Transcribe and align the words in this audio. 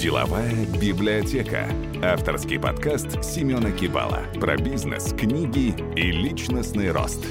Деловая 0.00 0.64
библиотека. 0.80 1.66
Авторский 2.02 2.58
подкаст 2.58 3.22
Семена 3.22 3.70
Кибала 3.70 4.20
про 4.40 4.56
бизнес, 4.56 5.12
книги 5.12 5.74
и 5.94 6.10
личностный 6.10 6.90
рост. 6.90 7.22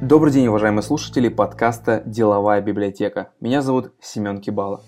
Добрый 0.00 0.32
день, 0.32 0.46
уважаемые 0.46 0.82
слушатели 0.82 1.28
подкаста 1.28 2.02
«Деловая 2.06 2.62
библиотека». 2.62 3.32
Меня 3.40 3.60
зовут 3.60 3.92
Семен 4.00 4.40
Кибала. 4.40 4.80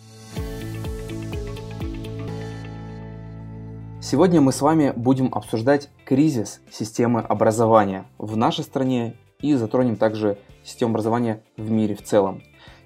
Сегодня 4.00 4.40
мы 4.40 4.52
с 4.52 4.62
вами 4.62 4.94
будем 4.96 5.28
обсуждать 5.34 5.90
кризис 6.06 6.62
системы 6.70 7.20
образования 7.20 8.06
в 8.16 8.34
нашей 8.38 8.64
стране 8.64 9.16
и 9.42 9.52
затронем 9.52 9.96
также 9.96 10.38
систему 10.64 10.92
образования 10.92 11.42
в 11.58 11.70
мире 11.70 11.94
в 11.94 12.02
целом. 12.02 12.42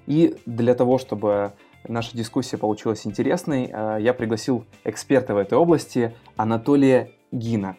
И 0.07 0.35
для 0.45 0.75
того, 0.75 0.97
чтобы 0.97 1.53
наша 1.87 2.15
дискуссия 2.15 2.57
получилась 2.57 3.05
интересной, 3.05 3.69
э, 3.71 3.97
я 4.01 4.13
пригласил 4.13 4.65
эксперта 4.83 5.33
в 5.33 5.37
этой 5.37 5.57
области 5.57 6.15
Анатолия 6.35 7.11
Гина. 7.31 7.77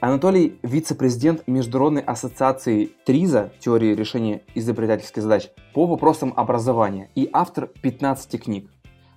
Анатолий– 0.00 0.58
вице-президент 0.62 1.46
Международной 1.46 2.02
ассоциации 2.02 2.90
ТРИЗа, 3.06 3.52
теории 3.58 3.94
решения 3.94 4.42
изобретательских 4.54 5.22
задач, 5.22 5.48
по 5.72 5.86
вопросам 5.86 6.34
образования 6.36 7.10
и 7.14 7.30
автор 7.32 7.68
15 7.68 8.42
книг. 8.42 8.70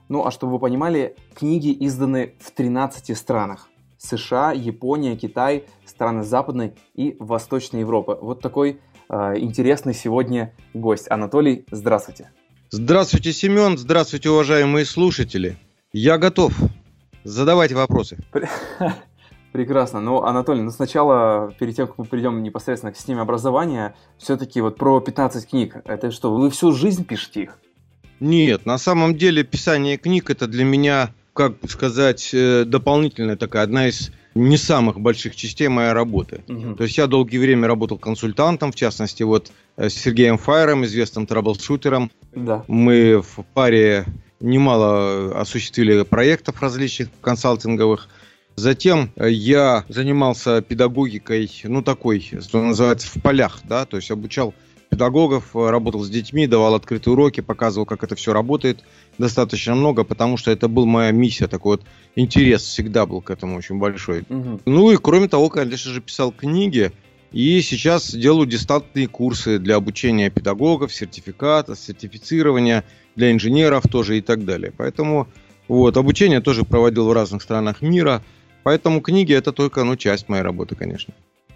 Ну 0.08 0.26
а 0.26 0.32
чтобы 0.32 0.54
вы 0.54 0.60
понимали, 0.60 1.18
книги 1.36 1.76
изданы 1.86 2.36
в 2.40 2.52
13 2.52 3.18
странах. 3.18 3.68
США, 3.98 4.54
Япония, 4.54 5.18
Китай, 5.18 5.66
страны 5.86 6.24
Западной 6.24 6.74
и 6.94 7.18
Восточной 7.20 7.82
Европы. 7.82 8.18
Вот 8.22 8.42
такой 8.42 8.80
э, 9.10 9.34
интересный 9.40 9.94
сегодня 9.94 10.54
гость. 10.74 11.12
Анатолий, 11.12 11.66
здравствуйте. 11.72 12.32
Здравствуйте, 12.70 13.32
Семен. 13.32 13.78
Здравствуйте, 13.78 14.30
уважаемые 14.30 14.84
слушатели. 14.84 15.58
Я 15.94 16.18
готов. 16.18 16.54
Задавайте 17.24 17.76
вопросы. 17.76 18.18
Прекрасно. 19.54 20.02
Ну, 20.02 20.24
Анатолий, 20.24 20.62
ну 20.62 20.72
сначала, 20.72 21.54
перед 21.58 21.78
тем, 21.78 21.88
как 21.88 21.98
мы 21.98 22.06
перейдем 22.06 22.44
непосредственно 22.44 22.92
к 22.92 22.98
системе 22.98 23.22
образования, 23.22 23.96
все-таки 24.18 24.60
вот 24.60 24.76
про 24.76 25.00
15 25.00 25.50
книг. 25.50 25.78
Это 25.86 26.12
что, 26.12 26.36
вы 26.36 26.50
всю 26.50 26.74
жизнь 26.74 27.06
пишете 27.06 27.44
их? 27.44 27.60
Нет, 28.20 28.66
на 28.66 28.78
самом 28.78 29.16
деле 29.16 29.46
писание 29.46 29.98
книг 29.98 30.30
это 30.30 30.46
для 30.46 30.66
меня, 30.66 31.14
как 31.32 31.54
сказать, 31.70 32.32
э, 32.34 32.66
дополнительная 32.66 33.38
такая, 33.38 33.64
одна 33.64 33.88
из 33.88 34.12
не 34.38 34.58
самых 34.58 35.00
больших 35.00 35.36
частей 35.36 35.68
моей 35.68 35.92
работы. 35.92 36.42
Угу. 36.48 36.76
То 36.76 36.84
есть 36.84 36.98
я 36.98 37.08
долгое 37.08 37.40
время 37.40 37.68
работал 37.68 37.98
консультантом, 37.98 38.72
в 38.72 38.76
частности, 38.76 39.24
вот 39.24 39.52
э, 39.76 39.90
с 39.90 39.94
Сергеем 39.94 40.38
Файером, 40.38 40.86
известным 40.86 41.26
траблшутером. 41.26 42.12
Да. 42.34 42.64
Мы 42.68 43.22
в 43.22 43.44
паре 43.54 44.06
немало 44.40 45.40
осуществили 45.40 46.04
проектов 46.04 46.62
различных 46.62 47.10
консалтинговых. 47.22 48.08
Затем 48.56 49.12
э, 49.16 49.30
я 49.30 49.86
занимался 49.90 50.62
педагогикой, 50.62 51.52
ну 51.64 51.82
такой, 51.82 52.22
что 52.42 52.62
называется, 52.62 53.08
в 53.08 53.22
полях, 53.22 53.62
да, 53.66 53.86
то 53.86 53.98
есть 53.98 54.10
обучал 54.12 54.54
педагогов, 54.90 55.56
э, 55.56 55.70
работал 55.70 56.04
с 56.04 56.10
детьми, 56.10 56.48
давал 56.48 56.76
открытые 56.76 57.14
уроки, 57.14 57.42
показывал, 57.42 57.86
как 57.86 58.04
это 58.04 58.16
все 58.16 58.34
работает 58.34 58.84
достаточно 59.18 59.76
много, 59.76 60.04
потому 60.04 60.38
что 60.38 60.52
это 60.52 60.68
была 60.68 60.86
моя 60.86 61.12
миссия, 61.12 61.48
такой 61.48 61.78
вот 61.78 61.86
интерес 62.16 62.64
всегда 62.64 63.06
был 63.06 63.22
к 63.22 63.30
этому 63.30 63.58
очень 63.58 63.78
большой. 63.80 64.26
Угу. 64.30 64.62
Ну 64.66 64.92
и 64.92 64.98
кроме 64.98 65.28
того, 65.28 65.50
конечно 65.50 65.92
же, 65.92 66.02
писал 66.02 66.32
книги, 66.32 66.92
и 67.32 67.62
сейчас 67.62 68.14
делаю 68.14 68.48
дистантные 68.48 69.08
курсы 69.08 69.60
для 69.60 69.76
обучения 69.76 70.30
педагогов, 70.30 70.94
сертификата, 70.94 71.76
сертифицирования 71.76 72.86
для 73.16 73.32
инженеров 73.32 73.84
тоже 73.92 74.18
и 74.18 74.22
так 74.22 74.46
далее. 74.46 74.72
Поэтому 74.76 75.28
вот, 75.68 75.98
обучение 75.98 76.40
тоже 76.40 76.64
проводил 76.64 77.08
в 77.08 77.14
разных 77.14 77.42
странах 77.42 77.82
мира. 77.82 78.24
Поэтому 78.64 79.02
книги 79.02 79.34
это 79.34 79.52
только 79.52 79.84
ну, 79.84 79.96
часть 79.98 80.30
моей 80.30 80.44
работы, 80.44 80.76
конечно. 80.76 81.14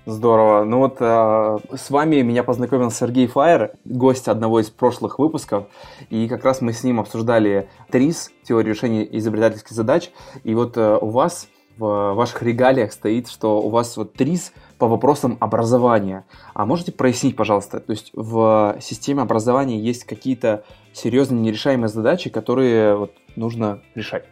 Здорово. 0.07 0.63
Ну 0.63 0.80
вот 0.80 0.97
э, 0.99 1.57
с 1.78 1.91
вами 1.91 2.22
меня 2.22 2.44
познакомил 2.44 2.89
Сергей 2.89 3.28
Фаер, 3.28 3.73
гость 3.85 4.28
одного 4.28 4.59
из 4.59 4.72
прошлых 4.72 5.19
выпусков, 5.19 5.66
и 6.09 6.28
как 6.28 6.44
раз 6.44 6.62
мы 6.62 6.73
с 6.73 6.84
ним 6.84 7.00
обсуждали 7.00 7.69
ТРИС, 7.91 8.31
теорию 8.44 8.73
решения 8.73 9.07
изобретательских 9.17 9.72
задач, 9.72 10.09
и 10.44 10.56
вот 10.56 10.75
э, 10.75 10.97
у 11.00 11.09
вас 11.09 11.47
в 11.78 12.13
ваших 12.13 12.41
регалиях 12.41 12.94
стоит, 12.94 13.29
что 13.29 13.62
у 13.62 13.69
вас 13.69 13.95
вот 13.95 14.13
ТРИС 14.13 14.53
по 14.79 14.88
вопросам 14.88 15.38
образования. 15.39 16.25
А 16.56 16.66
можете 16.66 16.91
прояснить, 16.91 17.35
пожалуйста, 17.35 17.79
то 17.79 17.91
есть 17.91 18.09
в 18.13 18.78
системе 18.81 19.22
образования 19.22 19.79
есть 19.79 20.06
какие-то 20.06 20.63
серьезные 20.94 21.41
нерешаемые 21.41 21.89
задачи, 21.89 22.31
которые 22.31 22.95
вот 22.95 23.13
нужно 23.35 23.81
решать? 23.94 24.25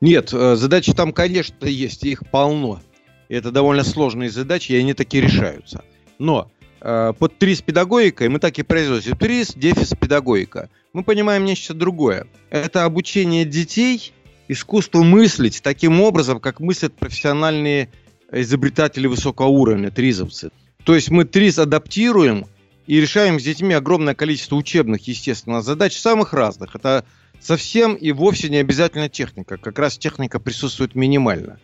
Нет, 0.00 0.32
э, 0.32 0.54
задачи 0.54 0.94
там, 0.94 1.12
конечно, 1.12 1.66
есть, 1.66 2.04
их 2.04 2.22
полно. 2.30 2.78
Это 3.32 3.50
довольно 3.50 3.82
сложные 3.82 4.28
задачи, 4.28 4.72
и 4.72 4.76
они 4.76 4.92
такие 4.92 5.22
решаются. 5.22 5.82
Но 6.18 6.50
э, 6.82 7.14
под 7.18 7.38
ТРИС 7.38 7.62
педагогикой 7.62 8.28
мы 8.28 8.38
так 8.38 8.58
и 8.58 8.62
произносим. 8.62 9.16
ТРИС, 9.16 9.54
дефис 9.54 9.94
педагогика. 9.98 10.68
Мы 10.92 11.02
понимаем 11.02 11.46
нечто 11.46 11.72
другое. 11.72 12.26
Это 12.50 12.84
обучение 12.84 13.46
детей 13.46 14.12
искусству 14.48 15.02
мыслить 15.02 15.62
таким 15.62 16.02
образом, 16.02 16.40
как 16.40 16.60
мыслят 16.60 16.94
профессиональные 16.94 17.88
изобретатели 18.30 19.06
высокого 19.06 19.46
уровня, 19.46 19.90
тризовцы. 19.90 20.50
То 20.84 20.94
есть 20.94 21.10
мы 21.10 21.24
ТРИС 21.24 21.58
адаптируем 21.58 22.46
и 22.86 23.00
решаем 23.00 23.40
с 23.40 23.44
детьми 23.44 23.72
огромное 23.72 24.14
количество 24.14 24.56
учебных, 24.56 25.08
естественно, 25.08 25.62
задач 25.62 25.96
самых 25.96 26.34
разных. 26.34 26.74
Это 26.74 27.06
совсем 27.40 27.94
и 27.94 28.12
вовсе 28.12 28.50
не 28.50 28.58
обязательно 28.58 29.08
техника. 29.08 29.56
Как 29.56 29.78
раз 29.78 29.96
техника 29.96 30.38
присутствует 30.38 30.94
минимально. 30.94 31.58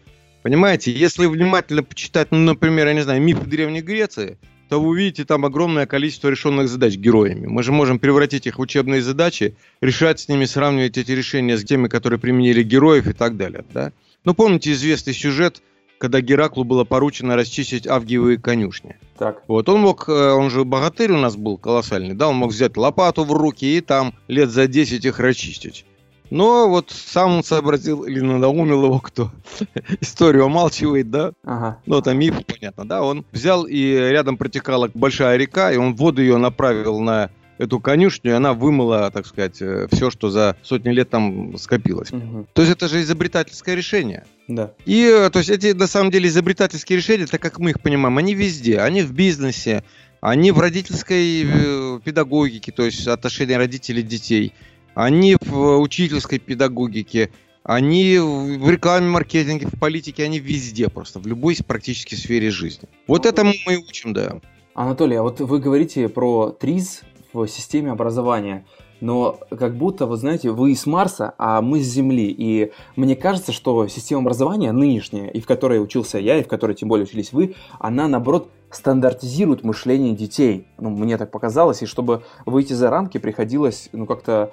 Понимаете, 0.48 0.92
если 0.92 1.26
внимательно 1.26 1.82
почитать, 1.82 2.28
ну, 2.30 2.38
например, 2.38 2.86
я 2.86 2.94
не 2.94 3.02
знаю, 3.02 3.20
мифы 3.20 3.44
Древней 3.44 3.82
Греции, 3.82 4.38
то 4.70 4.80
вы 4.80 4.88
увидите 4.88 5.26
там 5.26 5.44
огромное 5.44 5.84
количество 5.84 6.30
решенных 6.30 6.70
задач 6.70 6.96
героями. 6.96 7.46
Мы 7.46 7.62
же 7.62 7.70
можем 7.70 7.98
превратить 7.98 8.46
их 8.46 8.56
в 8.56 8.62
учебные 8.62 9.02
задачи, 9.02 9.58
решать 9.82 10.20
с 10.20 10.28
ними, 10.30 10.46
сравнивать 10.46 10.96
эти 10.96 11.12
решения 11.12 11.58
с 11.58 11.64
теми, 11.64 11.88
которые 11.88 12.18
применили 12.18 12.62
героев 12.62 13.08
и 13.08 13.12
так 13.12 13.36
далее. 13.36 13.62
Да? 13.74 13.92
Ну, 14.24 14.32
помните 14.32 14.72
известный 14.72 15.12
сюжет, 15.12 15.60
когда 15.98 16.22
Гераклу 16.22 16.64
было 16.64 16.84
поручено 16.84 17.36
расчистить 17.36 17.86
авгиевые 17.86 18.38
конюшни. 18.38 18.96
Так. 19.18 19.42
Вот 19.48 19.68
он 19.68 19.80
мог, 19.80 20.08
э, 20.08 20.12
он 20.12 20.48
же 20.48 20.64
богатырь 20.64 21.12
у 21.12 21.18
нас 21.18 21.36
был 21.36 21.58
колоссальный, 21.58 22.14
да, 22.14 22.26
он 22.28 22.36
мог 22.36 22.52
взять 22.52 22.78
лопату 22.78 23.24
в 23.24 23.32
руки 23.32 23.76
и 23.76 23.82
там 23.82 24.14
лет 24.28 24.48
за 24.48 24.66
10 24.66 25.04
их 25.04 25.20
расчистить. 25.20 25.84
Но 26.30 26.68
вот 26.68 26.90
сам 26.90 27.36
он 27.36 27.44
сообразил 27.44 28.04
или 28.04 28.20
надоумил 28.20 28.84
его 28.84 29.00
кто. 29.00 29.30
Историю 30.00 30.46
умалчивает, 30.46 31.10
да? 31.10 31.32
Ага. 31.44 31.78
Ну, 31.86 31.98
это 31.98 32.14
миф, 32.14 32.34
понятно, 32.46 32.86
да? 32.86 33.02
Он 33.02 33.24
взял 33.32 33.64
и 33.64 33.94
рядом 33.94 34.36
протекала 34.36 34.90
большая 34.92 35.36
река, 35.36 35.72
и 35.72 35.76
он 35.76 35.94
воду 35.94 36.22
ее 36.22 36.36
направил 36.36 37.00
на 37.00 37.30
эту 37.58 37.80
конюшню, 37.80 38.30
и 38.30 38.34
она 38.34 38.54
вымыла, 38.54 39.10
так 39.10 39.26
сказать, 39.26 39.60
э, 39.60 39.88
все, 39.90 40.10
что 40.10 40.30
за 40.30 40.56
сотни 40.62 40.90
лет 40.90 41.10
там 41.10 41.58
скопилось. 41.58 42.12
Угу. 42.12 42.48
То 42.52 42.62
есть 42.62 42.72
это 42.72 42.88
же 42.88 43.02
изобретательское 43.02 43.74
решение. 43.74 44.24
Да. 44.46 44.72
И, 44.86 45.02
э, 45.04 45.28
то 45.30 45.40
есть 45.40 45.50
эти, 45.50 45.72
на 45.72 45.88
самом 45.88 46.10
деле, 46.10 46.28
изобретательские 46.28 46.96
решения, 46.96 47.26
так 47.26 47.42
как 47.42 47.58
мы 47.58 47.70
их 47.70 47.80
понимаем, 47.80 48.16
они 48.16 48.34
везде. 48.34 48.78
Они 48.78 49.02
в 49.02 49.12
бизнесе, 49.12 49.82
они 50.20 50.52
в 50.52 50.60
родительской 50.60 51.42
э, 51.44 52.00
педагогике, 52.04 52.70
то 52.70 52.84
есть 52.84 53.06
отношения 53.06 53.56
родителей 53.56 54.02
детей 54.02 54.54
они 54.98 55.36
в 55.40 55.78
учительской 55.78 56.40
педагогике, 56.40 57.30
они 57.62 58.18
в 58.18 58.68
рекламе, 58.68 59.08
маркетинге, 59.08 59.68
в 59.68 59.78
политике, 59.78 60.24
они 60.24 60.40
везде 60.40 60.88
просто, 60.88 61.20
в 61.20 61.26
любой 61.28 61.56
практически 61.64 62.16
сфере 62.16 62.50
жизни. 62.50 62.88
Вот 63.06 63.24
это 63.24 63.44
мы 63.44 63.52
и 63.52 63.76
учим, 63.76 64.12
да. 64.12 64.40
Анатолий, 64.74 65.14
а 65.14 65.22
вот 65.22 65.38
вы 65.38 65.60
говорите 65.60 66.08
про 66.08 66.50
ТРИЗ 66.50 67.02
в 67.32 67.46
системе 67.46 67.92
образования 67.92 68.64
но 69.00 69.38
как 69.56 69.76
будто, 69.76 70.06
вы 70.06 70.16
знаете, 70.16 70.50
вы 70.50 70.74
с 70.74 70.86
Марса, 70.86 71.34
а 71.38 71.62
мы 71.62 71.80
с 71.80 71.86
Земли. 71.86 72.34
И 72.36 72.72
мне 72.96 73.16
кажется, 73.16 73.52
что 73.52 73.86
система 73.88 74.22
образования 74.22 74.72
нынешняя, 74.72 75.28
и 75.28 75.40
в 75.40 75.46
которой 75.46 75.82
учился 75.82 76.18
я, 76.18 76.38
и 76.38 76.42
в 76.42 76.48
которой 76.48 76.74
тем 76.74 76.88
более 76.88 77.04
учились 77.04 77.32
вы, 77.32 77.54
она, 77.78 78.08
наоборот, 78.08 78.50
стандартизирует 78.70 79.64
мышление 79.64 80.14
детей. 80.14 80.66
Ну, 80.78 80.90
мне 80.90 81.16
так 81.16 81.30
показалось, 81.30 81.82
и 81.82 81.86
чтобы 81.86 82.22
выйти 82.44 82.72
за 82.74 82.90
рамки, 82.90 83.18
приходилось, 83.18 83.88
ну, 83.92 84.04
как-то, 84.04 84.52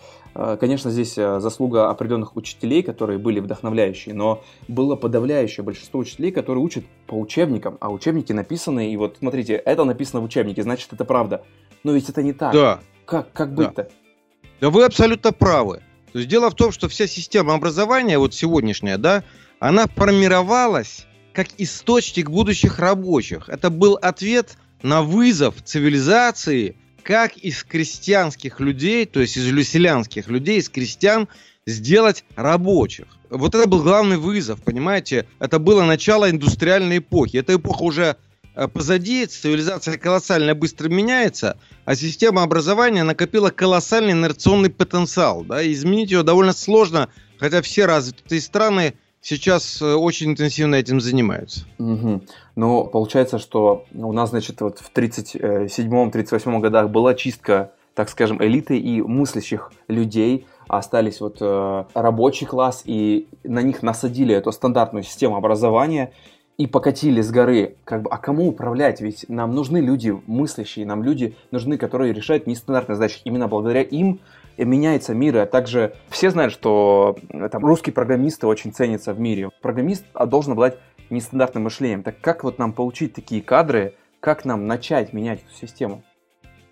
конечно, 0.59 0.91
здесь 0.91 1.17
э, 1.17 1.39
заслуга 1.39 1.89
определенных 1.89 2.35
учителей, 2.35 2.83
которые 2.83 3.17
были 3.17 3.39
вдохновляющие, 3.39 4.13
но 4.13 4.43
было 4.67 4.95
подавляющее 4.95 5.63
большинство 5.63 6.01
учителей, 6.01 6.31
которые 6.31 6.63
учат 6.63 6.83
по 7.07 7.15
учебникам, 7.15 7.77
а 7.79 7.89
учебники 7.89 8.33
написаны, 8.33 8.91
и 8.91 8.97
вот, 8.97 9.17
смотрите, 9.19 9.53
это 9.53 9.85
написано 9.85 10.21
в 10.21 10.25
учебнике, 10.25 10.61
значит, 10.63 10.91
это 10.91 11.05
правда. 11.05 11.43
Но 11.83 11.93
ведь 11.93 12.09
это 12.09 12.21
не 12.21 12.33
так. 12.33 12.53
Да. 12.53 12.79
Как, 13.05 13.31
как 13.31 13.53
быть-то? 13.53 13.83
Да. 13.83 13.89
Да 14.61 14.69
вы 14.69 14.83
абсолютно 14.83 15.31
правы. 15.31 15.81
То 16.11 16.19
есть 16.19 16.29
дело 16.29 16.49
в 16.49 16.55
том, 16.55 16.71
что 16.71 16.87
вся 16.89 17.07
система 17.07 17.53
образования, 17.53 18.17
вот 18.17 18.33
сегодняшняя, 18.33 18.97
да, 18.97 19.23
она 19.59 19.85
формировалась 19.87 21.05
как 21.33 21.47
источник 21.57 22.29
будущих 22.29 22.79
рабочих. 22.79 23.49
Это 23.49 23.69
был 23.69 23.95
ответ 24.01 24.57
на 24.81 25.01
вызов 25.01 25.61
цивилизации, 25.63 26.77
как 27.05 27.37
из 27.37 27.63
крестьянских 27.63 28.59
людей, 28.59 29.05
то 29.05 29.21
есть 29.21 29.37
из 29.37 29.47
люселянских 29.47 30.27
людей, 30.27 30.57
из 30.57 30.69
крестьян, 30.69 31.27
сделать 31.67 32.25
рабочих. 32.35 33.05
Вот 33.29 33.53
это 33.53 33.67
был 33.67 33.83
главный 33.83 34.17
вызов, 34.17 34.61
понимаете? 34.63 35.27
Это 35.39 35.59
было 35.59 35.83
начало 35.83 36.29
индустриальной 36.29 36.97
эпохи. 36.97 37.37
Эта 37.37 37.55
эпоха 37.55 37.83
уже 37.83 38.17
э, 38.55 38.67
позади, 38.67 39.27
цивилизация 39.27 39.99
колоссально 39.99 40.55
быстро 40.55 40.89
меняется, 40.89 41.59
а 41.85 41.95
система 41.95 42.41
образования 42.41 43.03
накопила 43.03 43.51
колоссальный 43.51 44.13
инерционный 44.13 44.71
потенциал. 44.71 45.43
Да? 45.43 45.63
изменить 45.71 46.09
ее 46.09 46.23
довольно 46.23 46.53
сложно, 46.53 47.09
хотя 47.37 47.61
все 47.61 47.85
развитые 47.85 48.41
страны 48.41 48.95
сейчас 49.25 49.81
э, 49.81 49.93
очень 49.93 50.31
интенсивно 50.31 50.75
этим 50.75 51.01
занимаются. 51.01 51.65
Угу. 51.79 52.21
Но 52.55 52.83
получается, 52.85 53.39
что 53.39 53.85
у 53.93 54.13
нас, 54.13 54.29
значит, 54.29 54.61
вот 54.61 54.79
в 54.79 54.91
37-38 54.95 56.59
годах 56.59 56.89
была 56.89 57.15
чистка, 57.15 57.71
так 57.95 58.09
скажем, 58.09 58.41
элиты 58.41 58.77
и 58.77 59.01
мыслящих 59.01 59.71
людей, 59.87 60.45
остались 60.67 61.19
вот 61.21 61.37
э, 61.41 61.83
рабочий 61.93 62.45
класс, 62.45 62.83
и 62.85 63.27
на 63.43 63.61
них 63.61 63.83
насадили 63.83 64.33
эту 64.33 64.51
стандартную 64.51 65.03
систему 65.03 65.35
образования 65.35 66.13
и 66.57 66.67
покатили 66.67 67.21
с 67.21 67.31
горы. 67.31 67.75
Как 67.83 68.03
бы, 68.03 68.09
а 68.09 68.17
кому 68.17 68.47
управлять? 68.47 69.01
Ведь 69.01 69.25
нам 69.27 69.53
нужны 69.53 69.79
люди 69.79 70.15
мыслящие, 70.27 70.85
нам 70.85 71.03
люди 71.03 71.35
нужны, 71.51 71.77
которые 71.77 72.13
решают 72.13 72.47
нестандартные 72.47 72.95
задачи. 72.95 73.19
Именно 73.25 73.47
благодаря 73.47 73.81
им 73.81 74.19
меняется 74.63 75.13
мир, 75.13 75.37
а 75.37 75.45
также 75.45 75.95
все 76.09 76.31
знают, 76.31 76.53
что 76.53 77.17
э, 77.29 77.49
там 77.49 77.65
русские 77.65 77.93
программисты 77.93 78.47
очень 78.47 78.73
ценятся 78.73 79.13
в 79.13 79.19
мире. 79.19 79.49
Программист 79.61 80.05
а, 80.13 80.25
должен 80.25 80.53
обладать 80.53 80.79
нестандартным 81.09 81.63
мышлением. 81.63 82.03
Так 82.03 82.19
как 82.21 82.43
вот 82.43 82.57
нам 82.57 82.73
получить 82.73 83.13
такие 83.13 83.41
кадры, 83.41 83.95
как 84.19 84.45
нам 84.45 84.67
начать 84.67 85.13
менять 85.13 85.41
эту 85.43 85.53
систему? 85.53 86.03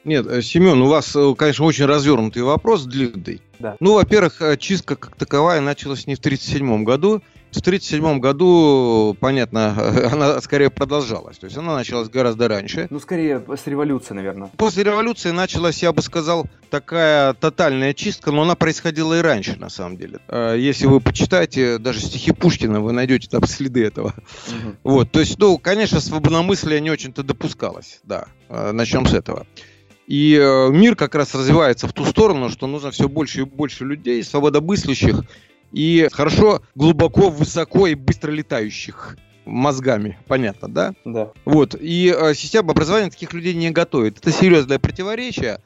Нет, 0.03 0.27
э, 0.27 0.41
Семен, 0.41 0.81
у 0.81 0.87
вас, 0.87 1.15
э, 1.15 1.33
конечно, 1.37 1.65
очень 1.65 1.85
развернутый 1.85 2.43
вопрос, 2.43 2.83
длинный. 2.85 3.41
Да. 3.59 3.75
Ну, 3.79 3.95
во-первых, 3.95 4.41
чистка 4.59 4.95
как 4.95 5.15
таковая 5.15 5.61
началась 5.61 6.07
не 6.07 6.15
в 6.15 6.19
1937 6.19 6.83
году, 6.83 7.21
в 7.53 7.59
1937 7.59 8.19
году, 8.19 9.15
понятно, 9.19 9.75
она 10.11 10.41
скорее 10.41 10.69
продолжалась. 10.69 11.37
То 11.37 11.45
есть 11.45 11.57
она 11.57 11.75
началась 11.75 12.09
гораздо 12.09 12.47
раньше. 12.47 12.87
Ну, 12.89 12.99
скорее 12.99 13.43
с 13.47 13.67
революции, 13.67 14.13
наверное. 14.13 14.49
После 14.57 14.83
революции 14.83 15.31
началась, 15.31 15.81
я 15.81 15.91
бы 15.93 16.01
сказал, 16.01 16.47
такая 16.69 17.33
тотальная 17.33 17.93
чистка, 17.93 18.31
но 18.31 18.41
она 18.41 18.55
происходила 18.55 19.17
и 19.17 19.21
раньше, 19.21 19.55
на 19.57 19.69
самом 19.69 19.97
деле. 19.97 20.19
А, 20.27 20.55
если 20.55 20.87
вы 20.87 20.99
почитаете 20.99 21.77
даже 21.77 21.99
стихи 21.99 22.31
Пушкина, 22.31 22.81
вы 22.81 22.91
найдете 22.91 23.29
там 23.29 23.43
следы 23.47 23.85
этого. 23.85 24.07
Угу. 24.47 24.75
Вот, 24.83 25.11
то 25.11 25.19
есть, 25.19 25.37
ну, 25.39 25.57
конечно, 25.57 25.99
свободомыслие 25.99 26.81
не 26.81 26.91
очень-то 26.91 27.23
допускалось. 27.23 27.99
Да, 28.03 28.27
а, 28.49 28.71
начнем 28.71 29.05
с 29.05 29.13
этого. 29.13 29.45
И 30.07 30.37
э, 30.39 30.69
мир 30.69 30.95
как 30.95 31.15
раз 31.15 31.33
развивается 31.33 31.87
в 31.87 31.93
ту 31.93 32.03
сторону, 32.05 32.49
что 32.49 32.67
нужно 32.67 32.91
все 32.91 33.07
больше 33.07 33.41
и 33.41 33.45
больше 33.45 33.85
людей, 33.85 34.21
свободомыслящих, 34.23 35.23
и 35.73 36.07
хорошо, 36.11 36.61
глубоко, 36.75 37.29
высоко 37.29 37.87
и 37.87 37.95
быстро 37.95 38.31
летающих 38.31 39.17
мозгами, 39.45 40.17
понятно, 40.27 40.69
да? 40.69 40.93
Да. 41.03 41.31
Вот, 41.43 41.75
и 41.77 42.15
э, 42.15 42.33
система 42.33 42.71
образования 42.71 43.09
таких 43.09 43.33
людей 43.33 43.53
не 43.53 43.71
готовит. 43.71 44.19
Это 44.19 44.31
серьезное 44.31 44.79
противоречие, 44.79 45.59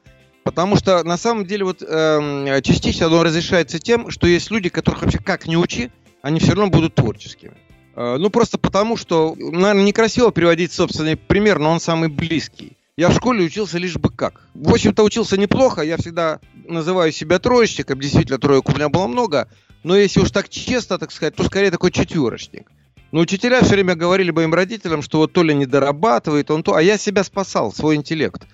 потому 0.43 0.77
что 0.77 1.03
на 1.03 1.17
самом 1.17 1.45
деле 1.45 1.65
вот 1.65 1.83
э, 1.87 2.61
частично 2.63 3.07
оно 3.07 3.21
разрешается 3.23 3.79
тем, 3.79 4.09
что 4.09 4.27
есть 4.27 4.49
люди, 4.49 4.69
которых 4.69 5.03
вообще 5.03 5.19
как 5.19 5.45
не 5.45 5.57
учи, 5.57 5.91
они 6.21 6.39
все 6.39 6.53
равно 6.53 6.69
будут 6.69 6.95
творческими. 6.95 7.53
Э, 7.95 8.15
ну, 8.17 8.29
просто 8.29 8.57
потому, 8.57 8.95
что, 8.95 9.35
наверное, 9.37 9.83
некрасиво 9.83 10.29
приводить 10.29 10.71
собственный 10.71 11.17
пример, 11.17 11.59
но 11.59 11.71
он 11.71 11.79
самый 11.79 12.09
близкий. 12.09 12.77
Я 12.95 13.09
в 13.09 13.13
школе 13.15 13.45
учился 13.45 13.77
лишь 13.77 13.97
бы 13.97 14.09
как. 14.09 14.41
В 14.55 14.73
общем-то, 14.73 15.03
учился 15.03 15.37
неплохо. 15.37 15.81
Я 15.81 15.97
всегда 15.97 16.39
называю 16.67 17.11
себя 17.11 17.37
троечником. 17.37 17.99
Действительно, 17.99 18.39
троек 18.39 18.67
у 18.69 18.71
меня 18.71 18.89
было 18.89 19.05
много. 19.05 19.47
Но 19.83 19.95
если 19.95 20.19
уж 20.19 20.31
так 20.31 20.49
честно, 20.49 20.97
так 20.97 21.11
сказать, 21.11 21.35
то 21.35 21.43
скорее 21.43 21.71
такой 21.71 21.91
четверочник. 21.91 22.71
Но 23.11 23.21
учителя 23.21 23.61
все 23.61 23.73
время 23.73 23.95
говорили 23.95 24.31
моим 24.31 24.53
родителям, 24.53 25.01
что 25.01 25.19
вот 25.19 25.33
то 25.33 25.43
ли 25.43 25.53
не 25.53 25.65
дорабатывает, 25.65 26.51
он 26.51 26.63
то, 26.63 26.75
а 26.75 26.81
я 26.81 26.97
себя 26.97 27.23
спасал, 27.23 27.71
свой 27.71 27.95
интеллект. 27.95 28.45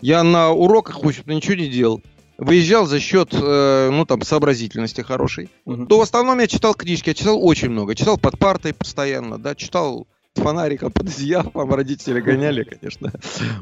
Я 0.00 0.22
на 0.22 0.50
уроках, 0.50 1.02
в 1.02 1.06
общем-то, 1.06 1.32
ничего 1.32 1.54
не 1.54 1.68
делал. 1.68 2.02
Выезжал 2.38 2.86
за 2.86 2.98
счет, 3.00 3.28
э, 3.32 3.90
ну, 3.92 4.06
там, 4.06 4.22
сообразительности 4.22 5.02
хорошей. 5.02 5.50
Угу. 5.66 5.86
То 5.86 5.98
в 5.98 6.02
основном 6.02 6.38
я 6.40 6.46
читал 6.46 6.74
книжки, 6.74 7.10
я 7.10 7.14
читал 7.14 7.44
очень 7.44 7.68
много. 7.68 7.94
Читал 7.94 8.16
под 8.16 8.38
партой 8.38 8.72
постоянно, 8.72 9.38
да, 9.38 9.54
читал 9.54 10.06
фонариком 10.34 10.92
под 10.92 11.08
одеялом, 11.08 11.72
родители 11.72 12.20
гоняли, 12.20 12.62
конечно. 12.64 13.12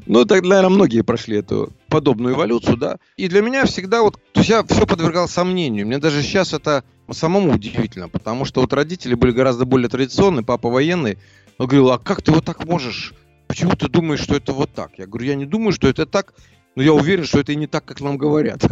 Ну, 0.06 0.24
так, 0.24 0.42
наверное, 0.42 0.70
многие 0.70 1.02
прошли 1.02 1.38
эту 1.38 1.72
подобную 1.88 2.34
эволюцию, 2.34 2.76
да. 2.76 2.98
И 3.16 3.28
для 3.28 3.42
меня 3.42 3.64
всегда 3.64 4.02
вот, 4.02 4.18
то 4.32 4.40
есть 4.40 4.50
я 4.50 4.62
все 4.62 4.86
подвергал 4.86 5.28
сомнению. 5.28 5.86
Мне 5.86 5.98
даже 5.98 6.22
сейчас 6.22 6.52
это 6.52 6.84
самому 7.10 7.54
удивительно, 7.54 8.08
потому 8.08 8.44
что 8.44 8.60
вот 8.60 8.72
родители 8.72 9.14
были 9.14 9.32
гораздо 9.32 9.64
более 9.64 9.88
традиционные, 9.88 10.44
папа 10.44 10.68
военный. 10.68 11.18
Он 11.58 11.66
говорил, 11.66 11.90
а 11.90 11.98
как 11.98 12.22
ты 12.22 12.32
вот 12.32 12.44
так 12.44 12.64
можешь? 12.64 13.14
Почему 13.46 13.72
ты 13.72 13.88
думаешь, 13.88 14.20
что 14.20 14.36
это 14.36 14.52
вот 14.52 14.72
так? 14.74 14.98
Я 14.98 15.06
говорю, 15.06 15.26
я 15.26 15.34
не 15.34 15.46
думаю, 15.46 15.72
что 15.72 15.88
это 15.88 16.04
так, 16.04 16.34
но 16.76 16.82
я 16.82 16.92
уверен, 16.92 17.24
что 17.24 17.40
это 17.40 17.52
и 17.52 17.56
не 17.56 17.66
так, 17.66 17.84
как 17.84 18.00
нам 18.00 18.18
говорят. 18.18 18.62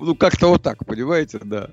Ну, 0.00 0.16
как-то 0.16 0.48
вот 0.48 0.62
так, 0.62 0.84
понимаете, 0.84 1.38
да. 1.42 1.70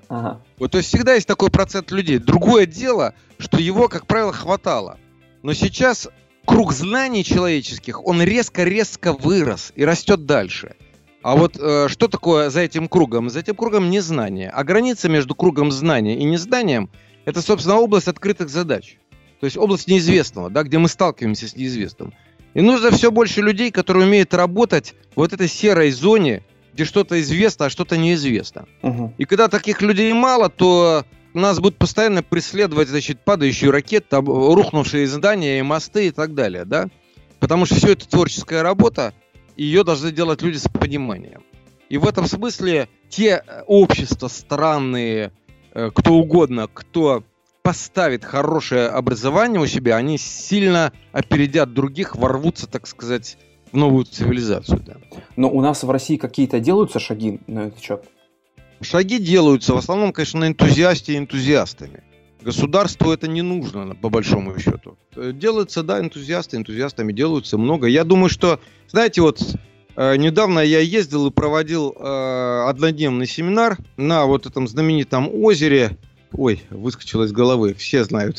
Вот, 0.58 0.70
то 0.70 0.78
есть 0.78 0.88
всегда 0.88 1.14
есть 1.14 1.26
такой 1.26 1.50
процент 1.50 1.90
людей. 1.90 2.18
Другое 2.18 2.64
дело, 2.64 3.12
что 3.38 3.58
его, 3.58 3.88
как 3.88 4.06
правило, 4.06 4.32
хватало. 4.32 4.98
Но 5.42 5.54
сейчас 5.54 6.08
круг 6.44 6.72
знаний 6.72 7.24
человеческих, 7.24 8.04
он 8.04 8.22
резко-резко 8.22 9.12
вырос 9.12 9.72
и 9.74 9.84
растет 9.84 10.26
дальше. 10.26 10.76
А 11.22 11.36
вот 11.36 11.56
э, 11.58 11.86
что 11.88 12.08
такое 12.08 12.50
за 12.50 12.60
этим 12.60 12.88
кругом? 12.88 13.30
За 13.30 13.40
этим 13.40 13.54
кругом 13.54 13.90
незнание. 13.90 14.50
А 14.50 14.64
граница 14.64 15.08
между 15.08 15.34
кругом 15.34 15.70
знания 15.70 16.18
и 16.18 16.24
незнанием– 16.24 16.90
это, 17.24 17.42
собственно, 17.42 17.76
область 17.76 18.08
открытых 18.08 18.48
задач. 18.48 18.96
То 19.40 19.46
есть 19.46 19.56
область 19.56 19.88
неизвестного, 19.88 20.50
да, 20.50 20.62
где 20.62 20.78
мы 20.78 20.88
сталкиваемся 20.88 21.48
с 21.48 21.56
неизвестным. 21.56 22.12
И 22.54 22.60
нужно 22.60 22.90
все 22.90 23.10
больше 23.10 23.40
людей, 23.40 23.70
которые 23.70 24.06
умеют 24.06 24.34
работать 24.34 24.94
в 25.12 25.16
вот 25.16 25.32
этой 25.32 25.48
серой 25.48 25.90
зоне, 25.90 26.44
где 26.74 26.84
что-то 26.84 27.20
известно, 27.20 27.66
а 27.66 27.70
что-то 27.70 27.96
неизвестно. 27.96 28.66
Угу. 28.82 29.14
И 29.18 29.24
когда 29.24 29.48
таких 29.48 29.80
людей 29.80 30.12
мало, 30.12 30.48
то 30.48 31.04
нас 31.40 31.60
будут 31.60 31.78
постоянно 31.78 32.22
преследовать, 32.22 32.88
значит, 32.88 33.20
падающие 33.24 33.70
ракеты, 33.70 34.16
рухнувшие 34.16 35.06
здания 35.06 35.58
и 35.58 35.62
мосты 35.62 36.08
и 36.08 36.10
так 36.10 36.34
далее, 36.34 36.64
да? 36.64 36.88
Потому 37.40 37.66
что 37.66 37.76
все 37.76 37.92
это 37.92 38.08
творческая 38.08 38.62
работа, 38.62 39.14
ее 39.56 39.84
должны 39.84 40.12
делать 40.12 40.42
люди 40.42 40.58
с 40.58 40.68
пониманием. 40.68 41.42
И 41.88 41.98
в 41.98 42.06
этом 42.06 42.26
смысле 42.26 42.88
те 43.08 43.42
э, 43.46 43.62
общества 43.66 44.28
странные, 44.28 45.32
э, 45.74 45.90
кто 45.94 46.14
угодно, 46.14 46.68
кто 46.72 47.24
поставит 47.62 48.24
хорошее 48.24 48.88
образование 48.88 49.60
у 49.60 49.66
себя, 49.66 49.96
они 49.96 50.18
сильно 50.18 50.92
опередят 51.12 51.74
других, 51.74 52.16
ворвутся, 52.16 52.66
так 52.66 52.86
сказать, 52.86 53.38
в 53.72 53.76
новую 53.76 54.04
цивилизацию. 54.04 54.80
Да. 54.86 54.96
Но 55.36 55.50
у 55.50 55.60
нас 55.60 55.82
в 55.82 55.90
России 55.90 56.16
какие-то 56.16 56.60
делаются 56.60 56.98
шаги 56.98 57.40
на 57.46 57.66
этот 57.66 57.80
счет? 57.80 58.04
Шаги 58.82 59.18
делаются 59.18 59.74
в 59.74 59.78
основном, 59.78 60.12
конечно, 60.12 60.40
на 60.40 60.48
энтузиасте 60.48 61.14
и 61.14 61.18
энтузиастами. 61.18 62.02
Государству 62.40 63.12
это 63.12 63.28
не 63.28 63.42
нужно, 63.42 63.94
по 63.94 64.08
большому 64.08 64.58
счету. 64.58 64.98
Делается, 65.14 65.82
да, 65.82 66.00
энтузиасты, 66.00 66.56
энтузиастами 66.56 67.12
делаются 67.12 67.56
много. 67.56 67.86
Я 67.86 68.04
думаю, 68.04 68.28
что, 68.28 68.58
знаете, 68.88 69.20
вот 69.22 69.40
э, 69.94 70.16
недавно 70.16 70.58
я 70.58 70.80
ездил 70.80 71.28
и 71.28 71.30
проводил 71.30 71.94
э, 71.96 72.64
однодневный 72.68 73.26
семинар 73.26 73.78
на 73.96 74.26
вот 74.26 74.46
этом 74.46 74.66
знаменитом 74.66 75.30
озере. 75.32 75.96
Ой, 76.32 76.62
выскочило 76.70 77.24
из 77.24 77.32
головы, 77.32 77.74
все 77.74 78.04
знают 78.04 78.38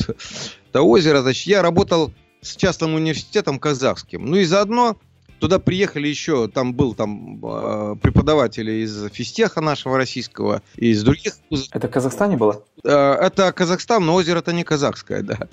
это 0.68 0.82
озеро. 0.82 1.22
Значит, 1.22 1.46
я 1.46 1.62
работал 1.62 2.12
с 2.42 2.56
частным 2.56 2.94
университетом 2.94 3.58
казахским. 3.58 4.26
Ну 4.26 4.36
и 4.36 4.44
заодно 4.44 4.98
Туда 5.38 5.58
приехали 5.58 6.08
еще, 6.08 6.48
там 6.48 6.74
был 6.74 6.94
там 6.94 7.38
э, 7.44 7.96
преподаватели 8.00 8.84
из 8.84 9.10
физтеха 9.10 9.60
нашего 9.60 9.96
российского 9.96 10.62
и 10.76 10.88
из 10.90 11.02
других. 11.02 11.34
Это 11.72 11.88
в 11.88 11.90
Казахстане 11.90 12.36
было? 12.36 12.62
Э, 12.84 13.14
это 13.20 13.52
Казахстан, 13.52 14.04
но 14.04 14.14
озеро 14.14 14.38
это 14.38 14.52
не 14.52 14.64
казахское, 14.64 15.22
да. 15.22 15.48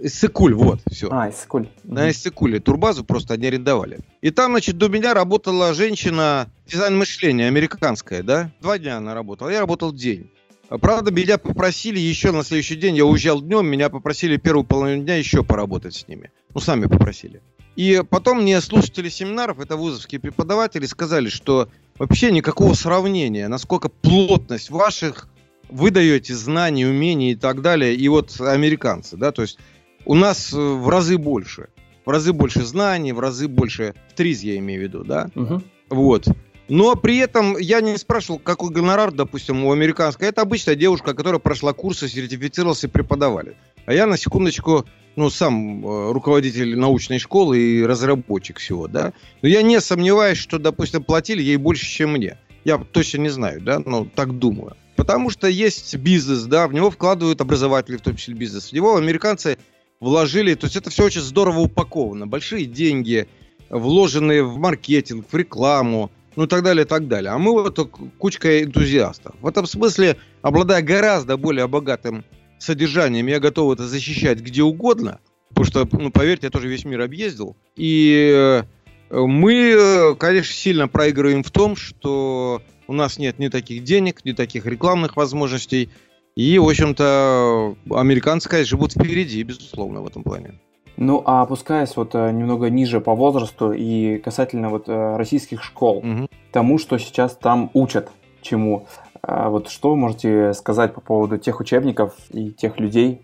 Иссыкуль, 0.00 0.54
вот, 0.54 0.80
все. 0.90 1.08
А, 1.10 1.28
Иссыкуль. 1.28 1.68
На 1.82 2.10
Иссыкуле. 2.10 2.60
Турбазу 2.60 3.04
просто 3.04 3.34
они 3.34 3.46
арендовали. 3.46 3.98
И 4.20 4.30
там, 4.30 4.52
значит, 4.52 4.78
до 4.78 4.88
меня 4.88 5.14
работала 5.14 5.74
женщина, 5.74 6.48
дизайн 6.66 6.96
мышления, 6.96 7.48
американская, 7.48 8.22
да? 8.22 8.50
Два 8.60 8.78
дня 8.78 8.98
она 8.98 9.14
работала, 9.14 9.48
я 9.50 9.60
работал 9.60 9.92
день. 9.92 10.30
Правда, 10.68 11.10
меня 11.10 11.38
попросили 11.38 11.98
еще 11.98 12.30
на 12.30 12.44
следующий 12.44 12.76
день, 12.76 12.94
я 12.96 13.06
уезжал 13.06 13.40
днем, 13.40 13.66
меня 13.66 13.88
попросили 13.88 14.36
первую 14.36 14.64
половину 14.64 15.02
дня 15.02 15.16
еще 15.16 15.42
поработать 15.42 15.94
с 15.94 16.08
ними. 16.08 16.30
Ну, 16.54 16.60
сами 16.60 16.86
попросили. 16.86 17.40
И 17.78 18.02
потом 18.10 18.42
мне 18.42 18.60
слушатели 18.60 19.08
семинаров, 19.08 19.60
это 19.60 19.76
вузовские 19.76 20.20
преподаватели, 20.20 20.84
сказали, 20.84 21.28
что 21.28 21.68
вообще 21.96 22.32
никакого 22.32 22.74
сравнения, 22.74 23.46
насколько 23.46 23.88
плотность 23.88 24.70
ваших 24.70 25.28
вы 25.70 25.92
даете 25.92 26.34
знаний, 26.34 26.86
умений 26.86 27.30
и 27.30 27.36
так 27.36 27.62
далее, 27.62 27.94
и 27.94 28.08
вот 28.08 28.40
американцы, 28.40 29.16
да, 29.16 29.30
то 29.30 29.42
есть 29.42 29.60
у 30.06 30.16
нас 30.16 30.52
э, 30.52 30.56
в 30.56 30.88
разы 30.88 31.18
больше, 31.18 31.68
в 32.04 32.10
разы 32.10 32.32
больше 32.32 32.64
знаний, 32.64 33.12
в 33.12 33.20
разы 33.20 33.46
больше, 33.46 33.94
в 34.10 34.14
триз 34.14 34.40
я 34.40 34.58
имею 34.58 34.80
в 34.80 34.82
виду, 34.82 35.04
да, 35.04 35.30
угу. 35.36 35.62
вот. 35.88 36.26
Но 36.68 36.96
при 36.96 37.18
этом 37.18 37.56
я 37.58 37.80
не 37.80 37.96
спрашивал, 37.96 38.40
какой 38.40 38.70
гонорар, 38.70 39.12
допустим, 39.12 39.64
у 39.64 39.72
американской. 39.72 40.28
Это 40.28 40.42
обычная 40.42 40.74
девушка, 40.74 41.14
которая 41.14 41.38
прошла 41.38 41.72
курсы, 41.72 42.08
сертифицировалась 42.08 42.84
и 42.84 42.88
преподавали. 42.88 43.56
А 43.88 43.94
я, 43.94 44.04
на 44.04 44.18
секундочку, 44.18 44.84
ну, 45.16 45.30
сам 45.30 45.82
э, 45.82 46.12
руководитель 46.12 46.76
научной 46.76 47.18
школы 47.18 47.58
и 47.58 47.86
разработчик 47.86 48.58
всего, 48.58 48.86
да. 48.86 49.14
Но 49.40 49.48
я 49.48 49.62
не 49.62 49.80
сомневаюсь, 49.80 50.36
что, 50.36 50.58
допустим, 50.58 51.02
платили 51.02 51.40
ей 51.40 51.56
больше, 51.56 51.86
чем 51.86 52.12
мне. 52.12 52.36
Я 52.66 52.76
точно 52.76 53.22
не 53.22 53.30
знаю, 53.30 53.62
да, 53.62 53.78
но 53.78 54.04
так 54.04 54.38
думаю. 54.38 54.76
Потому 54.94 55.30
что 55.30 55.48
есть 55.48 55.96
бизнес, 55.96 56.42
да, 56.42 56.68
в 56.68 56.74
него 56.74 56.90
вкладывают 56.90 57.40
образователи, 57.40 57.96
в 57.96 58.02
том 58.02 58.16
числе 58.16 58.34
бизнес. 58.34 58.68
В 58.68 58.72
него 58.74 58.94
американцы 58.94 59.56
вложили, 60.00 60.52
то 60.52 60.66
есть 60.66 60.76
это 60.76 60.90
все 60.90 61.06
очень 61.06 61.22
здорово 61.22 61.60
упаковано. 61.60 62.26
Большие 62.26 62.66
деньги, 62.66 63.26
вложенные 63.70 64.42
в 64.42 64.58
маркетинг, 64.58 65.24
в 65.32 65.34
рекламу, 65.34 66.10
ну 66.36 66.44
и 66.44 66.46
так 66.46 66.62
далее, 66.62 66.84
и 66.84 66.86
так 66.86 67.08
далее. 67.08 67.32
А 67.32 67.38
мы 67.38 67.54
вот 67.54 67.78
кучка 68.18 68.62
энтузиастов. 68.62 69.34
В 69.40 69.46
этом 69.46 69.64
смысле, 69.66 70.18
обладая 70.42 70.82
гораздо 70.82 71.38
более 71.38 71.66
богатым 71.68 72.22
содержанием, 72.58 73.26
я 73.26 73.40
готов 73.40 73.72
это 73.72 73.86
защищать 73.86 74.40
где 74.40 74.62
угодно, 74.62 75.20
потому 75.48 75.64
что, 75.64 75.88
ну, 75.92 76.10
поверьте, 76.10 76.46
я 76.46 76.50
тоже 76.50 76.68
весь 76.68 76.84
мир 76.84 77.00
объездил. 77.00 77.56
И 77.76 78.32
э, 78.34 78.62
мы, 79.10 80.16
конечно, 80.18 80.52
сильно 80.52 80.88
проигрываем 80.88 81.42
в 81.42 81.50
том, 81.50 81.76
что 81.76 82.62
у 82.86 82.92
нас 82.92 83.18
нет 83.18 83.38
ни 83.38 83.48
таких 83.48 83.84
денег, 83.84 84.24
ни 84.24 84.32
таких 84.32 84.66
рекламных 84.66 85.16
возможностей. 85.16 85.90
И, 86.36 86.58
в 86.58 86.68
общем-то, 86.68 87.76
американцы, 87.90 88.48
конечно, 88.48 88.76
живут 88.76 88.92
впереди, 88.92 89.42
безусловно, 89.42 90.02
в 90.02 90.06
этом 90.06 90.22
плане. 90.22 90.54
Ну, 90.96 91.22
а 91.26 91.42
опускаясь 91.42 91.94
вот 91.96 92.14
э, 92.14 92.32
немного 92.32 92.70
ниже 92.70 93.00
по 93.00 93.14
возрасту 93.14 93.72
и 93.72 94.18
касательно 94.18 94.68
вот 94.68 94.88
э, 94.88 95.16
российских 95.16 95.62
школ, 95.62 95.98
угу. 95.98 96.28
тому, 96.50 96.78
что 96.78 96.98
сейчас 96.98 97.36
там 97.36 97.70
учат, 97.72 98.10
чему, 98.42 98.88
а 99.22 99.50
вот 99.50 99.68
что 99.68 99.90
вы 99.90 99.96
можете 99.96 100.52
сказать 100.54 100.94
по 100.94 101.00
поводу 101.00 101.38
тех 101.38 101.60
учебников 101.60 102.14
и 102.30 102.50
тех 102.50 102.78
людей? 102.78 103.22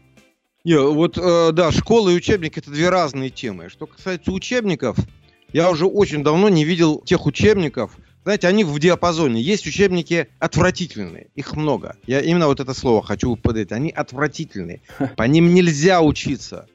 Не, 0.64 0.78
вот, 0.78 1.18
э, 1.18 1.52
да, 1.52 1.70
школа 1.72 2.08
и 2.08 2.16
учебник 2.16 2.56
это 2.56 2.70
две 2.70 2.88
разные 2.88 3.30
темы. 3.30 3.68
Что 3.68 3.86
касается 3.86 4.32
учебников, 4.32 4.96
я 5.52 5.70
уже 5.70 5.86
очень 5.86 6.22
давно 6.22 6.48
не 6.48 6.64
видел 6.64 7.00
тех 7.00 7.26
учебников, 7.26 7.96
знаете, 8.24 8.48
они 8.48 8.64
в 8.64 8.78
диапазоне. 8.78 9.40
Есть 9.42 9.66
учебники 9.66 10.28
отвратительные, 10.38 11.28
их 11.34 11.54
много. 11.54 11.96
Я 12.06 12.20
именно 12.20 12.46
вот 12.46 12.58
это 12.58 12.72
слово 12.72 13.02
хочу 13.02 13.36
подать. 13.36 13.70
Они 13.70 13.90
отвратительные. 13.90 14.80
По 15.16 15.24
ним 15.24 15.52
нельзя 15.52 16.00
учиться. 16.00 16.66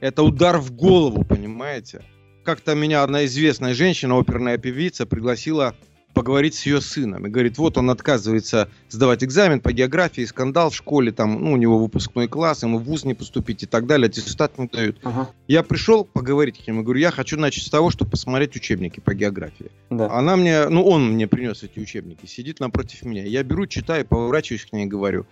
Это 0.00 0.24
удар 0.24 0.58
в 0.58 0.72
голову, 0.72 1.24
понимаете? 1.24 2.02
Как-то 2.44 2.74
меня 2.74 3.04
одна 3.04 3.26
известная 3.26 3.74
женщина, 3.74 4.18
оперная 4.18 4.58
певица, 4.58 5.06
пригласила 5.06 5.76
поговорить 6.18 6.56
с 6.56 6.66
ее 6.66 6.80
сыном. 6.80 7.28
И 7.28 7.30
говорит, 7.30 7.58
вот 7.58 7.78
он 7.78 7.90
отказывается 7.90 8.68
сдавать 8.88 9.22
экзамен 9.22 9.60
по 9.60 9.72
географии, 9.72 10.24
скандал 10.24 10.70
в 10.70 10.74
школе, 10.74 11.12
там, 11.12 11.40
ну, 11.44 11.52
у 11.52 11.56
него 11.56 11.78
выпускной 11.78 12.26
класс, 12.26 12.64
ему 12.64 12.78
в 12.78 12.82
ВУЗ 12.82 13.04
не 13.04 13.14
поступить 13.14 13.62
и 13.62 13.66
так 13.66 13.86
далее, 13.86 14.08
аттестат 14.08 14.58
не 14.58 14.66
дают. 14.66 14.98
Ага. 15.04 15.30
Я 15.46 15.62
пришел 15.62 16.04
поговорить 16.04 16.66
ним 16.66 16.80
и 16.80 16.82
говорю, 16.82 16.98
я 16.98 17.12
хочу 17.12 17.38
начать 17.38 17.62
с 17.62 17.70
того, 17.70 17.90
чтобы 17.90 18.10
посмотреть 18.10 18.56
учебники 18.56 18.98
по 18.98 19.14
географии. 19.14 19.70
Да. 19.90 20.10
Она 20.10 20.34
мне, 20.34 20.68
ну, 20.68 20.82
он 20.82 21.12
мне 21.12 21.28
принес 21.28 21.62
эти 21.62 21.78
учебники, 21.78 22.26
сидит 22.26 22.58
напротив 22.58 23.04
меня. 23.04 23.22
Я 23.22 23.44
беру, 23.44 23.68
читаю, 23.68 24.04
поворачиваюсь 24.04 24.64
к 24.64 24.72
ней 24.72 24.86
и 24.86 24.88
говорю, 24.88 25.24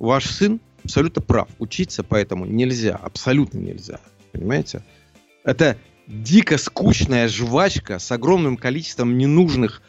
ваш 0.00 0.26
сын 0.26 0.60
абсолютно 0.82 1.22
прав, 1.22 1.48
учиться 1.60 2.02
поэтому 2.02 2.46
нельзя, 2.46 2.96
абсолютно 2.96 3.58
нельзя. 3.58 4.00
Понимаете? 4.32 4.82
Это 5.44 5.76
дико 6.08 6.58
скучная 6.58 7.28
жвачка 7.28 8.00
с 8.00 8.10
огромным 8.10 8.56
количеством 8.56 9.16
ненужных 9.16 9.82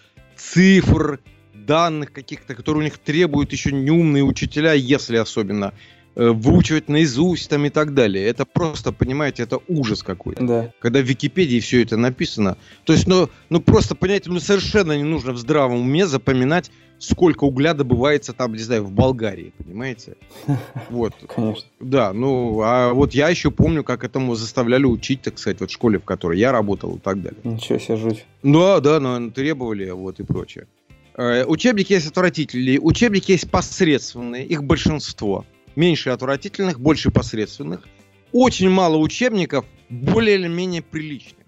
цифр, 0.52 1.20
данных 1.54 2.12
каких-то, 2.12 2.56
которые 2.56 2.82
у 2.82 2.84
них 2.84 2.98
требуют 2.98 3.52
еще 3.52 3.72
неумные 3.72 4.24
учителя, 4.24 4.74
если 4.74 5.18
особенно 5.18 5.74
выучивать 6.16 6.90
наизусть 6.90 7.50
там 7.50 7.66
и 7.66 7.70
так 7.70 7.94
далее. 7.94 8.26
Это 8.26 8.46
просто, 8.46 8.92
понимаете, 8.92 9.44
это 9.44 9.60
ужас 9.68 10.04
какой-то. 10.04 10.44
Да. 10.46 10.72
Когда 10.80 11.00
в 11.00 11.04
Википедии 11.04 11.60
все 11.60 11.82
это 11.84 11.98
написано. 11.98 12.58
То 12.86 12.94
есть, 12.94 13.08
ну, 13.08 13.30
ну 13.50 13.62
просто, 13.62 13.96
понимаете, 13.96 14.30
ну 14.30 14.40
совершенно 14.40 14.98
не 14.98 15.04
нужно 15.04 15.34
в 15.34 15.38
здравом 15.38 15.82
уме 15.82 16.06
запоминать 16.06 16.72
сколько 17.04 17.44
угля 17.44 17.74
добывается 17.74 18.34
там, 18.34 18.54
не 18.54 18.60
знаю, 18.60 18.84
в 18.84 18.92
Болгарии, 18.92 19.54
понимаете? 19.58 20.16
Вот. 20.90 21.14
Конечно. 21.28 21.66
Да, 21.80 22.14
ну, 22.14 22.62
а 22.62 22.94
вот 22.94 23.14
я 23.14 23.30
еще 23.30 23.52
помню, 23.52 23.84
как 23.84 24.04
этому 24.04 24.36
заставляли 24.36 24.86
учить, 24.86 25.22
так 25.22 25.38
сказать, 25.38 25.60
вот 25.60 25.70
в 25.70 25.74
школе, 25.74 26.00
в 26.00 26.06
которой 26.06 26.40
я 26.40 26.52
работал 26.52 26.96
и 26.96 27.00
так 27.00 27.22
далее. 27.22 27.40
Ничего 27.44 27.80
себе, 27.80 27.98
жуть. 27.98 28.26
Ну, 28.42 28.80
да, 28.80 29.00
но 29.00 29.30
требовали, 29.32 29.90
вот, 29.90 30.20
и 30.20 30.24
прочее. 30.24 30.68
Э, 31.16 31.46
учебники 31.46 31.94
есть 31.94 32.08
отвратительные, 32.08 32.80
учебники 32.80 33.32
есть 33.32 33.50
посредственные, 33.50 34.46
их 34.46 34.64
большинство. 34.64 35.46
Меньше 35.76 36.10
отвратительных, 36.12 36.80
больше 36.80 37.12
посредственных. 37.12 37.88
Очень 38.32 38.70
мало 38.70 38.98
учебников, 38.98 39.66
более 39.90 40.36
или 40.36 40.48
менее 40.48 40.82
приличных 40.82 41.44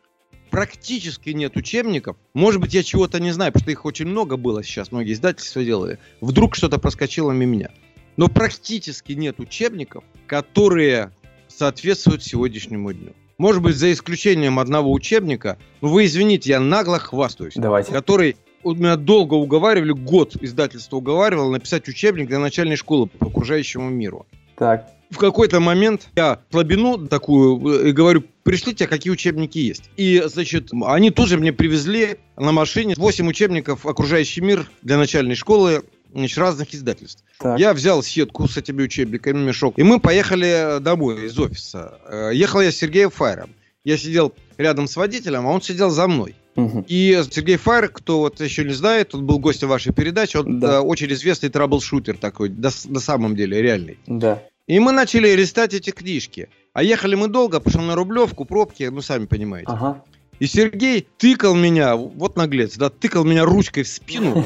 практически 0.55 1.31
нет 1.31 1.57
учебников. 1.57 2.15
Может 2.33 2.61
быть, 2.61 2.73
я 2.73 2.81
чего-то 2.81 3.19
не 3.19 3.31
знаю, 3.31 3.51
потому 3.51 3.63
что 3.63 3.71
их 3.71 3.83
очень 3.83 4.05
много 4.05 4.37
было 4.37 4.63
сейчас, 4.63 4.89
многие 4.89 5.11
издательства 5.11 5.61
делали. 5.65 5.99
Вдруг 6.21 6.55
что-то 6.55 6.79
проскочило 6.79 7.33
мимо 7.33 7.51
меня. 7.51 7.71
Но 8.15 8.29
практически 8.29 9.11
нет 9.11 9.41
учебников, 9.41 10.05
которые 10.27 11.11
соответствуют 11.49 12.23
сегодняшнему 12.23 12.93
дню. 12.93 13.11
Может 13.37 13.61
быть, 13.61 13.75
за 13.75 13.91
исключением 13.91 14.59
одного 14.59 14.93
учебника, 14.93 15.57
ну 15.81 15.89
вы 15.89 16.05
извините, 16.05 16.51
я 16.51 16.61
нагло 16.61 16.99
хвастаюсь, 16.99 17.55
Давайте. 17.57 17.91
который 17.91 18.37
меня 18.73 18.95
долго 18.95 19.35
уговаривали, 19.35 19.91
год 19.91 20.35
издательство 20.41 20.97
уговаривало 20.97 21.51
написать 21.51 21.87
учебник 21.87 22.27
для 22.27 22.39
начальной 22.39 22.75
школы 22.75 23.07
по 23.07 23.27
окружающему 23.27 23.89
миру. 23.89 24.25
Так. 24.57 24.89
В 25.11 25.17
какой-то 25.17 25.59
момент 25.59 26.09
я 26.15 26.39
слабину 26.49 27.07
такую 27.07 27.83
э, 27.83 27.89
и 27.89 27.91
говорю, 27.91 28.23
пришлите, 28.43 28.87
какие 28.87 29.13
учебники 29.13 29.57
есть. 29.57 29.89
И, 29.97 30.23
значит, 30.25 30.69
они 30.85 31.11
тоже 31.11 31.37
мне 31.37 31.53
привезли 31.53 32.17
на 32.37 32.51
машине 32.51 32.95
8 32.97 33.27
учебников 33.27 33.85
«Окружающий 33.85 34.41
мир» 34.41 34.69
для 34.81 34.97
начальной 34.97 35.35
школы 35.35 35.83
значит, 36.13 36.37
разных 36.37 36.73
издательств. 36.73 37.23
Так. 37.39 37.59
Я 37.59 37.73
взял 37.73 38.01
сетку 38.01 38.47
с 38.47 38.57
этими 38.57 38.83
учебниками, 38.83 39.37
мешок, 39.37 39.77
и 39.77 39.83
мы 39.83 39.99
поехали 39.99 40.79
домой 40.79 41.25
из 41.25 41.37
офиса. 41.37 41.99
Э, 42.07 42.31
ехал 42.33 42.61
я 42.61 42.71
с 42.71 42.75
Сергеем 42.75 43.11
Файером. 43.11 43.51
Я 43.83 43.97
сидел 43.97 44.33
рядом 44.57 44.87
с 44.87 44.95
водителем, 44.95 45.45
а 45.45 45.51
он 45.51 45.61
сидел 45.61 45.91
за 45.91 46.07
мной. 46.07 46.35
Угу. 46.55 46.85
И 46.87 47.21
Сергей 47.29 47.57
Файер, 47.57 47.89
кто 47.89 48.19
вот 48.19 48.39
еще 48.39 48.63
не 48.63 48.73
знает, 48.73 49.13
он 49.13 49.25
был 49.25 49.39
гостем 49.39 49.67
вашей 49.67 49.93
передачи, 49.93 50.37
он 50.37 50.59
да. 50.59 50.81
очень 50.81 51.11
известный 51.11 51.49
траблшутер 51.49 52.17
такой, 52.17 52.49
на 52.49 52.99
самом 52.99 53.35
деле, 53.35 53.61
реальный. 53.61 53.99
Да. 54.07 54.41
И 54.67 54.79
мы 54.79 54.91
начали 54.91 55.29
листать 55.35 55.73
эти 55.73 55.91
книжки. 55.91 56.49
А 56.73 56.83
ехали 56.83 57.15
мы 57.15 57.27
долго, 57.27 57.59
пошел 57.59 57.81
на 57.81 57.95
Рублевку, 57.95 58.45
пробки, 58.45 58.83
ну, 58.83 59.01
сами 59.01 59.25
понимаете. 59.25 59.67
Ага. 59.71 60.03
И 60.39 60.47
Сергей 60.47 61.07
тыкал 61.17 61.55
меня, 61.55 61.95
вот 61.95 62.35
наглец, 62.35 62.75
да, 62.75 62.89
тыкал 62.89 63.23
меня 63.23 63.45
ручкой 63.45 63.83
в 63.83 63.87
спину 63.87 64.45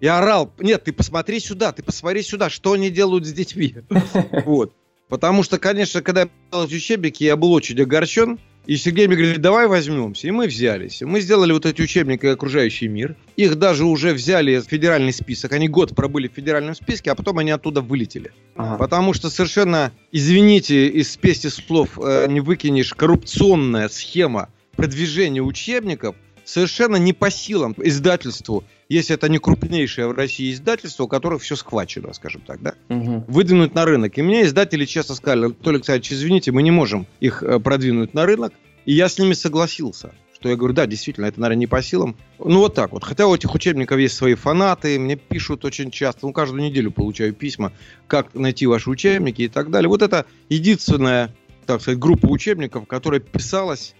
и 0.00 0.06
орал, 0.06 0.50
нет, 0.58 0.84
ты 0.84 0.92
посмотри 0.92 1.38
сюда, 1.38 1.72
ты 1.72 1.82
посмотри 1.82 2.22
сюда, 2.22 2.50
что 2.50 2.72
они 2.72 2.90
делают 2.90 3.26
с 3.26 3.32
детьми. 3.32 3.76
Вот. 4.44 4.72
Потому 5.08 5.42
что, 5.42 5.58
конечно, 5.58 6.02
когда 6.02 6.22
я 6.22 6.28
писал 6.28 6.64
учебники, 6.64 7.24
я 7.24 7.36
был 7.36 7.52
очень 7.52 7.80
огорчен. 7.80 8.38
И 8.70 8.76
Сергей 8.76 9.08
мне 9.08 9.16
говорит, 9.16 9.40
давай 9.40 9.66
возьмемся. 9.66 10.28
И 10.28 10.30
мы 10.30 10.46
взялись. 10.46 11.02
Мы 11.02 11.20
сделали 11.20 11.50
вот 11.50 11.66
эти 11.66 11.82
учебники 11.82 12.24
«Окружающий 12.26 12.86
мир». 12.86 13.16
Их 13.34 13.56
даже 13.56 13.84
уже 13.84 14.12
взяли 14.12 14.60
в 14.60 14.62
федеральный 14.62 15.12
список. 15.12 15.50
Они 15.50 15.66
год 15.66 15.96
пробыли 15.96 16.28
в 16.28 16.34
федеральном 16.34 16.76
списке, 16.76 17.10
а 17.10 17.16
потом 17.16 17.38
они 17.38 17.50
оттуда 17.50 17.80
вылетели. 17.80 18.30
Ага. 18.54 18.76
Потому 18.76 19.12
что 19.12 19.28
совершенно, 19.28 19.90
извините, 20.12 20.86
из 20.86 21.10
спеси 21.10 21.48
слов 21.48 21.98
э, 22.00 22.28
не 22.28 22.38
выкинешь, 22.38 22.94
коррупционная 22.94 23.88
схема 23.88 24.50
продвижения 24.76 25.42
учебников 25.42 26.14
совершенно 26.44 26.94
не 26.94 27.12
по 27.12 27.28
силам 27.28 27.74
издательству 27.76 28.62
если 28.90 29.14
это 29.14 29.28
не 29.28 29.38
крупнейшее 29.38 30.08
в 30.08 30.12
России 30.12 30.52
издательство, 30.52 31.04
у 31.04 31.08
которых 31.08 31.42
все 31.42 31.54
схвачено, 31.54 32.12
скажем 32.12 32.42
так, 32.42 32.60
да, 32.60 32.74
угу. 32.88 33.24
выдвинуть 33.28 33.74
на 33.74 33.84
рынок. 33.84 34.18
И 34.18 34.22
мне 34.22 34.42
издатели 34.42 34.84
честно 34.84 35.14
сказали, 35.14 35.46
Анатолий 35.46 35.76
Александрович, 35.76 36.12
извините, 36.12 36.50
мы 36.50 36.62
не 36.62 36.72
можем 36.72 37.06
их 37.20 37.42
э, 37.42 37.60
продвинуть 37.60 38.14
на 38.14 38.26
рынок. 38.26 38.52
И 38.84 38.92
я 38.92 39.08
с 39.08 39.16
ними 39.18 39.34
согласился. 39.34 40.12
Что 40.34 40.48
я 40.48 40.56
говорю, 40.56 40.74
да, 40.74 40.86
действительно, 40.86 41.26
это, 41.26 41.38
наверное, 41.38 41.60
не 41.60 41.66
по 41.66 41.82
силам. 41.82 42.16
Ну, 42.38 42.58
вот 42.58 42.74
так 42.74 42.92
вот. 42.92 43.04
Хотя 43.04 43.28
у 43.28 43.34
этих 43.34 43.54
учебников 43.54 43.98
есть 43.98 44.16
свои 44.16 44.34
фанаты, 44.34 44.98
мне 44.98 45.14
пишут 45.14 45.64
очень 45.64 45.90
часто, 45.90 46.26
ну, 46.26 46.32
каждую 46.32 46.62
неделю 46.62 46.90
получаю 46.90 47.32
письма, 47.34 47.72
как 48.08 48.34
найти 48.34 48.66
ваши 48.66 48.90
учебники 48.90 49.42
и 49.42 49.48
так 49.48 49.70
далее. 49.70 49.88
Вот 49.88 50.02
это 50.02 50.26
единственная, 50.48 51.32
так 51.66 51.80
сказать, 51.80 52.00
группа 52.00 52.26
учебников, 52.26 52.88
которая 52.88 53.20
писалась 53.20 53.94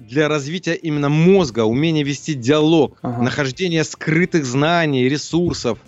для 0.00 0.28
развития 0.28 0.74
именно 0.74 1.08
мозга, 1.08 1.64
умения 1.64 2.04
вести 2.04 2.34
диалог, 2.34 2.98
ага. 3.02 3.22
нахождение 3.22 3.84
скрытых 3.84 4.44
знаний, 4.44 5.08
ресурсов, 5.08 5.78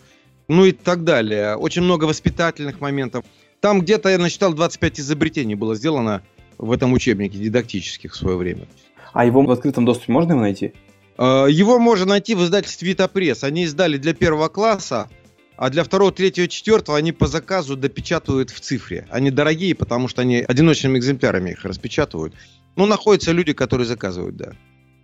ну 0.49 0.64
и 0.64 0.73
так 0.73 1.04
далее. 1.04 1.57
Очень 1.57 1.83
много 1.83 2.04
воспитательных 2.04 2.81
моментов. 2.81 3.25
Там 3.61 3.81
где-то 3.81 4.09
я 4.09 4.19
насчитал 4.19 4.52
25 4.54 5.00
изобретений 5.00 5.54
было 5.54 5.75
сделано 5.75 6.23
в 6.59 6.73
этом 6.73 6.92
учебнике 6.92 7.38
дидактических 7.38 8.12
в 8.12 8.16
свое 8.16 8.37
время. 8.37 8.66
А 9.12 9.25
его 9.25 9.42
в 9.42 9.50
открытом 9.50 9.85
доступе 9.85 10.12
можно 10.12 10.33
его 10.33 10.40
найти? 10.40 10.73
Э, 11.19 11.47
его 11.49 11.78
можно 11.78 12.07
найти 12.07 12.35
в 12.35 12.42
издательстве 12.42 12.90
Витапресс. 12.90 13.45
Они 13.45 13.64
издали 13.64 13.99
для 13.99 14.14
первого 14.14 14.49
класса, 14.49 15.09
а 15.57 15.71
для 15.71 15.85
второго, 15.85 16.12
третьего, 16.12 16.49
четвертого 16.49 16.99
они 16.99 17.12
по 17.12 17.26
заказу 17.26 17.76
допечатывают 17.76 18.50
в 18.50 18.61
цифре. 18.61 19.07
Они 19.11 19.31
дорогие, 19.31 19.75
потому 19.75 20.09
что 20.09 20.23
они 20.23 20.38
одиночными 20.38 20.99
экземплярами 20.99 21.50
их 21.50 21.64
распечатывают. 21.64 22.35
Ну, 22.76 22.87
находятся 22.87 23.33
люди, 23.33 23.52
которые 23.52 23.87
заказывают, 23.87 24.37
да. 24.37 24.52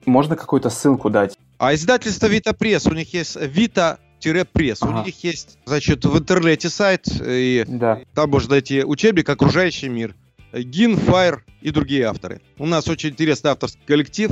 Можно 0.07 0.37
какую-то 0.37 0.71
ссылку 0.71 1.11
дать? 1.11 1.37
А 1.59 1.75
издательство 1.75 2.27
Витапресс, 2.27 2.87
у 2.87 2.95
них 2.95 3.13
есть 3.13 3.37
Вита 3.37 3.99
пресс. 4.53 4.83
Ага. 4.83 5.03
У 5.03 5.07
них 5.07 5.23
есть, 5.23 5.59
значит, 5.65 6.05
в 6.05 6.19
интернете 6.19 6.69
сайт, 6.69 7.07
и 7.21 7.65
да. 7.67 8.01
там 8.15 8.31
можно 8.31 8.51
найти 8.51 8.83
учебник 8.85 9.29
«Окружающий 9.29 9.89
мир», 9.89 10.15
Гин, 10.53 10.97
Файр 10.97 11.45
и 11.61 11.71
другие 11.71 12.05
авторы. 12.05 12.41
У 12.59 12.67
нас 12.67 12.89
очень 12.89 13.11
интересный 13.11 13.51
авторский 13.51 13.83
коллектив. 13.87 14.31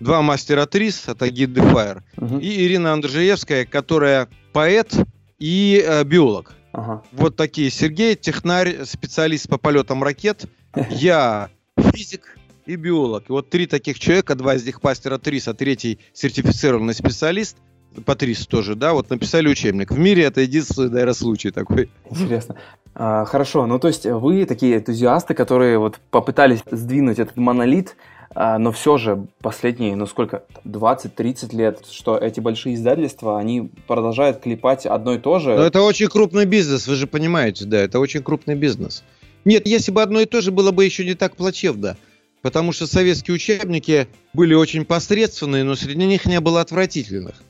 Два 0.00 0.22
мастера 0.22 0.66
Трис, 0.66 1.08
это 1.08 1.28
Гид 1.28 1.52
де 1.52 1.60
Файр, 1.60 2.04
угу. 2.16 2.38
и 2.38 2.66
Ирина 2.66 2.92
Андржеевская, 2.92 3.64
которая 3.64 4.28
поэт 4.52 4.94
и 5.38 5.84
э, 5.84 6.04
биолог. 6.04 6.54
Ага. 6.72 7.02
Вот 7.12 7.36
такие. 7.36 7.70
Сергей, 7.70 8.14
технарь, 8.14 8.84
специалист 8.84 9.48
по 9.48 9.58
полетам 9.58 10.02
ракет. 10.04 10.46
Я 10.90 11.50
физик 11.92 12.37
и 12.68 12.76
биолог. 12.76 13.24
И 13.28 13.32
вот 13.32 13.50
три 13.50 13.66
таких 13.66 13.98
человека, 13.98 14.34
два 14.34 14.54
из 14.54 14.64
них 14.64 14.82
мастера 14.82 15.18
Трис, 15.18 15.48
а 15.48 15.54
третий 15.54 15.98
сертифицированный 16.12 16.94
специалист– 16.94 17.56
Патрис 18.04 18.46
тоже, 18.46 18.74
да, 18.74 18.92
вот 18.92 19.10
написали 19.10 19.48
учебник. 19.48 19.90
В 19.90 19.98
мире 19.98 20.24
это 20.24 20.40
единственный, 20.40 20.90
наверное, 20.90 21.14
случай 21.14 21.50
такой. 21.50 21.90
Интересно. 22.10 22.56
А, 22.94 23.24
хорошо, 23.24 23.66
ну 23.66 23.78
то 23.78 23.88
есть 23.88 24.06
вы 24.06 24.44
такие 24.44 24.76
энтузиасты, 24.76 25.34
которые 25.34 25.78
вот 25.78 25.98
попытались 26.10 26.60
сдвинуть 26.70 27.18
этот 27.18 27.36
монолит, 27.36 27.96
а, 28.34 28.58
но 28.58 28.72
все 28.72 28.98
же 28.98 29.26
последние, 29.40 29.96
ну 29.96 30.06
сколько, 30.06 30.42
20-30 30.64 31.56
лет, 31.56 31.80
что 31.90 32.16
эти 32.16 32.40
большие 32.40 32.74
издательства, 32.74 33.38
они 33.38 33.70
продолжают 33.86 34.40
клепать 34.40 34.86
одно 34.86 35.14
и 35.14 35.18
то 35.18 35.38
же. 35.38 35.54
Но 35.54 35.62
это 35.62 35.82
очень 35.82 36.08
крупный 36.08 36.44
бизнес, 36.44 36.86
вы 36.86 36.96
же 36.96 37.06
понимаете, 37.06 37.64
да, 37.64 37.78
это 37.78 38.00
очень 38.00 38.22
крупный 38.22 38.54
бизнес. 38.54 39.04
Нет, 39.44 39.66
если 39.66 39.92
бы 39.92 40.02
одно 40.02 40.20
и 40.20 40.26
то 40.26 40.40
же 40.40 40.50
было 40.50 40.72
бы 40.72 40.84
еще 40.84 41.04
не 41.04 41.14
так 41.14 41.36
плачевно. 41.36 41.96
Потому 42.42 42.72
что 42.72 42.86
советские 42.86 43.34
учебники 43.34 44.08
были 44.32 44.54
очень 44.54 44.84
посредственные, 44.84 45.64
но 45.64 45.74
среди 45.74 46.04
них 46.06 46.24
не 46.24 46.40
было 46.40 46.60
отвратительных. 46.60 47.42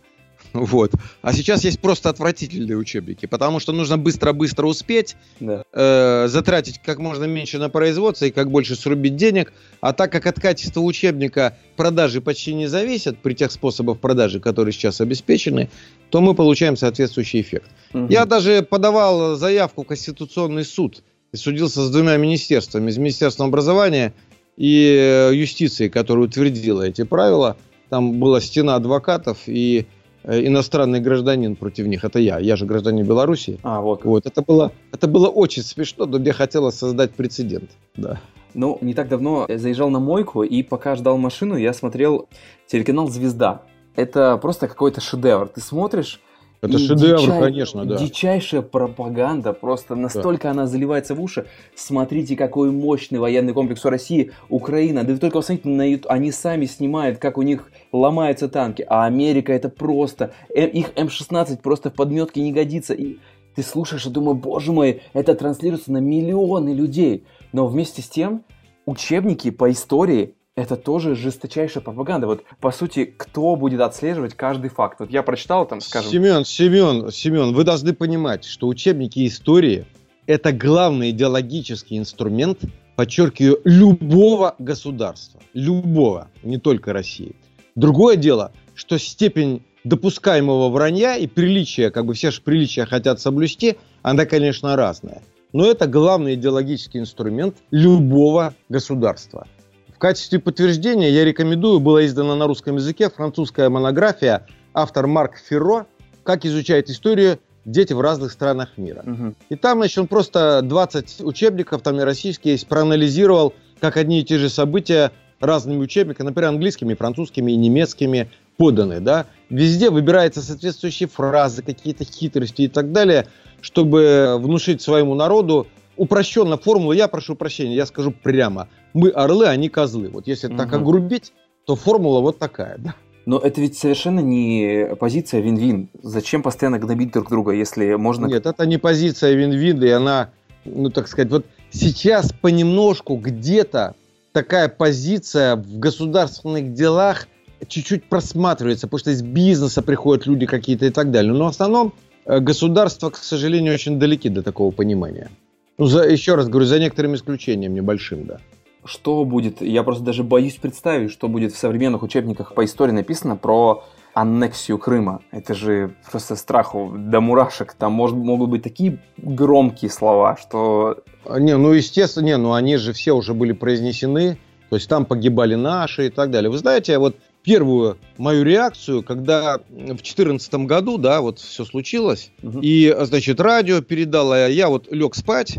Вот. 0.52 0.92
А 1.22 1.32
сейчас 1.32 1.64
есть 1.64 1.80
просто 1.80 2.08
отвратительные 2.08 2.76
учебники, 2.76 3.26
потому 3.26 3.60
что 3.60 3.72
нужно 3.72 3.98
быстро-быстро 3.98 4.66
успеть, 4.66 5.16
да. 5.40 5.64
э, 5.72 6.26
затратить 6.28 6.80
как 6.82 6.98
можно 6.98 7.24
меньше 7.24 7.58
на 7.58 7.68
производство 7.68 8.24
и 8.24 8.30
как 8.30 8.50
больше 8.50 8.74
срубить 8.74 9.16
денег. 9.16 9.52
А 9.80 9.92
так 9.92 10.10
как 10.10 10.26
от 10.26 10.40
качества 10.40 10.80
учебника 10.80 11.56
продажи 11.76 12.20
почти 12.20 12.54
не 12.54 12.66
зависят 12.66 13.18
при 13.18 13.34
тех 13.34 13.52
способах 13.52 13.98
продажи, 13.98 14.40
которые 14.40 14.72
сейчас 14.72 15.00
обеспечены, 15.00 15.70
то 16.10 16.20
мы 16.20 16.34
получаем 16.34 16.76
соответствующий 16.76 17.40
эффект. 17.40 17.70
Угу. 17.92 18.06
Я 18.08 18.24
даже 18.24 18.62
подавал 18.62 19.36
заявку 19.36 19.84
в 19.84 19.86
Конституционный 19.86 20.64
суд 20.64 21.02
и 21.32 21.36
судился 21.36 21.82
с 21.82 21.90
двумя 21.90 22.16
министерствами, 22.16 22.90
с 22.90 22.96
Министерством 22.96 23.48
образования 23.48 24.14
и 24.58 24.96
э, 24.98 25.34
юстиции, 25.34 25.88
которое 25.88 26.22
утвердило 26.26 26.82
эти 26.82 27.04
правила. 27.04 27.56
Там 27.88 28.20
была 28.20 28.42
стена 28.42 28.74
адвокатов 28.74 29.38
и 29.46 29.86
Э, 30.28 30.46
иностранный 30.46 31.00
гражданин 31.00 31.56
против 31.56 31.86
них. 31.86 32.04
Это 32.04 32.18
я. 32.18 32.38
Я 32.38 32.56
же 32.56 32.66
гражданин 32.66 33.06
Беларуси. 33.06 33.58
А, 33.62 33.80
вот. 33.80 34.04
вот. 34.04 34.26
Это, 34.26 34.42
было, 34.42 34.72
это 34.92 35.08
было 35.08 35.28
очень 35.28 35.62
смешно, 35.62 36.04
но 36.04 36.18
мне 36.18 36.32
хотелось 36.32 36.74
создать 36.74 37.12
прецедент. 37.12 37.70
Да. 37.96 38.20
Ну, 38.52 38.78
не 38.82 38.92
так 38.92 39.08
давно 39.08 39.46
я 39.48 39.58
заезжал 39.58 39.88
на 39.88 40.00
мойку, 40.00 40.42
и 40.42 40.62
пока 40.62 40.96
ждал 40.96 41.16
машину, 41.16 41.56
я 41.56 41.72
смотрел 41.72 42.28
телеканал 42.66 43.08
«Звезда». 43.08 43.62
Это 43.94 44.36
просто 44.36 44.68
какой-то 44.68 45.00
шедевр. 45.00 45.48
Ты 45.48 45.60
смотришь, 45.62 46.20
это 46.60 46.76
и 46.76 46.78
шедевр, 46.78 47.20
дичай... 47.20 47.40
конечно, 47.40 47.84
да. 47.84 47.96
Дичайшая 47.96 48.62
пропаганда, 48.62 49.52
просто 49.52 49.94
настолько 49.94 50.44
да. 50.44 50.50
она 50.50 50.66
заливается 50.66 51.14
в 51.14 51.22
уши. 51.22 51.46
Смотрите, 51.74 52.36
какой 52.36 52.72
мощный 52.72 53.18
военный 53.18 53.52
комплекс 53.52 53.84
у 53.84 53.90
России, 53.90 54.32
Украина. 54.48 55.04
Да 55.04 55.12
вы 55.12 55.18
только 55.18 55.38
посмотрите 55.38 55.68
на 55.68 55.88
YouTube, 55.88 56.10
они 56.10 56.32
сами 56.32 56.66
снимают, 56.66 57.18
как 57.18 57.38
у 57.38 57.42
них 57.42 57.70
ломаются 57.92 58.48
танки. 58.48 58.84
А 58.88 59.04
Америка 59.04 59.52
это 59.52 59.68
просто, 59.68 60.32
э, 60.52 60.66
их 60.66 60.90
М16 60.94 61.62
просто 61.62 61.90
в 61.90 61.94
подметке 61.94 62.42
не 62.42 62.52
годится. 62.52 62.92
И 62.92 63.18
ты 63.54 63.62
слушаешь 63.62 64.06
и 64.06 64.10
думаешь, 64.10 64.38
боже 64.38 64.72
мой, 64.72 65.02
это 65.12 65.34
транслируется 65.34 65.92
на 65.92 65.98
миллионы 65.98 66.70
людей. 66.70 67.24
Но 67.52 67.68
вместе 67.68 68.02
с 68.02 68.08
тем, 68.08 68.42
учебники 68.84 69.50
по 69.50 69.70
истории 69.70 70.34
это 70.58 70.76
тоже 70.76 71.14
жесточайшая 71.14 71.84
пропаганда. 71.84 72.26
Вот, 72.26 72.42
по 72.60 72.72
сути, 72.72 73.04
кто 73.04 73.54
будет 73.54 73.80
отслеживать 73.80 74.34
каждый 74.34 74.70
факт? 74.70 74.98
Вот 74.98 75.10
я 75.10 75.22
прочитал 75.22 75.66
там, 75.66 75.80
скажем... 75.80 76.10
Семен, 76.10 76.44
Семен, 76.44 77.12
Семен, 77.12 77.54
вы 77.54 77.62
должны 77.62 77.92
понимать, 77.92 78.44
что 78.44 78.66
учебники 78.66 79.24
истории– 79.24 79.86
это 80.26 80.50
главный 80.52 81.10
идеологический 81.10 81.96
инструмент, 81.96 82.62
подчеркиваю, 82.96 83.60
любого 83.62 84.56
государства. 84.58 85.40
Любого, 85.54 86.28
не 86.42 86.58
только 86.58 86.92
России. 86.92 87.36
Другое 87.76 88.16
дело, 88.16 88.50
что 88.74 88.98
степень 88.98 89.62
допускаемого 89.84 90.70
вранья 90.70 91.16
и 91.16 91.28
приличия, 91.28 91.90
как 91.90 92.04
бы 92.04 92.14
все 92.14 92.32
же 92.32 92.42
приличия 92.42 92.84
хотят 92.84 93.20
соблюсти, 93.20 93.76
она, 94.02 94.26
конечно, 94.26 94.74
разная. 94.74 95.22
Но 95.52 95.70
это 95.70 95.86
главный 95.86 96.34
идеологический 96.34 96.98
инструмент 96.98 97.54
любого 97.70 98.54
государства– 98.68 99.46
в 99.98 100.00
качестве 100.00 100.38
подтверждения 100.38 101.10
я 101.10 101.24
рекомендую, 101.24 101.80
была 101.80 102.06
издана 102.06 102.36
на 102.36 102.46
русском 102.46 102.76
языке 102.76 103.10
французская 103.10 103.68
монография 103.68 104.46
автор 104.72 105.08
Марк 105.08 105.38
Ферро 105.38 105.86
«Как 106.22 106.44
изучает 106.44 106.88
историю 106.88 107.40
дети 107.64 107.94
в 107.94 108.00
разных 108.00 108.30
странах 108.30 108.78
мира». 108.78 109.02
Угу. 109.04 109.34
И 109.48 109.56
там, 109.56 109.78
значит, 109.78 109.98
он 109.98 110.06
просто 110.06 110.60
20 110.62 111.22
учебников, 111.22 111.82
там 111.82 111.98
и 111.98 112.04
российские 112.04 112.52
есть, 112.52 112.68
проанализировал, 112.68 113.54
как 113.80 113.96
одни 113.96 114.20
и 114.20 114.24
те 114.24 114.38
же 114.38 114.48
события 114.48 115.10
разными 115.40 115.80
учебниками, 115.80 116.28
например, 116.28 116.50
английскими, 116.50 116.94
французскими 116.94 117.50
и 117.50 117.56
немецкими 117.56 118.30
поданы, 118.56 119.00
да. 119.00 119.26
Везде 119.50 119.90
выбираются 119.90 120.42
соответствующие 120.42 121.08
фразы, 121.08 121.64
какие-то 121.64 122.04
хитрости 122.04 122.62
и 122.62 122.68
так 122.68 122.92
далее, 122.92 123.26
чтобы 123.60 124.36
внушить 124.38 124.80
своему 124.80 125.16
народу 125.16 125.66
упрощенно 125.98 126.56
формулу, 126.56 126.92
я 126.92 127.08
прошу 127.08 127.34
прощения, 127.34 127.74
я 127.74 127.86
скажу 127.86 128.10
прямо. 128.10 128.68
Мы 128.94 129.10
орлы, 129.10 129.46
они 129.46 129.68
козлы. 129.68 130.08
Вот 130.08 130.26
если 130.26 130.48
угу. 130.48 130.56
так 130.56 130.72
огрубить, 130.72 131.32
то 131.66 131.76
формула 131.76 132.20
вот 132.20 132.38
такая, 132.38 132.78
да. 132.78 132.94
Но 133.26 133.38
это 133.38 133.60
ведь 133.60 133.76
совершенно 133.76 134.20
не 134.20 134.96
позиция 134.98 135.40
вин-вин. 135.40 135.90
Зачем 136.02 136.42
постоянно 136.42 136.78
гнобить 136.78 137.12
друг 137.12 137.28
друга, 137.28 137.52
если 137.52 137.94
можно... 137.96 138.24
Нет, 138.24 138.46
это 138.46 138.64
не 138.64 138.78
позиция 138.78 139.34
вин-вин, 139.34 139.82
и 139.84 139.88
она, 139.90 140.30
ну 140.64 140.88
так 140.88 141.08
сказать, 141.08 141.30
вот 141.30 141.44
сейчас 141.70 142.32
понемножку 142.32 143.16
где-то 143.16 143.94
такая 144.32 144.68
позиция 144.68 145.56
в 145.56 145.78
государственных 145.78 146.72
делах 146.72 147.28
чуть-чуть 147.66 148.04
просматривается, 148.08 148.86
потому 148.86 149.00
что 149.00 149.10
из 149.10 149.22
бизнеса 149.22 149.82
приходят 149.82 150.26
люди 150.26 150.46
какие-то 150.46 150.86
и 150.86 150.90
так 150.90 151.10
далее. 151.10 151.32
Но 151.32 151.46
в 151.46 151.48
основном 151.48 151.92
э, 152.24 152.38
государства, 152.40 153.10
к 153.10 153.16
сожалению, 153.16 153.74
очень 153.74 153.98
далеки 153.98 154.28
до 154.28 154.42
такого 154.42 154.70
понимания. 154.70 155.30
Ну, 155.78 155.86
за, 155.86 156.08
еще 156.08 156.34
раз 156.34 156.48
говорю, 156.48 156.66
за 156.66 156.78
некоторым 156.80 157.14
исключением 157.14 157.72
небольшим, 157.72 158.26
да. 158.26 158.38
Что 158.84 159.24
будет, 159.24 159.60
я 159.62 159.82
просто 159.82 160.02
даже 160.02 160.24
боюсь 160.24 160.56
представить, 160.56 161.10
что 161.10 161.28
будет 161.28 161.52
в 161.52 161.58
современных 161.58 162.02
учебниках 162.02 162.54
по 162.54 162.64
истории 162.64 162.92
написано 162.92 163.36
про 163.36 163.84
аннексию 164.14 164.78
Крыма. 164.78 165.20
Это 165.30 165.54
же 165.54 165.94
просто 166.10 166.34
страху 166.34 166.92
до 166.96 167.20
мурашек. 167.20 167.74
Там 167.74 167.92
может, 167.92 168.16
могут 168.16 168.50
быть 168.50 168.62
такие 168.62 168.98
громкие 169.16 169.90
слова, 169.90 170.36
что... 170.36 170.98
Не, 171.28 171.56
ну 171.56 171.72
естественно, 171.72 172.24
не, 172.24 172.36
ну 172.36 172.54
они 172.54 172.76
же 172.76 172.92
все 172.92 173.12
уже 173.12 173.34
были 173.34 173.52
произнесены. 173.52 174.38
То 174.70 174.76
есть 174.76 174.88
там 174.88 175.04
погибали 175.04 175.54
наши 175.54 176.06
и 176.06 176.10
так 176.10 176.30
далее. 176.30 176.50
Вы 176.50 176.58
знаете, 176.58 176.98
вот 176.98 177.16
первую 177.42 177.98
мою 178.16 178.44
реакцию, 178.44 179.02
когда 179.02 179.58
в 179.68 179.86
2014 179.86 180.54
году, 180.66 180.98
да, 180.98 181.20
вот 181.20 181.38
все 181.38 181.64
случилось, 181.64 182.30
угу. 182.42 182.60
и, 182.60 182.94
значит, 183.00 183.40
радио 183.40 183.80
передало, 183.80 184.34
а 184.36 184.48
я 184.48 184.68
вот 184.68 184.90
лег 184.90 185.14
спать, 185.14 185.56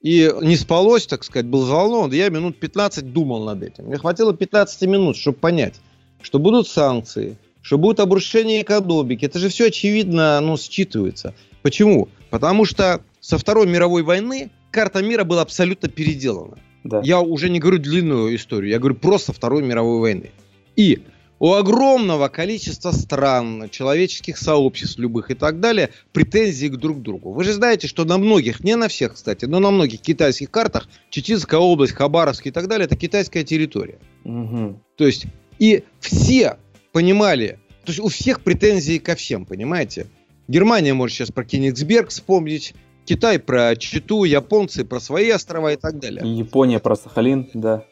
и 0.00 0.30
не 0.42 0.56
спалось, 0.56 1.06
так 1.06 1.24
сказать, 1.24 1.46
был 1.46 1.62
взволнован, 1.62 2.12
я 2.12 2.28
минут 2.28 2.58
15 2.58 3.12
думал 3.12 3.44
над 3.44 3.62
этим. 3.62 3.86
Мне 3.86 3.96
хватило 3.96 4.34
15 4.34 4.82
минут, 4.82 5.16
чтобы 5.16 5.38
понять, 5.38 5.80
что 6.20 6.38
будут 6.38 6.68
санкции, 6.68 7.38
что 7.62 7.78
будет 7.78 8.00
обрушение 8.00 8.60
экономики. 8.60 9.24
Это 9.24 9.38
же 9.38 9.48
все 9.48 9.68
очевидно, 9.68 10.40
ну, 10.40 10.54
считывается. 10.54 11.32
Почему? 11.62 12.08
Потому 12.28 12.66
что 12.66 13.00
со 13.20 13.38
Второй 13.38 13.66
мировой 13.66 14.02
войны 14.02 14.50
карта 14.70 15.02
мира 15.02 15.24
была 15.24 15.40
абсолютно 15.40 15.88
переделана. 15.88 16.58
Да. 16.84 17.00
Я 17.02 17.20
уже 17.22 17.48
не 17.48 17.58
говорю 17.58 17.78
длинную 17.78 18.36
историю, 18.36 18.70
я 18.70 18.78
говорю 18.78 18.96
просто 18.96 19.32
Второй 19.32 19.62
мировой 19.62 20.00
войны. 20.00 20.32
И 20.76 21.00
у 21.44 21.52
огромного 21.52 22.28
количества 22.28 22.90
стран, 22.90 23.68
человеческих 23.68 24.38
сообществ 24.38 24.98
любых 24.98 25.30
и 25.30 25.34
так 25.34 25.60
далее 25.60 25.90
претензии 26.12 26.68
к 26.68 26.76
друг 26.76 27.02
другу. 27.02 27.34
Вы 27.34 27.44
же 27.44 27.52
знаете, 27.52 27.86
что 27.86 28.06
на 28.06 28.16
многих, 28.16 28.64
не 28.64 28.76
на 28.76 28.88
всех, 28.88 29.12
кстати, 29.12 29.44
но 29.44 29.60
на 29.60 29.70
многих 29.70 30.00
китайских 30.00 30.50
картах 30.50 30.88
Чеченская 31.10 31.60
область, 31.60 31.92
Хабаровск 31.92 32.46
и 32.46 32.50
так 32.50 32.66
далее, 32.66 32.86
это 32.86 32.96
китайская 32.96 33.44
территория. 33.44 33.98
Угу. 34.24 34.80
То 34.96 35.04
есть 35.04 35.26
и 35.58 35.84
все 36.00 36.56
понимали, 36.92 37.58
то 37.84 37.92
есть 37.92 38.00
у 38.00 38.08
всех 38.08 38.40
претензии 38.40 38.96
ко 38.96 39.14
всем, 39.14 39.44
понимаете? 39.44 40.06
Германия 40.48 40.94
может 40.94 41.14
сейчас 41.14 41.30
про 41.30 41.44
Кенигсберг 41.44 42.08
вспомнить, 42.08 42.74
Китай 43.04 43.38
про 43.38 43.76
Читу, 43.76 44.24
японцы 44.24 44.82
про 44.86 44.98
свои 44.98 45.28
острова 45.28 45.74
и 45.74 45.76
так 45.76 45.98
далее. 45.98 46.22
Япония 46.24 46.78
про 46.78 46.96
Сахалин, 46.96 47.50
да. 47.52 47.84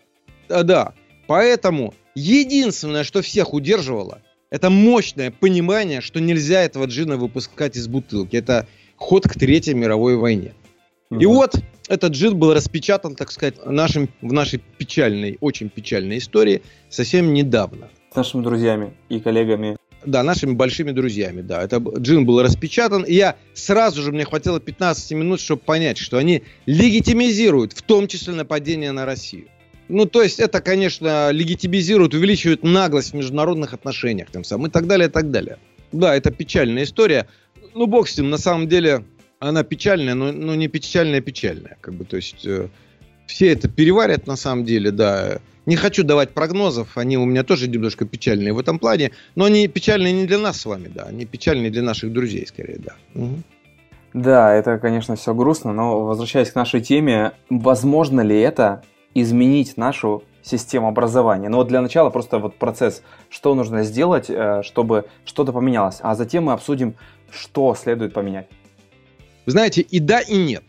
Да, 0.49 0.63
да. 0.63 0.95
Поэтому 1.27 1.93
единственное, 2.15 3.05
что 3.05 3.23
всех 3.23 3.55
удерживало, 3.55 4.23
это 4.51 4.69
мощное 4.71 5.31
понимание, 5.31 6.01
что 6.01 6.21
нельзя 6.21 6.63
этого 6.63 6.85
джина 6.85 7.17
выпускать 7.17 7.77
из 7.77 7.89
бутылки. 7.89 8.37
Это 8.37 8.67
ход 8.97 9.27
к 9.27 9.35
Третьей 9.35 9.75
мировой 9.75 10.17
войне. 10.17 10.53
Угу. 11.11 11.21
И 11.21 11.27
вот 11.27 11.55
этот 11.89 12.13
джин 12.13 12.39
был 12.39 12.53
распечатан, 12.55 13.15
так 13.15 13.33
сказать, 13.33 13.65
нашим, 13.65 14.09
в 14.21 14.33
нашей 14.33 14.59
печальной, 14.59 15.39
очень 15.41 15.69
печальной 15.69 16.19
истории 16.19 16.63
совсем 16.91 17.33
недавно. 17.33 17.89
С 18.13 18.17
нашими 18.17 18.43
друзьями 18.43 18.93
и 19.09 19.21
коллегами 19.21 19.77
да, 20.05 20.23
нашими 20.23 20.53
большими 20.53 20.91
друзьями, 20.91 21.43
да. 21.43 21.63
Это 21.63 21.77
джин 21.79 22.27
был 22.27 22.43
распечатан, 22.43 23.03
и 23.05 23.15
я 23.15 23.37
сразу 23.55 24.03
же, 24.03 24.13
мне 24.13 24.25
хватило 24.25 24.61
15 24.61 25.13
минут, 25.13 25.41
чтобы 25.41 25.63
понять, 25.63 25.99
что 25.99 26.19
они 26.19 26.43
легитимизируют, 26.67 27.73
в 27.73 27.83
том 27.83 28.09
числе 28.09 28.35
нападение 28.35 28.93
на 28.93 29.05
Россию. 29.05 29.47
Ну, 29.89 30.07
то 30.07 30.23
есть 30.23 30.41
это, 30.41 30.61
конечно, 30.61 31.31
легитимизирует, 31.31 32.15
увеличивает 32.15 32.63
наглость 32.63 33.13
в 33.13 33.17
международных 33.17 33.75
отношениях, 33.75 34.31
тем 34.31 34.45
самым, 34.45 34.69
и 34.69 34.71
так 34.71 34.87
далее, 34.87 35.09
и 35.09 35.11
так 35.11 35.31
далее. 35.31 35.59
Да, 35.93 36.15
это 36.15 36.31
печальная 36.31 36.85
история. 36.85 37.27
Ну, 37.75 37.87
бог 37.87 38.09
с 38.09 38.17
ним, 38.17 38.31
на 38.31 38.39
самом 38.39 38.69
деле, 38.69 39.05
она 39.39 39.65
печальная, 39.65 40.15
но, 40.15 40.33
но 40.33 40.55
не 40.55 40.69
печальная-печальная. 40.69 41.77
Как 41.81 41.95
бы, 41.95 42.05
то 42.05 42.17
есть, 42.17 42.47
э, 42.47 42.69
все 43.27 43.53
это 43.53 43.69
переварят, 43.69 44.27
на 44.27 44.37
самом 44.37 44.65
деле, 44.65 44.91
да. 44.91 45.39
Не 45.65 45.77
хочу 45.77 46.03
давать 46.03 46.31
прогнозов, 46.31 46.99
они 46.99 47.17
у 47.17 47.25
меня 47.25 47.45
тоже 47.45 47.69
немножко 47.69 48.05
печальные 48.05 48.53
в 48.53 48.59
этом 48.59 48.79
плане, 48.79 49.13
но 49.37 49.45
они 49.45 49.69
печальные 49.69 50.13
не 50.13 50.27
для 50.27 50.39
нас 50.39 50.61
с 50.61 50.67
вами, 50.67 50.91
да, 50.93 51.05
они 51.05 51.25
печальные 51.25 51.71
для 51.71 51.83
наших 51.83 52.13
друзей, 52.13 52.47
скорее, 52.47 52.79
да. 52.79 52.95
Угу. 53.15 53.43
Да, 54.15 54.55
это, 54.55 54.79
конечно, 54.79 55.17
все 55.17 55.35
грустно, 55.35 55.73
но 55.73 56.05
возвращаясь 56.05 56.51
к 56.51 56.55
нашей 56.55 56.81
теме, 56.81 57.33
возможно 57.49 58.21
ли 58.21 58.39
это 58.39 58.83
изменить 59.15 59.77
нашу 59.77 60.25
систему 60.43 60.89
образования? 60.89 61.49
Но 61.49 61.59
вот 61.59 61.69
для 61.69 61.81
начала 61.81 62.11
просто 62.11 62.39
вот 62.39 62.57
процесс, 62.57 63.03
что 63.29 63.55
нужно 63.55 63.83
сделать, 63.85 64.27
э, 64.29 64.63
чтобы 64.65 65.07
что-то 65.25 65.53
поменялось, 65.53 65.99
а 66.01 66.15
затем 66.15 66.45
мы 66.45 66.53
обсудим, 66.53 66.95
что 67.31 67.75
следует 67.75 68.13
поменять. 68.13 68.47
Вы 69.47 69.53
знаете, 69.53 69.83
и 69.83 69.99
да, 69.99 70.21
и 70.21 70.37
нет. 70.37 70.65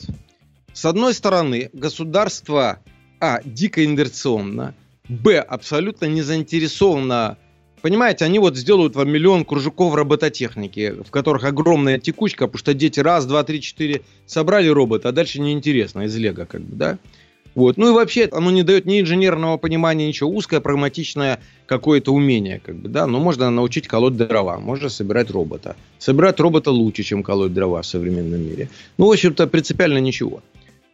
С 0.73 0.85
одной 0.85 1.13
стороны, 1.13 1.69
государство, 1.73 2.79
а, 3.19 3.41
дико 3.43 3.85
инерционно, 3.85 4.73
Б, 5.07 5.39
абсолютно 5.39 6.05
не 6.05 6.21
заинтересована 6.21 7.37
Понимаете, 7.83 8.23
они 8.23 8.39
вот 8.39 8.55
сделают 8.55 8.95
вам 8.95 9.09
миллион 9.09 9.43
кружков 9.43 9.93
робототехники, 9.93 11.03
в 11.05 11.11
которых 11.11 11.43
огромная 11.43 11.99
текучка, 11.99 12.47
потому 12.47 12.57
что 12.57 12.73
дети 12.73 13.01
раз, 13.01 13.25
два, 13.25 13.43
три, 13.43 13.59
четыре 13.59 14.03
собрали 14.25 14.69
робота, 14.69 15.09
а 15.09 15.11
дальше 15.11 15.41
неинтересно 15.41 16.03
из 16.03 16.15
лего, 16.15 16.45
как 16.45 16.61
бы, 16.61 16.77
да? 16.77 16.97
Вот. 17.55 17.77
Ну 17.77 17.89
и 17.89 17.93
вообще 17.93 18.27
оно 18.31 18.51
не 18.51 18.63
дает 18.63 18.85
ни 18.85 18.99
инженерного 18.99 19.57
понимания, 19.57 20.07
ничего. 20.07 20.29
Узкое, 20.29 20.59
прагматичное 20.59 21.39
какое-то 21.65 22.13
умение, 22.13 22.59
как 22.63 22.75
бы, 22.75 22.89
да. 22.89 23.07
Но 23.07 23.19
можно 23.19 23.49
научить 23.49 23.87
колоть 23.87 24.17
дрова, 24.17 24.59
можно 24.59 24.89
собирать 24.89 25.29
робота. 25.31 25.75
Собирать 25.99 26.39
робота 26.39 26.71
лучше, 26.71 27.03
чем 27.03 27.23
колоть 27.23 27.53
дрова 27.53 27.81
в 27.81 27.85
современном 27.85 28.41
мире. 28.41 28.69
Ну, 28.97 29.07
в 29.07 29.11
общем-то, 29.11 29.47
принципиально 29.47 29.99
ничего. 29.99 30.41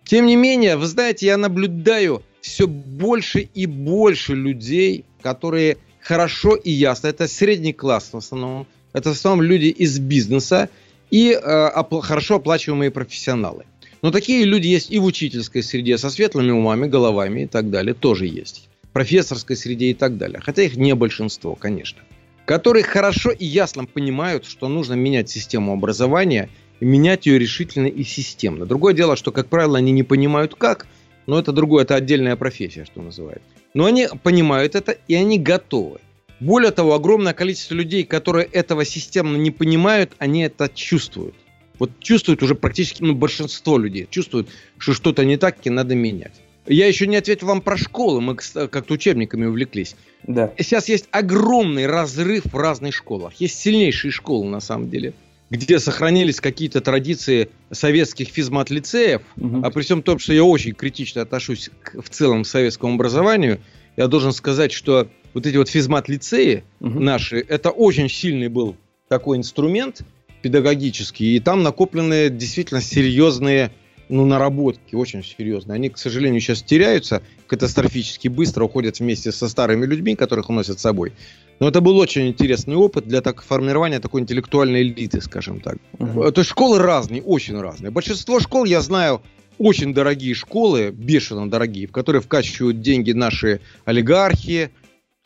Тем 0.03 0.25
не 0.25 0.35
менее, 0.35 0.75
вы 0.75 0.87
знаете, 0.87 1.27
я 1.27 1.37
наблюдаю 1.37 2.23
все 2.41 2.67
больше 2.67 3.47
и 3.53 3.65
больше 3.65 4.33
людей, 4.33 5.05
которые 5.21 5.77
хорошо 6.01 6.55
и 6.55 6.71
ясно, 6.71 7.07
это 7.07 7.27
средний 7.27 7.73
класс 7.73 8.09
в 8.11 8.17
основном, 8.17 8.65
это 8.93 9.09
в 9.09 9.11
основном 9.11 9.45
люди 9.45 9.67
из 9.67 9.99
бизнеса 9.99 10.69
и 11.11 11.31
э, 11.31 11.67
оп- 11.67 12.01
хорошо 12.01 12.35
оплачиваемые 12.35 12.91
профессионалы. 12.91 13.65
Но 14.01 14.11
такие 14.11 14.45
люди 14.45 14.67
есть 14.67 14.91
и 14.91 14.99
в 14.99 15.05
учительской 15.05 15.61
среде, 15.61 15.97
со 15.97 16.09
светлыми 16.09 16.51
умами, 16.51 16.87
головами 16.87 17.41
и 17.41 17.47
так 17.47 17.69
далее, 17.69 17.93
тоже 17.93 18.27
есть. 18.27 18.69
В 18.83 18.89
профессорской 18.89 19.55
среде 19.55 19.87
и 19.87 19.93
так 19.93 20.17
далее. 20.17 20.39
Хотя 20.41 20.63
их 20.63 20.77
не 20.77 20.95
большинство, 20.95 21.55
конечно. 21.55 22.01
Которые 22.45 22.83
хорошо 22.83 23.31
и 23.31 23.45
ясно 23.45 23.85
понимают, 23.85 24.45
что 24.45 24.67
нужно 24.67 24.93
менять 24.93 25.29
систему 25.29 25.73
образования 25.73 26.49
и 26.79 26.85
менять 26.85 27.25
ее 27.25 27.37
решительно 27.37 27.87
и 27.87 28.03
системно. 28.03 28.65
Другое 28.65 28.93
дело, 28.93 29.15
что, 29.15 29.31
как 29.31 29.47
правило, 29.47 29.77
они 29.77 29.91
не 29.91 30.03
понимают 30.03 30.55
как, 30.55 30.87
но 31.27 31.37
это 31.37 31.51
другое, 31.51 31.83
это 31.83 31.95
отдельная 31.95 32.35
профессия, 32.35 32.85
что 32.85 33.01
называется. 33.01 33.47
Но 33.73 33.85
они 33.85 34.07
понимают 34.23 34.75
это 34.75 34.97
и 35.07 35.13
они 35.13 35.37
готовы. 35.37 35.99
Более 36.39 36.71
того, 36.71 36.93
огромное 36.95 37.33
количество 37.33 37.75
людей, 37.75 38.03
которые 38.03 38.45
этого 38.45 38.85
системно 38.85 39.35
не 39.35 39.51
понимают, 39.51 40.13
они 40.19 40.43
это 40.43 40.69
чувствуют. 40.73 41.35
Вот 41.79 41.91
чувствуют 41.99 42.43
уже 42.43 42.55
практически 42.55 43.01
ну, 43.01 43.15
большинство 43.15 43.77
людей, 43.77 44.07
чувствуют, 44.09 44.49
что 44.77 44.93
что-то 44.93 45.25
не 45.25 45.37
так 45.37 45.57
и 45.63 45.69
надо 45.69 45.95
менять. 45.95 46.33
Я 46.67 46.87
еще 46.87 47.07
не 47.07 47.15
ответил 47.15 47.47
вам 47.47 47.61
про 47.61 47.77
школы, 47.77 48.21
мы 48.21 48.35
как-то 48.35 48.93
учебниками 48.93 49.45
увлеклись. 49.45 49.95
Да. 50.23 50.53
Сейчас 50.57 50.87
есть 50.89 51.07
огромный 51.09 51.87
разрыв 51.87 52.45
в 52.45 52.55
разных 52.55 52.93
школах. 52.93 53.33
Есть 53.39 53.59
сильнейшие 53.59 54.11
школы, 54.11 54.47
на 54.49 54.59
самом 54.59 54.89
деле, 54.89 55.13
где 55.49 55.79
сохранились 55.79 56.39
какие-то 56.39 56.81
традиции 56.81 57.49
советских 57.71 58.27
физмат-лицеев, 58.27 59.21
угу. 59.37 59.61
а 59.63 59.71
при 59.71 59.81
всем 59.81 60.03
том, 60.03 60.19
что 60.19 60.33
я 60.33 60.43
очень 60.43 60.73
критично 60.73 61.21
отношусь 61.21 61.71
к, 61.81 62.01
в 62.01 62.09
целом 62.09 62.43
к 62.43 62.47
советскому 62.47 62.95
образованию, 62.95 63.59
я 63.97 64.07
должен 64.07 64.31
сказать, 64.31 64.71
что 64.71 65.07
вот 65.33 65.47
эти 65.47 65.57
вот 65.57 65.69
физмат-лицеи 65.69 66.63
угу. 66.79 66.99
наши, 66.99 67.39
это 67.39 67.71
очень 67.71 68.09
сильный 68.09 68.49
был 68.49 68.75
такой 69.07 69.37
инструмент, 69.37 70.01
педагогические, 70.41 71.35
и 71.35 71.39
там 71.39 71.63
накоплены 71.63 72.29
действительно 72.29 72.81
серьезные 72.81 73.71
ну, 74.09 74.25
наработки, 74.25 74.95
очень 74.95 75.23
серьезные. 75.23 75.75
Они, 75.75 75.89
к 75.89 75.97
сожалению, 75.97 76.41
сейчас 76.41 76.63
теряются 76.63 77.21
катастрофически 77.47 78.27
быстро, 78.27 78.65
уходят 78.65 78.99
вместе 78.99 79.31
со 79.31 79.47
старыми 79.47 79.85
людьми, 79.85 80.15
которых 80.15 80.49
уносят 80.49 80.79
с 80.79 80.81
собой. 80.81 81.13
Но 81.59 81.69
это 81.69 81.79
был 81.79 81.97
очень 81.97 82.27
интересный 82.27 82.75
опыт 82.75 83.07
для 83.07 83.21
так, 83.21 83.43
формирования 83.43 83.99
такой 83.99 84.21
интеллектуальной 84.21 84.81
элиты, 84.81 85.21
скажем 85.21 85.59
так. 85.59 85.77
Угу. 85.99 86.31
То 86.31 86.41
есть 86.41 86.49
школы 86.49 86.79
разные, 86.79 87.21
очень 87.21 87.59
разные. 87.59 87.91
Большинство 87.91 88.39
школ, 88.39 88.65
я 88.65 88.81
знаю, 88.81 89.21
очень 89.59 89.93
дорогие 89.93 90.33
школы, 90.33 90.91
бешено 90.91 91.49
дорогие, 91.49 91.85
в 91.87 91.91
которые 91.91 92.21
вкачивают 92.21 92.81
деньги 92.81 93.11
наши 93.11 93.59
олигархи, 93.85 94.71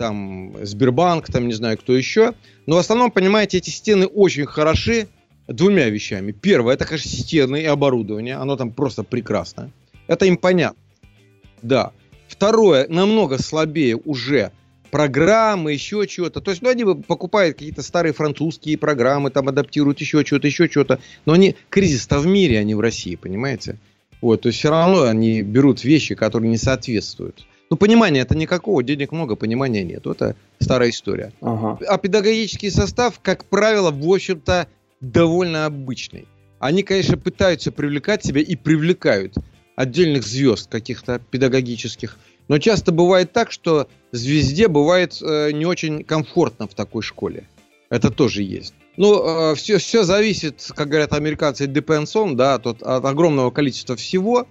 там 0.04 0.54
Сбербанк, 0.64 1.28
там 1.28 1.48
не 1.48 1.54
знаю 1.54 1.78
кто 1.78 1.96
еще. 1.96 2.34
Но 2.66 2.76
в 2.76 2.80
основном, 2.80 3.10
понимаете, 3.10 3.60
эти 3.60 3.70
стены 3.70 4.06
очень 4.06 4.46
хороши 4.46 5.08
двумя 5.48 5.88
вещами. 5.88 6.34
Первое, 6.34 6.74
это, 6.74 6.84
конечно, 6.84 7.10
стены 7.10 7.62
и 7.62 7.66
оборудование. 7.66 8.36
Оно 8.36 8.58
там 8.58 8.72
просто 8.72 9.04
прекрасно. 9.04 9.72
Это 10.08 10.26
им 10.26 10.36
понятно. 10.36 10.78
Да. 11.62 11.92
Второе, 12.28 12.86
намного 12.90 13.42
слабее 13.42 13.96
уже 13.96 14.52
программы, 14.92 15.72
еще 15.72 16.06
чего-то. 16.06 16.42
То 16.42 16.52
есть, 16.52 16.62
ну, 16.62 16.70
они 16.70 16.84
покупают 16.84 17.58
какие-то 17.58 17.82
старые 17.82 18.12
французские 18.12 18.78
программы, 18.78 19.30
там 19.30 19.48
адаптируют 19.48 20.02
еще 20.02 20.26
что-то, 20.26 20.48
еще 20.48 20.68
что-то. 20.68 21.00
Но 21.26 21.32
они, 21.32 21.56
кризис-то 21.70 22.20
в 22.20 22.28
мире, 22.28 22.60
а 22.60 22.64
не 22.66 22.76
в 22.76 22.82
России, 22.82 23.16
понимаете? 23.16 23.78
Вот, 24.20 24.42
то 24.42 24.50
есть 24.50 24.60
все 24.60 24.70
равно 24.70 25.04
они 25.04 25.42
берут 25.44 25.86
вещи, 25.86 26.14
которые 26.14 26.50
не 26.50 26.58
соответствуют. 26.58 27.46
Ну, 27.74 27.78
понимания 27.78 28.20
это 28.20 28.38
никакого, 28.38 28.84
денег 28.84 29.12
много, 29.12 29.36
понимания 29.36 29.84
нет. 29.84 30.06
Это 30.06 30.36
старая 30.60 30.92
история. 30.92 31.34
Ага. 31.42 31.80
А 31.88 31.98
педагогический 31.98 32.70
состав, 32.70 33.20
как 33.20 33.46
правило, 33.46 33.90
в 33.90 34.08
общем-то, 34.08 34.68
довольно 35.02 35.66
обычный. 35.66 36.28
Они, 36.60 36.84
конечно, 36.84 37.18
пытаются 37.18 37.72
привлекать 37.72 38.24
себя 38.24 38.42
и 38.42 38.56
привлекают 38.56 39.34
отдельных 39.76 40.24
звезд 40.24 40.70
каких-то 40.70 41.20
педагогических. 41.32 42.20
Но 42.48 42.60
часто 42.60 42.92
бывает 42.92 43.34
так, 43.34 43.52
что 43.52 43.88
звезде 44.12 44.68
бывает 44.68 45.20
э, 45.20 45.52
не 45.52 45.66
очень 45.66 46.04
комфортно 46.04 46.68
в 46.68 46.76
такой 46.76 47.02
школе. 47.02 47.50
Это 47.90 48.12
тоже 48.12 48.44
есть. 48.44 48.76
Ну, 48.98 49.52
э, 49.52 49.56
все, 49.56 49.80
все 49.80 50.04
зависит, 50.04 50.64
как 50.76 50.90
говорят 50.90 51.14
американцы, 51.14 51.66
depends 51.66 52.14
on, 52.14 52.36
да, 52.36 52.54
от, 52.54 52.68
от 52.68 53.04
огромного 53.04 53.50
количества 53.50 53.96
всего. 53.96 54.48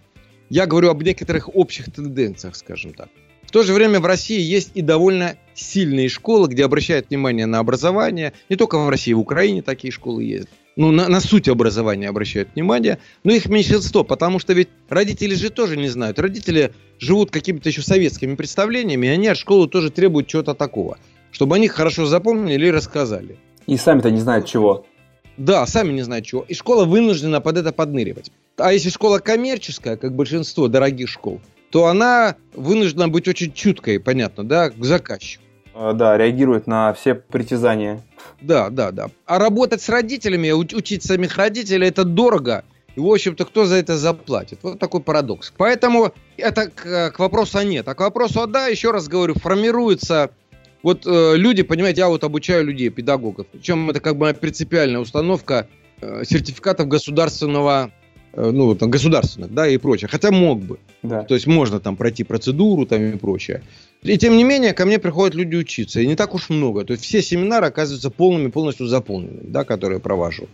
Я 0.53 0.67
говорю 0.67 0.91
об 0.91 1.03
некоторых 1.03 1.57
общих 1.57 1.91
тенденциях, 1.91 2.57
скажем 2.57 2.93
так. 2.93 3.09
В 3.43 3.51
то 3.51 3.62
же 3.62 3.73
время 3.73 4.01
в 4.01 4.05
России 4.05 4.38
есть 4.38 4.73
и 4.75 4.83
довольно 4.83 5.37
сильные 5.55 6.11
школы, 6.11 6.47
где 6.47 6.67
обращают 6.67 7.09
внимание 7.09 7.47
на 7.47 7.59
образование. 7.59 8.35
Не 8.51 8.57
только 8.57 8.79
в 8.79 8.87
России, 8.91 9.15
в 9.15 9.19
Украине 9.19 9.62
такие 9.62 9.91
школы 9.91 10.25
есть. 10.25 10.49
Ну, 10.77 10.93
на, 10.93 11.09
на 11.09 11.21
суть 11.21 11.49
образования 11.49 12.07
обращают 12.11 12.51
внимание. 12.55 12.99
Но 13.25 13.33
их 13.33 13.47
меньшинство, 13.47 14.05
потому 14.05 14.38
что 14.38 14.53
ведь 14.53 14.69
родители 14.91 15.35
же 15.35 15.49
тоже 15.49 15.79
не 15.79 15.88
знают. 15.88 16.19
Родители 16.19 16.75
живут 16.99 17.31
какими-то 17.31 17.71
еще 17.71 17.81
советскими 17.81 18.35
представлениями, 18.35 19.07
и 19.07 19.11
они 19.11 19.29
от 19.29 19.38
школы 19.38 19.69
тоже 19.69 19.88
требуют 19.88 20.27
чего-то 20.27 20.53
такого. 20.53 20.99
Чтобы 21.31 21.57
они 21.57 21.69
хорошо 21.69 22.05
запомнили 22.05 22.67
и 22.67 22.71
рассказали. 22.71 23.38
И 23.67 23.79
сами-то 23.79 24.11
не 24.11 24.21
знают 24.21 24.45
чего. 24.45 24.85
Да, 25.38 25.65
сами 25.65 25.93
не 25.93 26.03
знают 26.03 26.27
чего. 26.27 26.45
И 26.47 26.53
школа 26.53 26.85
вынуждена 26.85 27.41
под 27.41 27.57
это 27.57 27.73
подныривать. 27.73 28.31
А 28.62 28.72
если 28.72 28.90
школа 28.90 29.18
коммерческая, 29.18 29.96
как 29.96 30.14
большинство 30.14 30.68
дорогих 30.68 31.09
школ, 31.09 31.40
то 31.70 31.87
она 31.87 32.37
вынуждена 32.55 33.09
быть 33.09 33.27
очень 33.27 33.53
чуткой, 33.53 33.98
понятно, 33.98 34.44
да, 34.44 34.70
к 34.70 34.85
заказчику. 34.85 35.42
Э, 35.75 35.92
да, 35.94 36.16
реагирует 36.16 36.68
на 36.68 36.92
все 36.92 37.16
притязания. 37.16 38.01
Да, 38.40 38.70
да, 38.70 38.92
да. 38.92 39.11
А 39.27 39.40
работать 39.40 39.83
с 39.83 39.88
родителями, 39.88 40.53
учить 40.53 41.03
самих 41.03 41.37
родителей, 41.37 41.88
это 41.88 42.05
дорого. 42.05 42.64
И, 42.94 43.01
в 43.01 43.07
общем-то, 43.07 43.44
кто 43.46 43.64
за 43.64 43.77
это 43.77 43.96
заплатит? 43.96 44.61
Вот 44.62 44.79
такой 44.79 45.01
парадокс. 45.01 45.53
Поэтому 45.57 46.12
это 46.37 46.70
к, 46.70 47.11
к 47.11 47.18
вопросу 47.18 47.59
о 47.59 47.64
нет. 47.64 47.88
А 47.88 47.94
к 47.94 48.01
вопросу 48.01 48.42
о 48.42 48.46
да, 48.46 48.68
еще 48.68 48.92
раз 48.92 49.09
говорю, 49.09 49.35
формируется... 49.35 50.31
Вот 50.85 51.07
э, 51.07 51.37
люди, 51.37 51.62
понимаете, 51.62 52.03
я 52.03 52.09
вот 52.09 52.22
обучаю 52.22 52.64
людей, 52.64 52.90
педагогов. 52.90 53.46
Причем 53.51 53.90
это 53.90 53.98
как 53.98 54.16
бы 54.16 54.33
принципиальная 54.35 55.01
установка 55.01 55.68
э, 56.01 56.22
сертификатов 56.25 56.87
государственного 56.87 57.92
ну, 58.35 58.75
там, 58.75 58.90
государственных, 58.90 59.53
да, 59.53 59.68
и 59.68 59.77
прочее. 59.77 60.09
Хотя 60.09 60.31
мог 60.31 60.61
бы. 60.61 60.79
Да. 61.03 61.23
То 61.23 61.35
есть 61.35 61.47
можно 61.47 61.81
там 61.81 61.97
пройти 61.97 62.25
процедуру 62.25 62.87
там 62.87 63.03
и 63.03 63.16
прочее. 63.16 63.62
И 64.03 64.16
тем 64.18 64.37
не 64.37 64.45
менее, 64.45 64.73
ко 64.73 64.87
мне 64.87 64.99
приходят 64.99 65.35
люди 65.35 65.57
учиться, 65.57 66.01
и 66.01 66.07
не 66.07 66.16
так 66.16 66.35
уж 66.35 66.49
много. 66.49 66.85
То 66.85 66.92
есть 66.92 67.05
все 67.05 67.23
семинары 67.23 67.66
оказываются 67.66 68.11
полными, 68.11 68.51
полностью 68.51 68.87
заполненными, 68.87 69.49
да, 69.49 69.64
которые 69.64 69.97
я 69.99 70.01
провожу. 70.01 70.49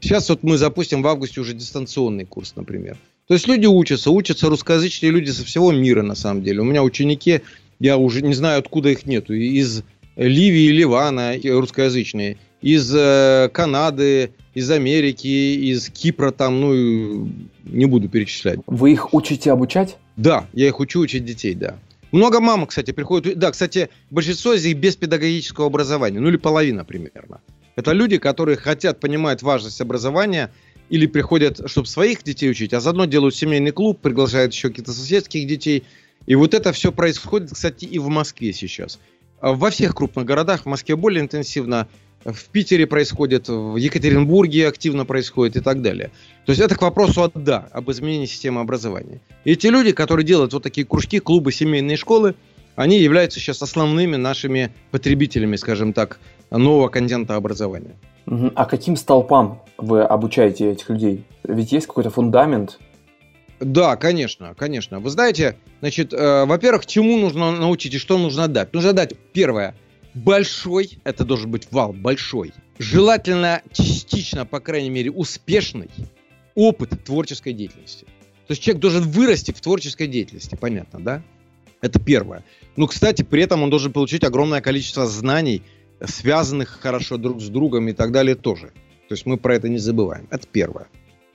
Сейчас 0.00 0.28
вот 0.28 0.42
мы 0.42 0.58
запустим 0.58 1.02
в 1.02 1.06
августе 1.06 1.40
уже 1.40 1.54
дистанционный 1.54 2.24
курс, 2.24 2.54
например. 2.56 2.96
То 3.26 3.34
есть 3.34 3.46
люди 3.46 3.66
учатся, 3.66 4.10
учатся 4.10 4.48
русскоязычные 4.48 5.12
люди 5.12 5.30
со 5.30 5.44
всего 5.44 5.70
мира, 5.70 6.02
на 6.02 6.14
самом 6.14 6.42
деле. 6.42 6.60
У 6.60 6.64
меня 6.64 6.82
ученики, 6.82 7.40
я 7.78 7.98
уже 7.98 8.22
не 8.22 8.34
знаю, 8.34 8.60
откуда 8.60 8.88
их 8.88 9.06
нету, 9.06 9.34
из 9.34 9.82
Ливии, 10.16 10.70
Ливана, 10.70 11.34
русскоязычные, 11.44 12.38
из 12.60 12.92
э, 12.94 13.48
Канады, 13.52 14.32
из 14.54 14.70
Америки, 14.70 15.26
из 15.26 15.88
Кипра 15.90 16.30
там, 16.30 16.60
ну, 16.60 17.28
не 17.64 17.86
буду 17.86 18.08
перечислять. 18.08 18.58
Вы 18.66 18.92
их 18.92 19.14
учите 19.14 19.52
обучать? 19.52 19.96
Да, 20.16 20.46
я 20.52 20.68
их 20.68 20.80
учу 20.80 21.00
учить 21.00 21.24
детей, 21.24 21.54
да. 21.54 21.78
Много 22.10 22.40
мамок, 22.40 22.70
кстати, 22.70 22.90
приходят. 22.90 23.38
Да, 23.38 23.50
кстати, 23.50 23.90
большинство 24.10 24.54
из 24.54 24.64
них 24.64 24.78
без 24.78 24.96
педагогического 24.96 25.66
образования, 25.66 26.20
ну 26.20 26.28
или 26.28 26.36
половина 26.36 26.84
примерно. 26.84 27.40
Это 27.76 27.92
люди, 27.92 28.18
которые 28.18 28.56
хотят, 28.56 28.98
понимают 28.98 29.42
важность 29.42 29.80
образования, 29.80 30.50
или 30.88 31.06
приходят, 31.06 31.60
чтобы 31.66 31.86
своих 31.86 32.22
детей 32.22 32.50
учить, 32.50 32.72
а 32.72 32.80
заодно 32.80 33.04
делают 33.04 33.36
семейный 33.36 33.72
клуб, 33.72 34.00
приглашают 34.00 34.52
еще 34.54 34.68
каких-то 34.68 34.92
соседских 34.92 35.46
детей. 35.46 35.84
И 36.26 36.34
вот 36.34 36.54
это 36.54 36.72
все 36.72 36.92
происходит, 36.92 37.50
кстати, 37.52 37.84
и 37.84 37.98
в 37.98 38.08
Москве 38.08 38.52
сейчас. 38.52 38.98
Во 39.40 39.70
всех 39.70 39.94
крупных 39.94 40.24
городах, 40.24 40.62
в 40.62 40.66
Москве 40.66 40.96
более 40.96 41.22
интенсивно, 41.22 41.88
в 42.32 42.48
Питере 42.50 42.86
происходит, 42.86 43.48
в 43.48 43.76
Екатеринбурге 43.76 44.68
активно 44.68 45.04
происходит 45.04 45.56
и 45.56 45.60
так 45.60 45.82
далее. 45.82 46.10
То 46.44 46.50
есть 46.50 46.60
это 46.60 46.74
к 46.74 46.82
вопросу 46.82 47.22
от 47.22 47.32
«да», 47.34 47.68
об 47.72 47.90
изменении 47.90 48.26
системы 48.26 48.60
образования. 48.60 49.20
И 49.44 49.52
эти 49.52 49.66
люди, 49.68 49.92
которые 49.92 50.24
делают 50.24 50.52
вот 50.52 50.62
такие 50.62 50.86
кружки, 50.86 51.20
клубы, 51.20 51.52
семейные 51.52 51.96
школы, 51.96 52.34
они 52.76 52.98
являются 53.00 53.40
сейчас 53.40 53.62
основными 53.62 54.16
нашими 54.16 54.72
потребителями, 54.90 55.56
скажем 55.56 55.92
так, 55.92 56.20
нового 56.50 56.88
контента 56.88 57.34
образования. 57.34 57.96
А 58.26 58.66
каким 58.66 58.96
столпам 58.96 59.62
вы 59.78 60.02
обучаете 60.02 60.70
этих 60.70 60.90
людей? 60.90 61.24
Ведь 61.44 61.72
есть 61.72 61.86
какой-то 61.86 62.10
фундамент, 62.10 62.78
да, 63.60 63.96
конечно, 63.96 64.54
конечно. 64.56 65.00
Вы 65.00 65.10
знаете, 65.10 65.56
значит, 65.80 66.12
э, 66.12 66.44
во-первых, 66.44 66.86
чему 66.86 67.18
нужно 67.18 67.50
научить 67.50 67.92
и 67.92 67.98
что 67.98 68.16
нужно 68.16 68.46
дать? 68.46 68.72
Нужно 68.72 68.92
дать, 68.92 69.16
первое, 69.32 69.74
большой, 70.24 70.98
это 71.04 71.24
должен 71.24 71.50
быть 71.50 71.68
вал 71.70 71.92
большой, 71.92 72.52
желательно 72.78 73.62
частично, 73.72 74.44
по 74.44 74.60
крайней 74.60 74.90
мере, 74.90 75.10
успешный 75.10 75.88
опыт 76.54 77.04
творческой 77.04 77.52
деятельности. 77.52 78.04
То 78.46 78.52
есть 78.52 78.62
человек 78.62 78.80
должен 78.80 79.02
вырасти 79.02 79.52
в 79.52 79.60
творческой 79.60 80.06
деятельности, 80.06 80.56
понятно, 80.58 81.00
да? 81.00 81.22
Это 81.80 82.00
первое. 82.00 82.44
Ну, 82.76 82.86
кстати, 82.86 83.22
при 83.22 83.42
этом 83.42 83.62
он 83.62 83.70
должен 83.70 83.92
получить 83.92 84.24
огромное 84.24 84.60
количество 84.60 85.06
знаний, 85.06 85.62
связанных 86.04 86.70
хорошо 86.80 87.16
друг 87.18 87.40
с 87.40 87.48
другом 87.48 87.88
и 87.88 87.92
так 87.92 88.10
далее 88.10 88.34
тоже. 88.34 88.72
То 89.08 89.14
есть 89.14 89.26
мы 89.26 89.36
про 89.36 89.54
это 89.54 89.68
не 89.68 89.78
забываем. 89.78 90.26
Это 90.30 90.46
первое. 90.46 90.88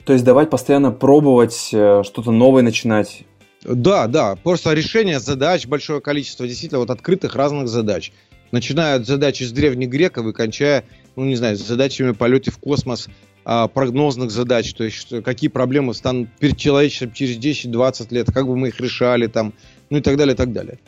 То 0.06 0.14
есть 0.14 0.26
давать 0.26 0.50
постоянно 0.50 0.92
пробовать, 0.92 1.70
э, 1.72 2.04
что-то 2.04 2.32
новое 2.32 2.62
начинать. 2.62 3.24
Да, 3.64 4.08
да, 4.08 4.36
просто 4.36 4.74
решение 4.74 5.20
задач, 5.20 5.66
большое 5.66 6.02
количество 6.02 6.46
действительно 6.46 6.80
вот 6.80 6.90
открытых 6.90 7.36
разных 7.36 7.70
задач 7.70 8.12
начиная 8.54 8.96
от 8.98 9.08
задач 9.08 9.42
из 9.42 9.52
древних 9.52 9.90
греков 9.90 10.28
и 10.28 10.32
кончая, 10.32 10.86
ну, 11.16 11.26
не 11.26 11.36
знаю, 11.36 11.58
задачами 11.58 12.12
полете 12.12 12.52
в 12.52 12.60
космос, 12.60 13.10
а, 13.46 13.68
прогнозных 13.68 14.32
задач, 14.32 14.74
то 14.74 14.84
есть 14.86 15.24
какие 15.24 15.50
проблемы 15.50 15.94
станут 15.94 16.30
перед 16.40 16.56
человечеством 16.56 17.12
через 17.12 17.38
10-20 17.38 18.14
лет, 18.14 18.32
как 18.32 18.48
бы 18.48 18.56
мы 18.56 18.70
их 18.70 18.80
решали 18.80 19.28
там, 19.28 19.54
ну 19.90 19.98
и 19.98 20.02
так 20.02 20.16
далее, 20.18 20.36
и 20.36 20.38
так 20.38 20.54
далее. 20.54 20.80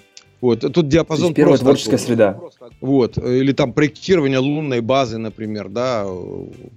Вот. 0.42 0.60
Тут 0.60 0.88
диапазон 0.88 1.34
первая 1.34 1.58
просто... 1.58 1.66
творческая 1.66 1.98
среда. 1.98 2.40
Вот. 2.82 3.18
Или 3.18 3.52
там 3.52 3.74
проектирование 3.74 4.38
лунной 4.38 4.82
базы, 4.82 5.18
например, 5.18 5.70
да, 5.70 6.06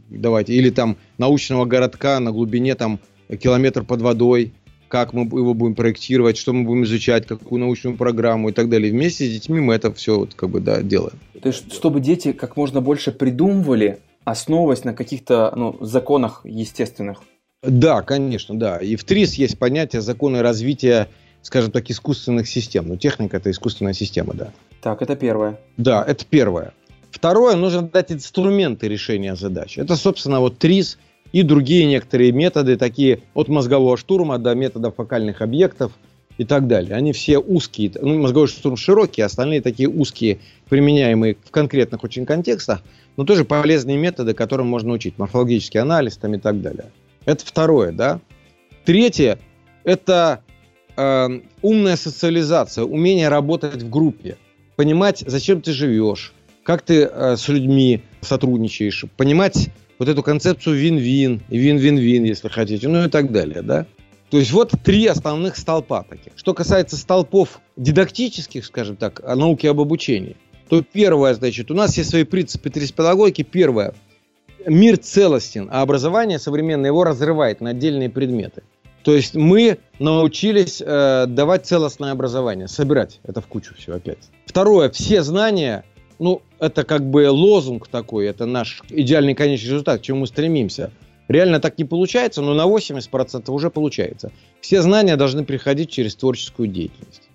давайте. 0.09 0.55
Или 0.55 0.70
там 0.70 0.96
научного 1.18 1.66
городка 1.66 2.18
на 2.18 2.33
глубине 2.33 2.74
там 2.77 2.98
километр 3.38 3.85
под 3.85 4.01
водой 4.01 4.55
как 4.88 5.12
мы 5.12 5.22
его 5.22 5.55
будем 5.55 5.74
проектировать, 5.74 6.37
что 6.37 6.53
мы 6.53 6.64
будем 6.64 6.85
изучать, 6.85 7.27
какую 7.27 7.61
научную 7.61 7.96
программу 7.96 8.48
и 8.48 8.53
так 8.53 8.68
далее. 8.68 8.90
Вместе 8.90 9.27
с 9.27 9.33
детьми 9.33 9.61
мы 9.61 9.74
это 9.74 9.92
все 9.92 10.18
вот 10.18 10.35
как 10.35 10.51
бы 10.51 10.61
да 10.61 10.83
делаем. 10.83 11.18
То 11.40 11.48
есть, 11.48 11.72
чтобы 11.72 12.01
дети 12.01 12.33
как 12.33 12.57
можно 12.57 12.81
больше 12.81 13.12
придумывали, 13.12 14.01
основываясь 14.24 14.85
на 14.85 14.94
каких-то 14.94 15.53
ну, 15.55 15.77
законах 15.81 16.40
естественных. 16.44 17.22
Да, 17.62 18.03
конечно, 18.03 18.59
да. 18.59 18.79
И 18.79 18.96
в 18.96 19.05
ТРИС 19.05 19.35
есть 19.35 19.59
понятие 19.59 20.01
законы 20.01 20.42
развития, 20.42 21.09
скажем 21.42 21.70
так, 21.70 21.90
искусственных 21.90 22.48
систем. 22.48 22.88
Ну, 22.88 22.96
техника 22.96 23.37
это 23.37 23.51
искусственная 23.51 23.94
система, 23.94 24.35
да. 24.35 24.53
Так, 24.81 25.03
это 25.03 25.16
первое. 25.16 25.59
Да, 25.77 26.05
это 26.07 26.24
первое. 26.24 26.72
Второе, 27.11 27.57
нужно 27.57 27.83
дать 27.83 28.12
инструменты 28.12 28.87
решения 28.87 29.35
задач. 29.35 29.79
Это, 29.79 29.96
собственно, 29.96 30.40
вот 30.40 30.59
ТРИС– 30.59 30.98
и 31.33 31.43
другие 31.43 31.87
некоторые 31.87 32.33
методы, 32.33 32.77
такие 32.77 33.21
от 33.35 33.49
мозгового 33.49 33.97
штурма 33.97 34.38
до 34.38 34.55
методов 34.55 34.97
фокальных 34.97 35.43
объектов 35.43 35.93
и 36.38 36.45
так 36.45 36.67
далее. 36.67 36.95
Они 36.95 37.12
все 37.12 37.38
узкие, 37.38 37.93
ну, 38.01 38.19
мозговой 38.19 38.49
штурм 38.49 38.77
широкий, 38.77 39.23
остальные 39.23 39.61
такие 39.61 39.88
узкие, 39.88 40.38
применяемые 40.69 41.37
в 41.45 41.51
конкретных 41.51 42.05
очень 42.05 42.25
контекстах, 42.25 42.83
но 43.17 43.25
тоже 43.25 43.45
полезные 43.45 43.99
методы, 43.99 44.35
которым 44.35 44.69
можно 44.69 44.93
учить, 44.93 45.19
морфологический 45.19 45.81
анализ 45.81 46.17
там 46.17 46.35
и 46.35 46.38
так 46.38 46.62
далее. 46.62 46.87
Это 47.25 47.45
второе, 47.45 47.93
да. 47.93 48.21
Третье– 48.85 49.38
это 49.85 50.43
э, 50.97 51.41
умная 51.61 51.97
социализация, 51.97 52.85
умение 52.85 53.29
работать 53.29 53.83
в 53.83 53.91
группе, 53.91 54.38
понимать, 54.77 55.25
зачем 55.27 55.61
ты 55.61 55.73
живешь, 55.73 56.33
как 56.62 56.83
ты 56.83 57.03
э, 57.03 57.37
с 57.37 57.49
людьми 57.49 58.03
сотрудничаешь, 58.21 59.05
понимать 59.17 59.71
вот 59.99 60.09
эту 60.09 60.23
концепцию 60.23 60.77
вин-вин, 60.77 61.43
вин-вин-вин, 61.49 62.25
если 62.25 62.49
хотите, 62.49 62.89
ну 62.89 63.05
и 63.05 63.09
так 63.09 63.33
далее, 63.33 63.63
да. 63.63 63.87
То 64.31 64.39
есть 64.39 64.53
вот 64.53 64.73
три 64.85 65.07
основных 65.07 65.57
столпа 65.57 66.05
таких. 66.09 66.33
Что 66.37 66.55
касается 66.55 66.97
столпов 66.97 67.61
дидактических, 67.77 68.65
скажем 68.65 68.97
так, 68.97 69.21
о 69.25 69.35
науке 69.37 69.71
об 69.71 69.81
обучении, 69.81 70.37
то 70.69 70.83
первое, 70.83 71.35
значит, 71.35 71.71
у 71.71 71.75
нас 71.75 71.97
есть 71.97 72.11
свои 72.11 72.25
принципы 72.25 72.69
педагогики. 72.69 73.43
Первое, 73.43 73.95
мир 74.67 74.99
целостен, 74.99 75.69
а 75.73 75.81
образование 75.81 76.39
современное 76.39 76.91
его 76.91 77.05
разрывает 77.05 77.61
на 77.61 77.71
отдельные 77.71 78.11
предметы. 78.11 78.63
То 79.03 79.15
есть 79.15 79.35
мы 79.35 79.79
научились 79.99 80.83
э, 80.85 81.25
давать 81.27 81.65
целостное 81.65 82.13
образование, 82.13 82.69
собирать 82.69 83.21
это 83.23 83.41
в 83.41 83.47
кучу 83.47 83.75
все 83.75 83.95
опять. 83.95 84.29
Второе, 84.45 84.91
все 84.91 85.23
знания 85.23 85.85
ну, 86.19 86.43
это 86.61 86.85
как 86.85 87.09
бы 87.09 87.31
лозунг 87.31 87.88
такой, 87.88 88.27
это 88.27 88.47
наш 88.47 88.83
идеальный 88.88 89.35
конечный 89.35 89.66
результат, 89.66 90.01
к 90.01 90.03
чему 90.03 90.21
мы 90.21 90.27
стремимся. 90.27 90.90
Реально 91.29 91.61
так 91.61 91.79
не 91.79 91.85
получается, 91.85 92.40
но 92.40 92.55
на 92.55 92.66
80% 92.66 93.51
уже 93.51 93.71
получается. 93.71 94.33
Все 94.61 94.81
знания 94.81 95.16
должны 95.16 95.44
приходить 95.44 95.90
через 95.90 96.14
творческую 96.16 96.68
деятельность. 96.68 97.29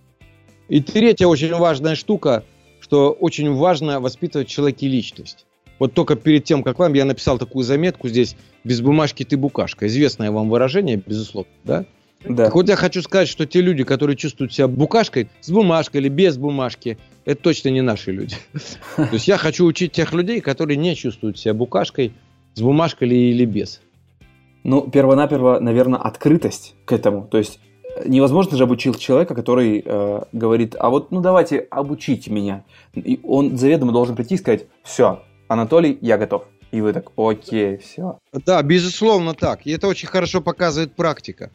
И 0.67 0.81
третья 0.81 1.27
очень 1.27 1.53
важная 1.53 1.95
штука, 1.95 2.43
что 2.79 3.11
очень 3.11 3.53
важно 3.53 3.99
воспитывать 3.99 4.47
человеке 4.47 4.87
личность. 4.87 5.45
Вот 5.77 5.93
только 5.93 6.15
перед 6.15 6.43
тем, 6.43 6.63
как 6.63 6.79
вам, 6.79 6.93
я 6.93 7.05
написал 7.05 7.37
такую 7.37 7.63
заметку 7.63 8.07
здесь, 8.07 8.35
без 8.63 8.81
бумажки 8.81 9.23
ты 9.23 9.37
букашка. 9.37 9.87
Известное 9.87 10.31
вам 10.31 10.49
выражение, 10.49 11.01
безусловно, 11.05 11.51
да? 11.63 11.85
Да. 12.27 12.45
Так 12.45 12.55
вот 12.55 12.69
я 12.69 12.75
хочу 12.75 13.01
сказать, 13.01 13.27
что 13.27 13.45
те 13.45 13.61
люди, 13.61 13.83
которые 13.83 14.15
чувствуют 14.15 14.53
себя 14.53 14.67
букашкой, 14.67 15.29
с 15.41 15.51
бумажкой 15.51 16.01
или 16.01 16.09
без 16.09 16.37
бумажки, 16.37 16.97
это 17.25 17.41
точно 17.41 17.69
не 17.69 17.81
наши 17.81 18.11
люди. 18.11 18.35
То 18.95 19.09
есть 19.11 19.27
я 19.27 19.37
хочу 19.37 19.65
учить 19.65 19.91
тех 19.91 20.13
людей, 20.13 20.41
которые 20.41 20.77
не 20.77 20.95
чувствуют 20.95 21.37
себя 21.37 21.53
букашкой, 21.53 22.13
с 22.53 22.61
бумажкой 22.61 23.09
или 23.09 23.45
без. 23.45 23.81
Ну, 24.63 24.81
первонаперво, 24.89 25.59
наверное, 25.59 25.99
открытость 25.99 26.75
к 26.85 26.93
этому. 26.93 27.27
То 27.27 27.37
есть 27.37 27.59
невозможно 28.05 28.57
же 28.57 28.63
обучить 28.63 28.97
человека, 28.99 29.35
который 29.35 29.83
э, 29.85 30.21
говорит, 30.31 30.75
а 30.79 30.89
вот, 30.89 31.11
ну 31.11 31.21
давайте, 31.21 31.59
обучите 31.59 32.31
меня. 32.31 32.63
И 32.95 33.19
он 33.23 33.57
заведомо 33.57 33.91
должен 33.91 34.15
прийти 34.15 34.35
и 34.35 34.37
сказать, 34.37 34.67
все, 34.83 35.23
Анатолий, 35.47 35.97
я 36.01 36.17
готов. 36.17 36.45
И 36.71 36.81
вы 36.81 36.91
так, 36.93 37.11
окей, 37.17 37.77
все. 37.77 38.19
Да, 38.31 38.61
безусловно 38.63 39.35
так. 39.35 39.67
И 39.67 39.71
это 39.71 39.87
очень 39.87 40.07
хорошо 40.07 40.41
показывает 40.41 40.95
практика. 40.95 41.51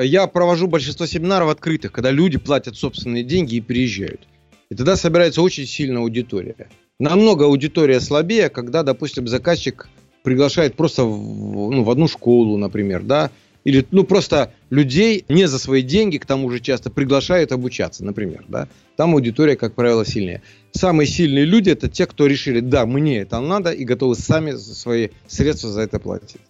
Я 0.00 0.26
провожу 0.26 0.68
большинство 0.68 1.06
семинаров 1.06 1.50
открытых, 1.50 1.92
когда 1.92 2.10
люди 2.10 2.38
платят 2.38 2.76
собственные 2.76 3.24
деньги 3.24 3.56
и 3.56 3.60
приезжают. 3.60 4.28
И 4.70 4.74
тогда 4.74 4.96
собирается 4.96 5.42
очень 5.42 5.66
сильная 5.66 6.02
аудитория. 6.02 6.68
Намного 7.00 7.46
аудитория 7.46 8.00
слабее, 8.00 8.48
когда, 8.48 8.82
допустим, 8.82 9.26
заказчик 9.26 9.88
приглашает 10.22 10.74
просто 10.74 11.04
в, 11.04 11.70
ну, 11.70 11.84
в 11.84 11.90
одну 11.90 12.06
школу, 12.08 12.56
например, 12.56 13.02
да, 13.02 13.30
или 13.64 13.86
ну 13.90 14.04
просто 14.04 14.52
людей 14.70 15.24
не 15.28 15.46
за 15.46 15.58
свои 15.58 15.82
деньги, 15.82 16.18
к 16.18 16.26
тому 16.26 16.50
же 16.50 16.60
часто 16.60 16.90
приглашают 16.90 17.52
обучаться, 17.52 18.04
например, 18.04 18.44
да. 18.48 18.68
Там 18.96 19.14
аудитория, 19.14 19.56
как 19.56 19.74
правило, 19.74 20.04
сильнее. 20.04 20.42
Самые 20.72 21.06
сильные 21.06 21.44
люди 21.44 21.70
это 21.70 21.88
те, 21.88 22.06
кто 22.06 22.26
решили, 22.26 22.60
да, 22.60 22.86
мне 22.86 23.18
это 23.18 23.40
надо 23.40 23.70
и 23.70 23.84
готовы 23.84 24.14
сами 24.14 24.52
свои 24.52 25.08
средства 25.26 25.70
за 25.70 25.82
это 25.82 25.98
платить. 25.98 26.40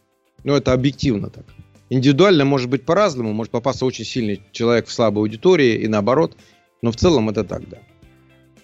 Но 0.45 0.57
это 0.57 0.73
объективно 0.73 1.31
так. 1.31 1.45
Индивидуально 1.91 2.45
может 2.45 2.69
быть 2.69 2.85
по-разному, 2.85 3.33
может 3.33 3.51
попасться 3.51 3.87
очень 3.87 4.05
сильный 4.05 4.43
человек 4.53 4.87
в 4.87 4.93
слабой 4.93 5.21
аудитории 5.21 5.77
и 5.77 5.89
наоборот, 5.89 6.37
но 6.83 6.93
в 6.93 6.97
целом 6.97 7.31
это 7.31 7.45
так, 7.45 7.69
да. 7.69 7.79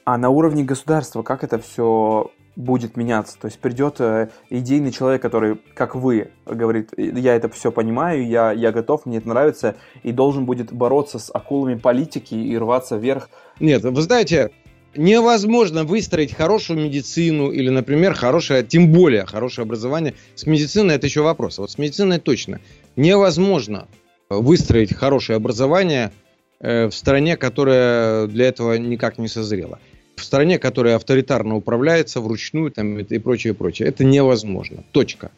А 0.04 0.18
на 0.18 0.28
уровне 0.28 0.64
государства 0.64 1.22
как 1.22 1.42
это 1.44 1.58
все 1.58 2.30
будет 2.56 2.96
меняться. 2.96 3.36
То 3.40 3.46
есть 3.46 3.58
придет 3.58 3.96
э, 3.98 4.28
идейный 4.50 4.92
человек, 4.92 5.22
который, 5.22 5.56
как 5.74 5.94
вы, 5.94 6.30
говорит, 6.46 6.90
я 6.96 7.34
это 7.34 7.48
все 7.48 7.72
понимаю, 7.72 8.28
я, 8.28 8.52
я 8.52 8.70
готов, 8.70 9.06
мне 9.06 9.18
это 9.18 9.28
нравится, 9.28 9.76
и 10.02 10.12
должен 10.12 10.44
будет 10.44 10.72
бороться 10.72 11.18
с 11.18 11.34
акулами 11.34 11.74
политики 11.74 12.34
и 12.34 12.56
рваться 12.56 12.96
вверх. 12.96 13.28
Нет, 13.58 13.82
вы 13.82 14.02
знаете, 14.02 14.50
невозможно 14.96 15.84
выстроить 15.84 16.32
хорошую 16.32 16.78
медицину 16.78 17.50
или, 17.50 17.70
например, 17.70 18.14
хорошее, 18.14 18.62
тем 18.62 18.92
более 18.92 19.26
хорошее 19.26 19.64
образование. 19.64 20.14
С 20.34 20.46
медициной 20.46 20.94
это 20.94 21.06
еще 21.06 21.22
вопрос. 21.22 21.58
Вот 21.58 21.70
с 21.70 21.78
медициной 21.78 22.20
точно. 22.20 22.60
Невозможно 22.96 23.88
выстроить 24.28 24.94
хорошее 24.94 25.36
образование 25.36 26.12
э, 26.60 26.86
в 26.86 26.94
стране, 26.94 27.36
которая 27.36 28.26
для 28.26 28.46
этого 28.46 28.74
никак 28.74 29.18
не 29.18 29.28
созрела 29.28 29.78
в 30.16 30.24
стране, 30.24 30.58
которая 30.58 30.96
авторитарно 30.96 31.56
управляется 31.56 32.20
вручную 32.20 32.70
там, 32.70 32.98
и 32.98 33.18
прочее, 33.18 33.54
прочее. 33.54 33.88
Это 33.88 34.04
невозможно. 34.04 34.84
Точка. 34.92 35.30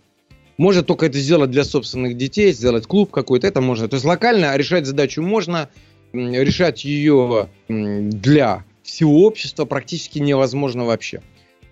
Может 0.58 0.86
только 0.86 1.06
это 1.06 1.18
сделать 1.18 1.50
для 1.50 1.64
собственных 1.64 2.16
детей, 2.16 2.52
сделать 2.52 2.86
клуб 2.86 3.10
какой-то, 3.10 3.46
это 3.46 3.60
можно. 3.60 3.88
То 3.88 3.96
есть 3.96 4.06
локально 4.06 4.56
решать 4.56 4.86
задачу 4.86 5.22
можно, 5.22 5.68
решать 6.12 6.84
ее 6.84 7.48
для 7.68 8.64
всего 8.82 9.24
общества 9.26 9.64
практически 9.64 10.18
невозможно 10.18 10.84
вообще. 10.84 11.20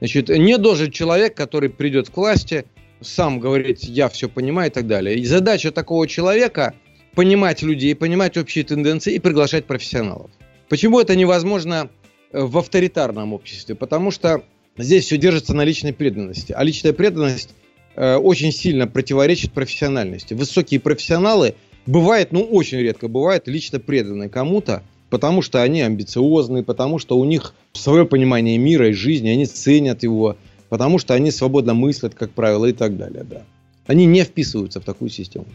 Значит, 0.01 0.29
не 0.29 0.59
должен 0.59 0.91
человек, 0.91 1.35
который 1.35 1.71
придет 1.71 2.11
к 2.11 2.17
власти, 2.17 2.67
сам 3.05 3.41
говорить, 3.41 3.85
я 3.85 4.09
все 4.09 4.29
понимаю 4.29 4.71
и 4.71 4.75
так 4.75 4.87
далее. 4.87 5.17
И 5.17 5.25
задача 5.25 5.71
такого 5.71 6.09
человека 6.09 6.75
понимать 7.15 7.63
людей, 7.63 7.95
понимать 7.95 8.37
общие 8.37 8.65
тенденции 8.65 9.15
и 9.15 9.19
приглашать 9.19 9.67
профессионалов. 9.67 10.31
Почему 10.69 11.01
это 11.01 11.15
невозможно 11.15 11.91
в 12.33 12.59
авторитарном 12.59 13.33
обществе, 13.33 13.75
потому 13.75 14.11
что 14.11 14.43
здесь 14.77 15.05
все 15.05 15.17
держится 15.17 15.55
на 15.55 15.65
личной 15.65 15.93
преданности. 15.93 16.53
А 16.53 16.65
личная 16.65 16.93
преданность 16.93 17.51
э, 17.95 18.17
очень 18.17 18.51
сильно 18.51 18.89
противоречит 18.89 19.53
профессиональности. 19.53 20.35
Высокие 20.35 20.81
профессионалы 20.81 21.55
бывает, 21.87 22.33
ну 22.33 22.43
очень 22.43 22.79
редко 22.79 23.07
бывает, 23.07 23.47
лично 23.47 23.79
преданы 23.79 24.29
кому-то, 24.29 24.83
потому 25.11 25.43
что 25.43 25.63
они 25.63 25.83
амбициозны, 25.83 26.65
потому 26.65 26.99
что 26.99 27.17
у 27.17 27.25
них 27.25 27.55
свое 27.73 28.05
понимание 28.05 28.59
мира 28.59 28.89
и 28.89 28.93
жизни, 28.93 29.29
они 29.29 29.47
ценят 29.47 30.03
его, 30.03 30.37
потому 30.69 30.99
что 30.99 31.15
они 31.15 31.31
свободно 31.31 31.75
мыслят, 31.75 32.15
как 32.15 32.31
правило, 32.31 32.67
и 32.67 32.73
так 32.73 32.97
далее. 32.97 33.25
Да. 33.25 33.43
Они 33.87 34.07
не 34.07 34.23
вписываются 34.25 34.81
в 34.81 34.85
такую 34.85 35.11
систему. 35.11 35.47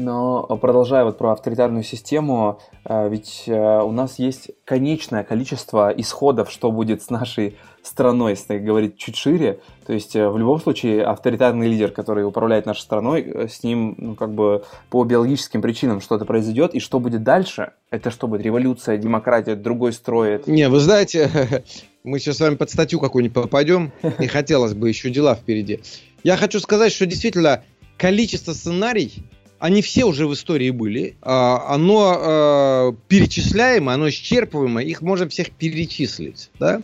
Но 0.00 0.44
продолжая 0.56 1.04
вот 1.04 1.18
про 1.18 1.32
авторитарную 1.32 1.82
систему, 1.82 2.58
э, 2.86 3.08
ведь 3.10 3.44
э, 3.46 3.80
у 3.82 3.92
нас 3.92 4.18
есть 4.18 4.50
конечное 4.64 5.24
количество 5.24 5.90
исходов, 5.90 6.50
что 6.50 6.72
будет 6.72 7.02
с 7.02 7.10
нашей 7.10 7.58
страной, 7.82 8.32
если 8.32 8.56
говорить 8.58 8.96
чуть 8.96 9.16
шире. 9.16 9.60
То 9.86 9.92
есть 9.92 10.16
э, 10.16 10.26
в 10.26 10.38
любом 10.38 10.58
случае 10.58 11.04
авторитарный 11.04 11.68
лидер, 11.68 11.90
который 11.90 12.24
управляет 12.24 12.64
нашей 12.64 12.80
страной, 12.80 13.46
с 13.50 13.62
ним 13.62 13.94
ну, 13.98 14.14
как 14.14 14.32
бы 14.32 14.64
по 14.88 15.04
биологическим 15.04 15.60
причинам 15.60 16.00
что-то 16.00 16.24
произойдет, 16.24 16.74
и 16.74 16.80
что 16.80 16.98
будет 16.98 17.22
дальше? 17.22 17.72
Это 17.90 18.10
что 18.10 18.26
будет? 18.26 18.40
Революция, 18.40 18.96
демократия, 18.96 19.54
другой 19.54 19.92
строй? 19.92 20.42
Не, 20.46 20.70
вы 20.70 20.80
знаете, 20.80 21.30
мы 22.04 22.18
сейчас 22.18 22.38
с 22.38 22.40
вами 22.40 22.54
под 22.54 22.70
статью 22.70 23.00
какую-нибудь 23.00 23.34
попадем, 23.34 23.92
и 24.18 24.26
хотелось 24.28 24.74
бы 24.74 24.88
еще 24.88 25.10
дела 25.10 25.34
впереди. 25.34 25.80
Я 26.22 26.36
хочу 26.36 26.60
сказать, 26.60 26.92
что 26.92 27.06
действительно 27.06 27.64
количество 27.96 28.52
сценарий 28.52 29.24
они 29.60 29.82
все 29.82 30.04
уже 30.04 30.26
в 30.26 30.32
истории 30.32 30.70
были. 30.70 31.16
А, 31.20 31.66
оно 31.68 32.16
а, 32.18 32.92
перечисляемо, 33.08 33.92
оно 33.92 34.08
исчерпываемо, 34.08 34.82
их 34.82 35.02
можно 35.02 35.28
всех 35.28 35.50
перечислить, 35.50 36.50
да? 36.58 36.82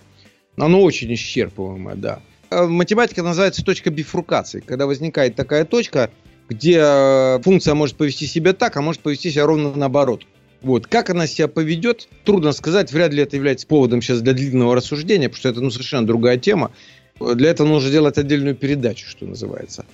Оно 0.59 0.83
очень 0.83 1.13
исчерпываемое, 1.15 1.97
да. 1.97 2.21
А, 2.51 2.67
математика 2.67 3.23
называется 3.23 3.65
точка 3.65 3.91
бифрукации, 3.91 4.61
когда 4.61 4.87
возникает 4.87 5.35
такая 5.35 5.65
точка, 5.65 6.11
где 6.51 7.41
функция 7.43 7.75
может 7.75 7.97
повести 7.97 8.27
себя 8.27 8.53
так, 8.53 8.77
а 8.77 8.83
может 8.83 9.01
повести 9.01 9.31
себя 9.31 9.47
ровно 9.47 9.75
наоборот. 9.75 10.25
Вот. 10.63 10.87
Как 10.87 11.11
она 11.11 11.27
себя 11.27 11.49
поведет, 11.49 12.09
трудно 12.25 12.53
сказать. 12.53 12.93
Вряд 12.93 13.13
ли 13.13 13.23
это 13.23 13.37
является 13.37 13.67
поводом 13.67 14.03
сейчас 14.03 14.21
для 14.21 14.33
длинного 14.33 14.75
рассуждения, 14.75 15.29
потому 15.29 15.39
что 15.39 15.49
это 15.49 15.61
ну, 15.61 15.71
совершенно 15.71 16.07
другая 16.07 16.39
тема. 16.39 16.73
Для 17.21 17.51
этого 17.51 17.67
нужно 17.67 17.91
делать 17.91 18.19
отдельную 18.19 18.55
передачу, 18.55 19.09
что 19.09 19.25
называется. 19.27 19.87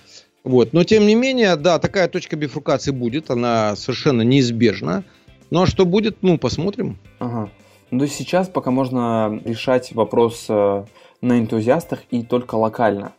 Вот. 0.43 0.73
Но 0.73 0.83
тем 0.83 1.07
не 1.07 1.15
менее, 1.15 1.55
да, 1.55 1.79
такая 1.79 2.07
точка 2.07 2.35
бифрукации 2.35 2.91
будет, 2.91 3.29
она 3.29 3.75
совершенно 3.75 4.21
неизбежна. 4.23 5.03
Ну 5.49 5.61
а 5.61 5.67
что 5.67 5.85
будет, 5.85 6.17
ну, 6.21 6.37
посмотрим. 6.37 6.97
Ага. 7.19 7.49
Ну, 7.91 8.07
сейчас 8.07 8.49
пока 8.49 8.71
можно 8.71 9.39
решать 9.45 9.93
вопрос 9.93 10.47
э, 10.49 10.85
на 11.21 11.39
энтузиастах 11.39 12.01
и 12.09 12.23
только 12.23 12.55
локально. 12.55 13.13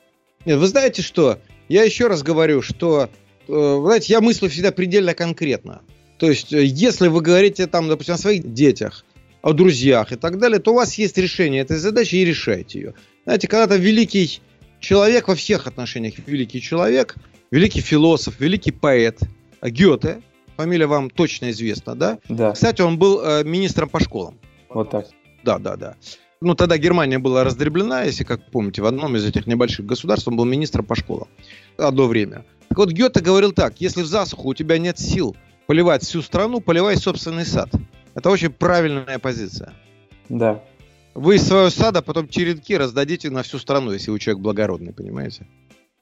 Нет, 0.45 0.59
вы 0.59 0.67
знаете 0.67 1.01
что? 1.01 1.39
Я 1.69 1.85
еще 1.85 2.09
раз 2.09 2.25
говорю, 2.25 2.61
что, 2.61 3.09
э, 3.49 3.79
знаете, 3.81 4.13
я 4.13 4.21
мыслю 4.21 4.51
всегда 4.51 4.73
предельно 4.73 5.15
конкретно. 5.15 5.83
То 6.19 6.29
есть, 6.29 6.53
э, 6.53 6.65
если 6.65 7.09
вы 7.09 7.21
говорите 7.21 7.67
там, 7.67 7.89
допустим, 7.89 8.15
о 8.15 8.19
своих 8.19 8.53
детях, 8.53 9.05
о 9.43 9.53
друзьях 9.53 10.13
и 10.13 10.17
так 10.17 10.39
далее, 10.39 10.59
то 10.59 10.73
у 10.73 10.75
вас 10.75 10.95
есть 10.95 11.19
решение 11.19 11.63
этой 11.63 11.77
задачи 11.77 12.17
и 12.17 12.25
решайте 12.25 12.79
ее. 12.79 12.95
Знаете, 13.25 13.49
когда-то 13.49 13.77
великий 13.77 14.41
человек 14.81 15.29
во 15.29 15.35
всех 15.35 15.67
отношениях 15.67 16.15
великий 16.27 16.61
человек, 16.61 17.17
великий 17.51 17.81
философ, 17.81 18.41
великий 18.41 18.73
поэт 18.73 19.21
Гёте, 19.63 20.23
фамилия 20.57 20.87
вам 20.87 21.11
точно 21.11 21.51
известна, 21.51 21.95
да? 21.95 22.19
Да. 22.29 22.53
Кстати, 22.53 22.83
он 22.83 22.99
был 22.99 23.21
э, 23.23 23.45
министром 23.45 23.89
по 23.89 24.01
школам. 24.01 24.39
Вот 24.69 24.91
так. 24.91 25.07
Да, 25.43 25.59
да, 25.59 25.77
да. 25.77 25.97
Ну, 26.41 26.55
тогда 26.55 26.77
Германия 26.77 27.19
была 27.19 27.45
раздроблена, 27.45 28.03
если 28.05 28.25
как 28.25 28.51
помните, 28.51 28.83
в 28.83 28.87
одном 28.87 29.17
из 29.17 29.25
этих 29.25 29.47
небольших 29.47 29.87
государств 29.87 30.29
он 30.29 30.37
был 30.37 30.45
министром 30.45 30.85
по 30.85 30.95
школам 30.95 31.29
одно 31.79 32.07
время. 32.07 32.45
Так 32.69 32.79
вот, 32.79 32.91
Гёте 32.91 33.21
говорил 33.21 33.53
так, 33.53 33.81
если 33.81 34.03
в 34.03 34.07
засуху 34.07 34.49
у 34.49 34.55
тебя 34.55 34.79
нет 34.79 34.99
сил 34.99 35.37
поливать 35.67 36.03
всю 36.03 36.23
страну, 36.23 36.61
поливай 36.61 36.97
собственный 36.97 37.45
сад. 37.45 37.71
Это 38.15 38.31
очень 38.31 38.51
правильная 38.51 39.19
позиция. 39.19 39.73
Да. 40.29 40.63
Вы 41.15 41.37
из 41.37 41.47
своего 41.47 41.71
сада 41.71 42.03
потом 42.03 42.29
черенки 42.29 42.77
раздадите 42.77 43.31
на 43.31 43.43
всю 43.43 43.59
страну, 43.59 43.93
если 43.93 44.11
вы 44.11 44.19
человек 44.19 44.43
благородный, 44.43 44.93
понимаете? 44.93 45.47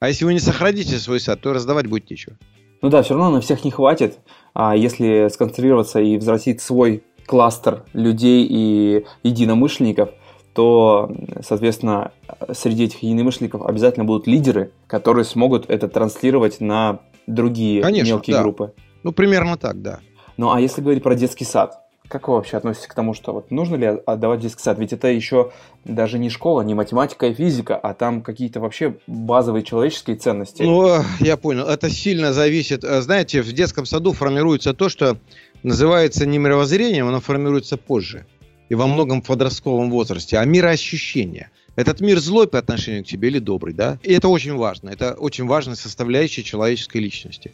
А 0.01 0.09
если 0.09 0.25
вы 0.25 0.33
не 0.33 0.41
сохраните 0.41 0.99
свой 0.99 1.21
сад, 1.21 1.41
то 1.41 1.53
раздавать 1.53 1.87
будет 1.87 2.11
нечего. 2.11 2.37
Ну 2.81 2.89
да, 2.89 3.03
все 3.03 3.15
равно 3.15 3.31
на 3.31 3.41
всех 3.41 3.65
не 3.65 3.71
хватит. 3.71 4.19
А 4.55 4.75
если 4.75 5.29
сконцентрироваться 5.29 6.01
и 6.01 6.17
взрастить 6.17 6.61
свой 6.61 7.05
кластер 7.27 7.85
людей 7.93 8.47
и 8.49 9.05
единомышленников, 9.23 10.11
то, 10.55 11.15
соответственно, 11.43 12.13
среди 12.53 12.85
этих 12.85 13.03
единомышленников 13.03 13.63
обязательно 13.63 14.05
будут 14.05 14.27
лидеры, 14.27 14.73
которые 14.87 15.25
смогут 15.25 15.71
это 15.71 15.89
транслировать 15.89 16.61
на 16.61 17.01
другие 17.27 17.83
Конечно, 17.83 18.09
мелкие 18.09 18.37
да. 18.37 18.43
группы. 18.43 18.73
Ну, 19.03 19.13
примерно 19.13 19.57
так, 19.57 19.83
да. 19.83 20.01
Ну, 20.37 20.53
а 20.53 20.61
если 20.61 20.81
говорить 20.81 21.03
про 21.03 21.15
детский 21.15 21.45
сад, 21.45 21.83
как 22.13 22.29
вы 22.29 22.35
вообще 22.35 22.59
относитесь 22.59 22.89
к 22.89 22.95
тому, 22.95 23.15
что 23.15 23.33
вот 23.33 23.51
нужно 23.51 23.77
ли 23.77 23.87
отдавать 23.87 24.41
детский 24.41 24.63
сад? 24.63 24.79
Ведь 24.79 24.93
это 24.93 25.09
еще 25.09 25.51
даже 25.85 26.19
не 26.19 26.29
школа, 26.29 26.61
не 26.61 26.75
математика 26.75 27.27
и 27.27 27.33
физика, 27.35 27.75
а 27.77 27.95
там 27.95 28.21
какие-то 28.21 28.61
вообще 28.61 28.97
базовые 29.07 29.63
человеческие 29.63 30.17
ценности. 30.17 30.63
Ну, 30.63 31.03
я 31.21 31.39
понял. 31.39 31.67
Это 31.67 31.89
сильно 31.89 32.35
зависит. 32.35 32.85
Э, 32.85 33.01
знаете, 33.01 33.41
в 33.41 33.51
детском 33.53 33.87
саду 33.87 34.13
формируется 34.13 34.75
то, 34.75 34.91
что 34.91 35.17
называется 35.63 36.27
не 36.27 36.37
мировоззрением, 36.37 37.09
оно 37.09 37.21
формируется 37.21 37.79
позже. 37.79 38.27
И 38.69 38.75
во 38.75 38.87
многом 38.87 39.23
в 39.23 39.27
подростковом 39.27 39.91
возрасте. 39.91 40.37
А 40.37 40.45
мироощущение. 40.45 41.51
Этот 41.77 42.03
мир 42.03 42.21
злой 42.21 42.47
по 42.47 42.59
отношению 42.59 43.05
к 43.05 43.07
тебе 43.07 43.29
или 43.29 43.39
добрый, 43.39 43.73
да? 43.73 43.99
И 44.03 44.13
это 44.13 44.29
очень 44.29 44.55
важно. 44.55 44.91
Это 44.91 45.15
очень 45.15 45.47
важная 45.47 45.77
составляющая 45.77 46.43
человеческой 46.43 46.99
личности. 46.99 47.53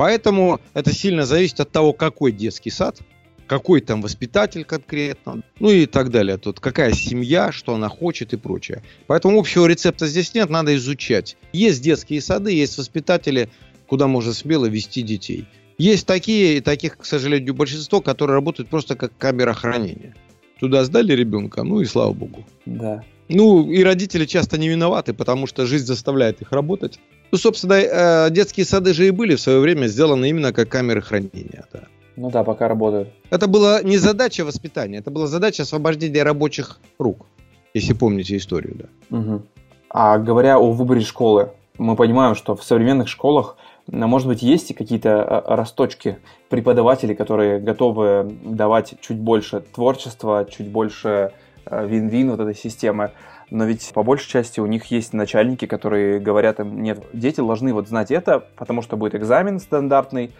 Поэтому 0.00 0.62
это 0.72 0.94
сильно 0.94 1.26
зависит 1.26 1.60
от 1.60 1.72
того, 1.72 1.92
какой 1.92 2.32
детский 2.32 2.70
сад– 2.70 2.96
какой 3.46 3.82
там 3.82 4.00
воспитатель 4.00 4.64
конкретно, 4.64 5.42
ну 5.58 5.70
и 5.70 5.84
так 5.84 6.10
далее. 6.10 6.38
Тут 6.38 6.58
какая 6.58 6.92
семья, 6.92 7.52
что 7.52 7.74
она 7.74 7.90
хочет 7.90 8.32
и 8.32 8.38
прочее. 8.38 8.82
Поэтому 9.08 9.38
общего 9.38 9.66
рецепта 9.66 10.06
здесь 10.06 10.32
нет, 10.32 10.48
надо 10.48 10.74
изучать. 10.76 11.36
Есть 11.52 11.82
детские 11.82 12.22
сады, 12.22 12.52
есть 12.52 12.78
воспитатели, 12.78 13.50
куда 13.88 14.06
можно 14.06 14.32
смело 14.32 14.64
вести 14.64 15.02
детей. 15.02 15.44
Есть 15.76 16.06
такие, 16.06 16.56
и 16.56 16.60
таких, 16.60 16.96
к 16.96 17.04
сожалению, 17.04 17.52
большинство, 17.52 18.00
которые 18.00 18.36
работают 18.36 18.70
просто 18.70 18.96
как 18.96 19.14
камера 19.18 19.52
хранения. 19.52 20.14
Туда 20.60 20.82
сдали 20.84 21.12
ребенка, 21.12 21.62
ну 21.62 21.82
и 21.82 21.84
слава 21.84 22.14
богу. 22.14 22.46
Да. 22.64 23.04
Ну, 23.28 23.70
и 23.70 23.82
родители 23.82 24.24
часто 24.24 24.56
не 24.56 24.68
виноваты, 24.70 25.12
потому 25.12 25.46
что 25.46 25.66
жизнь 25.66 25.84
заставляет 25.84 26.40
их 26.40 26.52
работать. 26.52 26.98
Ну, 27.32 27.38
собственно, 27.38 27.74
э, 27.74 28.30
детские 28.30 28.66
сады 28.66 28.92
же 28.92 29.06
и 29.06 29.10
были 29.10 29.36
в 29.36 29.40
свое 29.40 29.60
время 29.60 29.86
сделаны 29.86 30.28
именно 30.28 30.52
как 30.52 30.68
камеры 30.68 31.00
хранения. 31.00 31.64
Да. 31.72 31.80
Ну 32.16 32.30
да, 32.30 32.44
пока 32.44 32.68
работают. 32.68 33.08
Это 33.30 33.46
была 33.46 33.82
не 33.82 33.96
задача 33.96 34.44
воспитания, 34.44 34.98
это 34.98 35.10
была 35.10 35.26
задача 35.26 35.62
освобождения 35.62 36.22
рабочих 36.22 36.80
рук, 36.98 37.26
если 37.72 37.94
помните 37.94 38.36
историю, 38.36 38.76
да. 38.78 39.16
Угу. 39.16 39.42
А 39.90 40.18
говоря 40.18 40.58
о 40.58 40.72
выборе 40.72 41.00
школы, 41.00 41.50
мы 41.78 41.96
понимаем, 41.96 42.34
что 42.34 42.54
в 42.56 42.64
современных 42.64 43.08
школах, 43.08 43.56
может 43.86 44.28
быть, 44.28 44.42
есть 44.42 44.70
и 44.70 44.74
какие-то 44.74 45.22
а, 45.22 45.56
расточки 45.56 46.18
преподавателей, 46.48 47.14
которые 47.14 47.58
готовы 47.58 48.36
давать 48.44 48.94
чуть 49.00 49.16
больше 49.16 49.60
творчества, 49.60 50.46
чуть 50.50 50.68
больше 50.68 51.32
вин-вин 51.70 52.30
вот 52.30 52.40
этой 52.40 52.54
системы. 52.54 53.12
Но 53.50 53.64
ведь 53.64 53.90
по 53.92 54.02
большей 54.02 54.28
части 54.28 54.60
у 54.60 54.66
них 54.66 54.86
есть 54.86 55.12
начальники, 55.12 55.66
которые 55.66 56.20
говорят 56.20 56.60
им, 56.60 56.82
нет, 56.82 57.04
дети 57.12 57.36
должны 57.36 57.72
вот 57.74 57.88
знать 57.88 58.10
это, 58.10 58.40
потому 58.56 58.80
что 58.80 58.96
будет 58.96 59.14
экзамен 59.14 59.58
стандартный. 59.58 60.30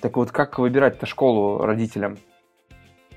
Так 0.00 0.16
вот, 0.16 0.30
как 0.30 0.58
выбирать-то 0.58 1.06
школу 1.06 1.58
родителям? 1.58 2.18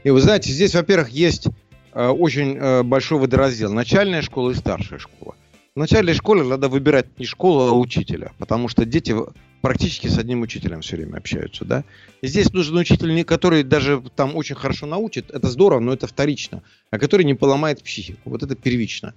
И 0.03 0.09
вы 0.09 0.19
знаете, 0.21 0.51
здесь, 0.51 0.75
во-первых, 0.75 1.09
есть 1.09 1.47
э, 1.93 2.07
очень 2.07 2.57
э, 2.57 2.83
большой 2.83 3.19
водораздел. 3.19 3.73
Начальная 3.73 4.21
школа 4.21 4.51
и 4.51 4.53
старшая 4.53 4.99
школа. 4.99 5.35
В 5.75 5.79
начальной 5.79 6.13
школе 6.13 6.43
надо 6.43 6.69
выбирать 6.69 7.19
не 7.19 7.25
школу, 7.25 7.69
а 7.69 7.73
учителя, 7.73 8.31
потому 8.39 8.67
что 8.67 8.83
дети 8.83 9.15
практически 9.61 10.07
с 10.07 10.17
одним 10.17 10.41
учителем 10.41 10.81
все 10.81 10.97
время 10.97 11.17
общаются, 11.17 11.65
да. 11.65 11.83
И 12.21 12.27
здесь 12.27 12.51
нужен 12.51 12.77
учитель, 12.77 13.23
который 13.23 13.63
даже 13.63 14.01
там 14.15 14.35
очень 14.35 14.55
хорошо 14.55 14.87
научит, 14.87 15.29
это 15.29 15.47
здорово, 15.47 15.79
но 15.79 15.93
это 15.93 16.07
вторично, 16.07 16.63
а 16.89 16.97
который 16.97 17.25
не 17.25 17.35
поломает 17.35 17.83
психику, 17.83 18.29
вот 18.29 18.43
это 18.43 18.55
первично. 18.55 19.13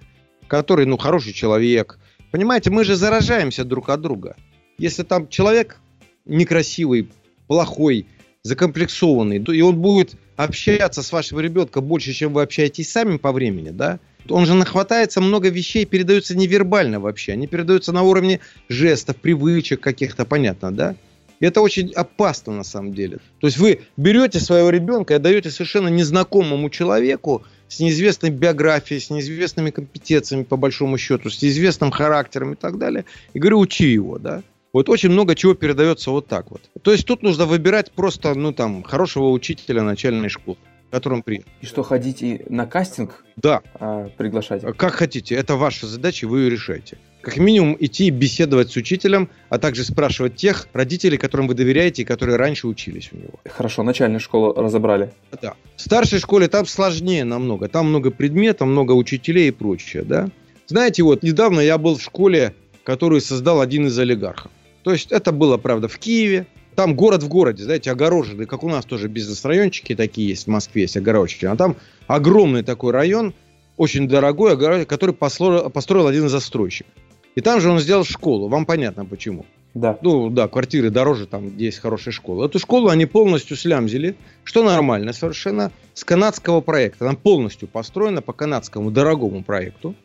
Который, 0.51 0.85
ну, 0.85 0.97
хороший 0.97 1.31
человек. 1.31 1.97
Понимаете, 2.29 2.71
мы 2.71 2.83
же 2.83 2.97
заражаемся 2.97 3.63
друг 3.63 3.87
от 3.87 4.01
друга. 4.01 4.35
Если 4.77 5.03
там 5.03 5.29
человек 5.29 5.79
некрасивый, 6.25 7.09
плохой, 7.47 8.05
закомплексованный, 8.43 9.37
и 9.37 9.61
он 9.61 9.77
будет 9.77 10.15
общаться 10.35 11.03
с 11.03 11.11
вашим 11.13 11.39
ребенком 11.39 11.85
больше, 11.85 12.11
чем 12.11 12.33
вы 12.33 12.41
общаетесь 12.41 12.91
сами 12.91 13.15
по 13.15 13.31
времени, 13.31 13.69
да, 13.69 13.99
он 14.27 14.45
же 14.45 14.53
нахватается, 14.53 15.21
много 15.21 15.47
вещей 15.47 15.85
передаются 15.85 16.37
невербально 16.37 16.99
вообще. 16.99 17.31
Они 17.31 17.47
передаются 17.47 17.93
на 17.93 18.03
уровне 18.03 18.41
жестов, 18.67 19.15
привычек 19.15 19.79
каких-то, 19.79 20.25
понятно, 20.25 20.75
да? 20.75 20.95
И 21.39 21.45
это 21.45 21.61
очень 21.61 21.93
опасно 21.93 22.51
на 22.51 22.65
самом 22.65 22.93
деле. 22.93 23.19
То 23.39 23.47
есть 23.47 23.57
вы 23.57 23.83
берете 23.95 24.41
своего 24.41 24.69
ребенка 24.69 25.13
и 25.13 25.15
отдаете 25.15 25.49
совершенно 25.49 25.87
незнакомому 25.87 26.69
человеку 26.69 27.45
с 27.71 27.79
неизвестной 27.79 28.31
биографией, 28.31 28.99
с 28.99 29.09
неизвестными 29.09 29.71
компетенциями 29.71 30.43
по 30.43 30.57
большому 30.57 30.97
счету, 30.97 31.29
с 31.29 31.41
неизвестным 31.41 31.89
характером 31.89 32.53
и 32.53 32.55
так 32.55 32.77
далее, 32.77 33.05
и 33.33 33.39
говорю, 33.39 33.59
учи 33.59 33.85
его, 33.85 34.19
да? 34.19 34.43
Вот 34.73 34.89
очень 34.89 35.09
много 35.09 35.35
чего 35.35 35.53
передается 35.53 36.11
вот 36.11 36.27
так 36.27 36.51
вот. 36.51 36.61
То 36.81 36.91
есть 36.91 37.05
тут 37.05 37.23
нужно 37.23 37.45
выбирать 37.45 37.91
просто, 37.91 38.33
ну 38.35 38.51
там, 38.51 38.83
хорошего 38.83 39.29
учителя 39.29 39.83
начальной 39.83 40.29
школы 40.29 40.57
которым 40.91 41.23
приехал. 41.23 41.47
И 41.61 41.65
что, 41.65 41.83
ходить 41.83 42.21
и 42.21 42.41
на 42.49 42.67
кастинг 42.67 43.23
да. 43.37 43.61
а, 43.75 44.09
приглашать? 44.17 44.63
Как 44.75 44.91
хотите, 44.91 45.35
это 45.35 45.55
ваша 45.55 45.87
задача, 45.87 46.27
вы 46.27 46.41
ее 46.41 46.49
решаете. 46.49 46.97
Как 47.21 47.37
минимум 47.37 47.77
идти 47.79 48.09
беседовать 48.09 48.71
с 48.71 48.75
учителем, 48.75 49.29
а 49.49 49.59
также 49.59 49.83
спрашивать 49.83 50.35
тех 50.35 50.67
родителей, 50.73 51.17
которым 51.17 51.47
вы 51.47 51.53
доверяете 51.53 52.01
и 52.01 52.05
которые 52.05 52.37
раньше 52.37 52.67
учились 52.67 53.09
у 53.11 53.17
него. 53.17 53.39
Хорошо, 53.45 53.83
начальную 53.83 54.19
школу 54.19 54.53
разобрали. 54.53 55.13
Да. 55.41 55.53
В 55.75 55.81
старшей 55.81 56.19
школе 56.19 56.47
там 56.47 56.65
сложнее 56.65 57.23
намного. 57.23 57.67
Там 57.67 57.89
много 57.89 58.09
предметов, 58.09 58.67
много 58.67 58.93
учителей 58.93 59.49
и 59.49 59.51
прочее, 59.51 60.03
да. 60.03 60.29
Знаете, 60.65 61.03
вот 61.03 61.21
недавно 61.21 61.59
я 61.59 61.77
был 61.77 61.97
в 61.97 62.01
школе, 62.01 62.55
которую 62.83 63.21
создал 63.21 63.61
один 63.61 63.87
из 63.87 63.99
олигархов. 63.99 64.51
То 64.83 64.91
есть 64.91 65.11
это 65.11 65.31
было, 65.31 65.57
правда, 65.57 65.87
в 65.87 65.99
Киеве. 65.99 66.47
Там 66.75 66.95
город 66.95 67.21
в 67.21 67.27
городе, 67.27 67.63
знаете, 67.63 67.91
огороженный, 67.91 68.45
как 68.45 68.63
у 68.63 68.69
нас 68.69 68.85
тоже 68.85 69.09
бизнес-райончики 69.09 69.93
такие 69.93 70.29
есть 70.29 70.45
в 70.45 70.49
Москве, 70.49 70.83
есть 70.83 70.97
огородчики. 70.97 71.45
А 71.45 71.55
там 71.55 71.75
огромный 72.07 72.63
такой 72.63 72.93
район, 72.93 73.35
очень 73.77 74.07
дорогой, 74.07 74.57
который 74.85 75.13
построил, 75.13 75.69
построил 75.69 76.07
один 76.07 76.29
застройщик. 76.29 76.87
И 77.35 77.41
там 77.41 77.61
же 77.61 77.69
он 77.69 77.79
сделал 77.79 78.03
школу. 78.03 78.47
Вам 78.47 78.65
понятно 78.65 79.05
почему. 79.05 79.45
Да. 79.73 79.97
Ну, 80.01 80.29
да, 80.29 80.47
квартиры 80.47 80.89
дороже, 80.89 81.27
там, 81.27 81.49
где 81.49 81.65
есть 81.65 81.79
хорошая 81.79 82.13
школа. 82.13 82.45
Эту 82.45 82.59
школу 82.59 82.89
они 82.89 83.05
полностью 83.05 83.55
слямзили, 83.55 84.15
что 84.43 84.63
нормально 84.63 85.13
совершенно, 85.13 85.71
с 85.93 86.03
канадского 86.03 86.59
проекта. 86.59 87.05
Там 87.05 87.15
полностью 87.15 87.69
построена 87.69 88.21
по 88.21 88.33
канадскому 88.33 88.91
дорогому 88.91 89.43
проекту. 89.43 89.95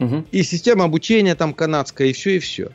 Угу. 0.00 0.24
И 0.32 0.42
система 0.42 0.84
обучения 0.84 1.36
там 1.36 1.54
канадская, 1.54 2.08
и 2.08 2.12
все, 2.12 2.36
и 2.36 2.38
все. 2.40 2.70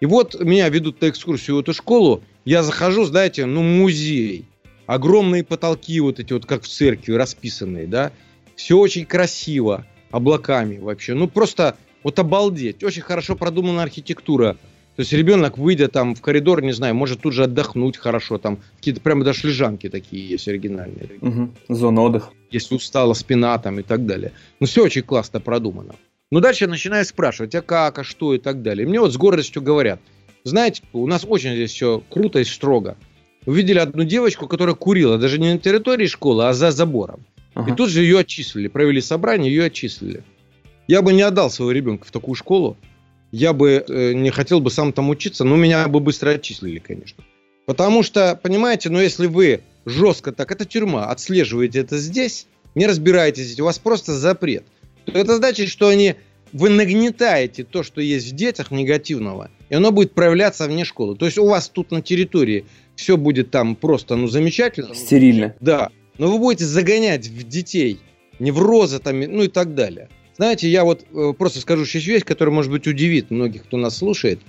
И 0.00 0.06
вот 0.06 0.40
меня 0.40 0.68
ведут 0.68 1.00
на 1.00 1.08
экскурсию 1.08 1.56
в 1.56 1.60
эту 1.60 1.74
школу, 1.74 2.22
я 2.44 2.62
захожу, 2.62 3.04
знаете, 3.04 3.46
ну, 3.46 3.62
музей. 3.62 4.44
Огромные 4.86 5.42
потолки 5.42 5.98
вот 6.00 6.20
эти 6.20 6.32
вот, 6.32 6.46
как 6.46 6.62
в 6.62 6.68
церкви, 6.68 7.12
расписанные, 7.12 7.86
да. 7.86 8.12
Все 8.54 8.78
очень 8.78 9.04
красиво, 9.04 9.84
облаками 10.10 10.78
вообще. 10.78 11.14
Ну, 11.14 11.28
просто 11.28 11.76
вот 12.02 12.18
обалдеть. 12.18 12.82
Очень 12.82 13.02
хорошо 13.02 13.36
продумана 13.36 13.82
архитектура. 13.82 14.54
То 14.96 15.02
есть 15.02 15.12
ребенок, 15.12 15.58
выйдя 15.58 15.88
там 15.88 16.14
в 16.14 16.20
коридор, 16.20 16.60
не 16.62 16.72
знаю, 16.72 16.94
может 16.94 17.20
тут 17.20 17.32
же 17.32 17.44
отдохнуть 17.44 17.96
хорошо. 17.96 18.38
Там 18.38 18.58
какие-то 18.76 19.00
прямо 19.00 19.24
даже 19.24 19.46
лежанки 19.46 19.88
такие 19.88 20.28
есть 20.28 20.48
оригинальные. 20.48 21.10
Угу. 21.20 21.50
Зона 21.68 22.02
отдыха. 22.02 22.30
Если 22.50 22.74
устала 22.74 23.14
спина 23.14 23.56
там 23.58 23.78
и 23.78 23.82
так 23.82 24.06
далее. 24.06 24.32
Ну, 24.58 24.66
все 24.66 24.84
очень 24.84 25.02
классно 25.02 25.40
продумано. 25.40 25.94
Но 26.30 26.40
дальше 26.40 26.64
я 26.64 26.70
начинаю 26.70 27.04
спрашивать, 27.04 27.54
а 27.54 27.62
как, 27.62 27.98
а 27.98 28.04
что 28.04 28.34
и 28.34 28.38
так 28.38 28.62
далее. 28.62 28.84
И 28.84 28.88
мне 28.88 29.00
вот 29.00 29.12
с 29.12 29.16
гордостью 29.16 29.62
говорят– 29.62 30.00
знаете, 30.48 30.82
у 30.92 31.06
нас 31.06 31.24
очень 31.28 31.52
здесь 31.52 31.72
все 31.72 32.02
круто 32.08 32.38
и 32.38 32.44
строго. 32.44 32.96
Увидели 33.46 33.78
одну 33.78 34.04
девочку, 34.04 34.46
которая 34.46 34.74
курила, 34.74 35.18
даже 35.18 35.38
не 35.38 35.52
на 35.52 35.58
территории 35.58 36.06
школы, 36.06 36.48
а 36.48 36.52
за 36.52 36.70
забором. 36.70 37.24
Ага. 37.54 37.72
И 37.72 37.74
тут 37.74 37.90
же 37.90 38.02
ее 38.02 38.20
отчислили. 38.20 38.68
Провели 38.68 39.00
собрание, 39.00 39.52
ее 39.52 39.64
отчислили. 39.64 40.22
Я 40.88 41.02
бы 41.02 41.12
не 41.12 41.22
отдал 41.22 41.50
своего 41.50 41.70
ребенка 41.70 42.06
в 42.06 42.10
такую 42.10 42.34
школу. 42.34 42.76
Я 43.30 43.52
бы 43.52 43.84
э, 43.86 44.12
не 44.14 44.30
хотел 44.30 44.60
бы 44.60 44.70
сам 44.70 44.92
там 44.92 45.10
учиться, 45.10 45.44
но 45.44 45.54
меня 45.54 45.86
бы 45.86 46.00
быстро 46.00 46.30
отчислили, 46.30 46.78
конечно. 46.78 47.22
Потому 47.66 48.02
что, 48.02 48.40
понимаете, 48.42 48.88
ну 48.88 48.98
если 48.98 49.26
вы 49.26 49.60
жестко 49.84 50.32
так, 50.32 50.50
это 50.50 50.64
тюрьма, 50.64 51.06
отслеживаете 51.06 51.80
это 51.80 51.98
здесь, 51.98 52.46
не 52.74 52.86
разбираетесь, 52.86 53.60
у 53.60 53.64
вас 53.64 53.78
просто 53.78 54.14
запрет, 54.14 54.64
то 55.04 55.12
это 55.12 55.36
значит, 55.36 55.68
что 55.68 55.88
они 55.88 56.14
вы 56.54 56.70
нагнетаете 56.70 57.64
то, 57.64 57.82
что 57.82 58.00
есть 58.00 58.32
в 58.32 58.34
детях 58.34 58.70
негативного, 58.70 59.50
и 59.68 59.74
оно 59.74 59.90
будет 59.90 60.14
проявляться 60.14 60.66
вне 60.66 60.86
школы. 60.86 61.14
То 61.16 61.26
есть 61.26 61.36
у 61.36 61.46
вас 61.46 61.68
тут 61.68 61.90
на 61.90 62.00
территории 62.00 62.64
все 62.96 63.18
будет 63.18 63.50
там 63.50 63.76
просто, 63.76 64.16
ну, 64.16 64.28
замечательно. 64.28 64.94
Стерильно. 64.94 65.54
Да. 65.60 65.90
Но 66.16 66.32
вы 66.32 66.38
будете 66.38 66.64
загонять 66.64 67.28
в 67.28 67.46
детей 67.46 68.00
неврозы 68.38 68.98
там, 68.98 69.20
ну 69.20 69.42
и 69.42 69.48
так 69.48 69.74
далее. 69.74 70.08
Знаете, 70.38 70.68
я 70.68 70.84
вот 70.84 71.04
э, 71.12 71.32
просто 71.36 71.60
скажу 71.60 71.84
сейчас 71.84 72.06
вещь, 72.06 72.24
которая, 72.24 72.54
может 72.54 72.70
быть, 72.70 72.86
удивит 72.86 73.30
многих, 73.30 73.64
кто 73.64 73.76
нас 73.76 73.98
слушает. 73.98 74.40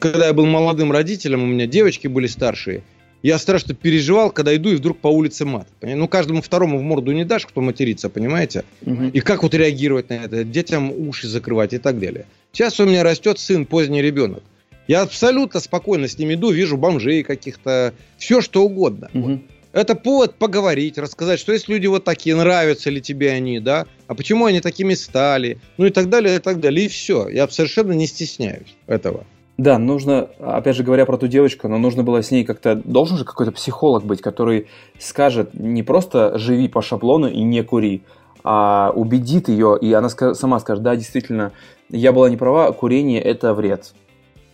Когда 0.00 0.26
я 0.26 0.32
был 0.32 0.46
молодым 0.46 0.90
родителем, 0.90 1.42
у 1.42 1.46
меня 1.46 1.66
девочки 1.66 2.08
были 2.08 2.26
старшие– 2.26 2.82
я 3.26 3.38
страшно 3.38 3.74
переживал, 3.74 4.30
когда 4.30 4.54
иду 4.54 4.70
и 4.70 4.76
вдруг 4.76 4.98
по 4.98 5.08
улице 5.08 5.44
мат. 5.44 5.66
Ну, 5.82 6.06
каждому 6.06 6.42
второму 6.42 6.78
в 6.78 6.82
морду 6.82 7.10
не 7.10 7.24
дашь, 7.24 7.46
кто 7.46 7.60
матерится, 7.60 8.08
понимаете? 8.08 8.64
Угу. 8.82 9.06
И 9.06 9.18
как 9.20 9.42
вот 9.42 9.52
реагировать 9.52 10.10
на 10.10 10.14
это? 10.14 10.44
Детям 10.44 10.92
уши 10.92 11.26
закрывать 11.26 11.72
и 11.72 11.78
так 11.78 11.98
далее. 11.98 12.26
Сейчас 12.52 12.78
у 12.78 12.84
меня 12.84 13.02
растет 13.02 13.40
сын, 13.40 13.66
поздний 13.66 14.00
ребенок. 14.00 14.44
Я 14.86 15.02
абсолютно 15.02 15.58
спокойно 15.58 16.06
с 16.06 16.16
ним 16.18 16.34
иду, 16.34 16.52
вижу 16.52 16.76
бомжей 16.76 17.24
каких-то, 17.24 17.94
все 18.16 18.40
что 18.40 18.62
угодно. 18.62 19.10
Угу. 19.12 19.30
Вот. 19.30 19.40
Это 19.76 19.94
повод 19.94 20.36
поговорить, 20.36 20.96
рассказать, 20.96 21.38
что 21.38 21.52
есть 21.52 21.68
люди 21.68 21.86
вот 21.86 22.02
такие, 22.02 22.34
нравятся 22.34 22.88
ли 22.88 23.02
тебе 23.02 23.30
они, 23.32 23.60
да, 23.60 23.84
а 24.06 24.14
почему 24.14 24.46
они 24.46 24.62
такими 24.62 24.94
стали, 24.94 25.58
ну 25.76 25.84
и 25.84 25.90
так 25.90 26.08
далее, 26.08 26.36
и 26.36 26.38
так 26.38 26.60
далее, 26.60 26.86
и 26.86 26.88
все. 26.88 27.28
Я 27.28 27.46
совершенно 27.46 27.92
не 27.92 28.06
стесняюсь 28.06 28.74
этого. 28.86 29.24
Да, 29.58 29.78
нужно, 29.78 30.30
опять 30.40 30.76
же 30.76 30.82
говоря 30.82 31.04
про 31.04 31.18
ту 31.18 31.26
девочку, 31.26 31.68
но 31.68 31.76
нужно 31.76 32.02
было 32.02 32.22
с 32.22 32.30
ней 32.30 32.42
как-то, 32.42 32.74
должен 32.74 33.18
же 33.18 33.26
какой-то 33.26 33.52
психолог 33.52 34.02
быть, 34.02 34.22
который 34.22 34.68
скажет 34.98 35.52
не 35.52 35.82
просто 35.82 36.38
живи 36.38 36.68
по 36.68 36.80
шаблону 36.80 37.28
и 37.28 37.42
не 37.42 37.62
кури, 37.62 38.02
а 38.44 38.92
убедит 38.94 39.50
ее, 39.50 39.76
и 39.78 39.92
она 39.92 40.08
сама 40.08 40.58
скажет, 40.58 40.84
да, 40.84 40.96
действительно, 40.96 41.52
я 41.90 42.12
была 42.12 42.30
не 42.30 42.38
права, 42.38 42.72
курение 42.72 43.20
это 43.20 43.52
вред. 43.52 43.92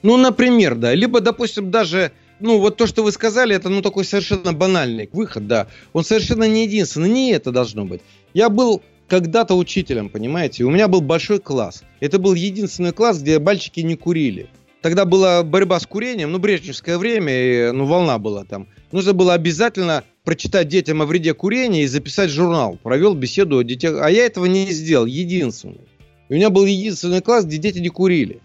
Ну, 0.02 0.16
например, 0.16 0.74
да. 0.74 0.94
Либо, 0.94 1.20
допустим, 1.20 1.70
даже, 1.70 2.10
ну, 2.42 2.58
вот 2.58 2.76
то, 2.76 2.86
что 2.86 3.02
вы 3.02 3.12
сказали, 3.12 3.54
это, 3.54 3.68
ну, 3.68 3.82
такой 3.82 4.04
совершенно 4.04 4.52
банальный 4.52 5.08
выход, 5.12 5.46
да. 5.46 5.68
Он 5.92 6.04
совершенно 6.04 6.44
не 6.44 6.64
единственный, 6.64 7.08
не 7.08 7.32
это 7.32 7.52
должно 7.52 7.84
быть. 7.84 8.02
Я 8.34 8.48
был 8.48 8.82
когда-то 9.08 9.54
учителем, 9.54 10.08
понимаете, 10.08 10.64
у 10.64 10.70
меня 10.70 10.88
был 10.88 11.00
большой 11.00 11.38
класс. 11.38 11.84
Это 12.00 12.18
был 12.18 12.34
единственный 12.34 12.92
класс, 12.92 13.20
где 13.20 13.38
мальчики 13.38 13.80
не 13.80 13.96
курили. 13.96 14.48
Тогда 14.82 15.04
была 15.04 15.44
борьба 15.44 15.78
с 15.78 15.86
курением, 15.86 16.32
ну, 16.32 16.38
брежневское 16.38 16.98
время, 16.98 17.32
и, 17.32 17.70
ну, 17.72 17.86
волна 17.86 18.18
была 18.18 18.44
там. 18.44 18.66
Нужно 18.90 19.12
было 19.12 19.32
обязательно 19.34 20.04
прочитать 20.24 20.68
детям 20.68 21.00
о 21.02 21.06
вреде 21.06 21.34
курения 21.34 21.84
и 21.84 21.86
записать 21.86 22.30
журнал. 22.30 22.78
Провел 22.82 23.14
беседу 23.14 23.58
о 23.58 23.64
детях. 23.64 23.98
А 24.02 24.10
я 24.10 24.26
этого 24.26 24.46
не 24.46 24.70
сделал, 24.72 25.06
единственный. 25.06 25.86
у 26.28 26.34
меня 26.34 26.50
был 26.50 26.66
единственный 26.66 27.22
класс, 27.22 27.44
где 27.44 27.58
дети 27.58 27.78
не 27.78 27.88
курили. 27.88 28.40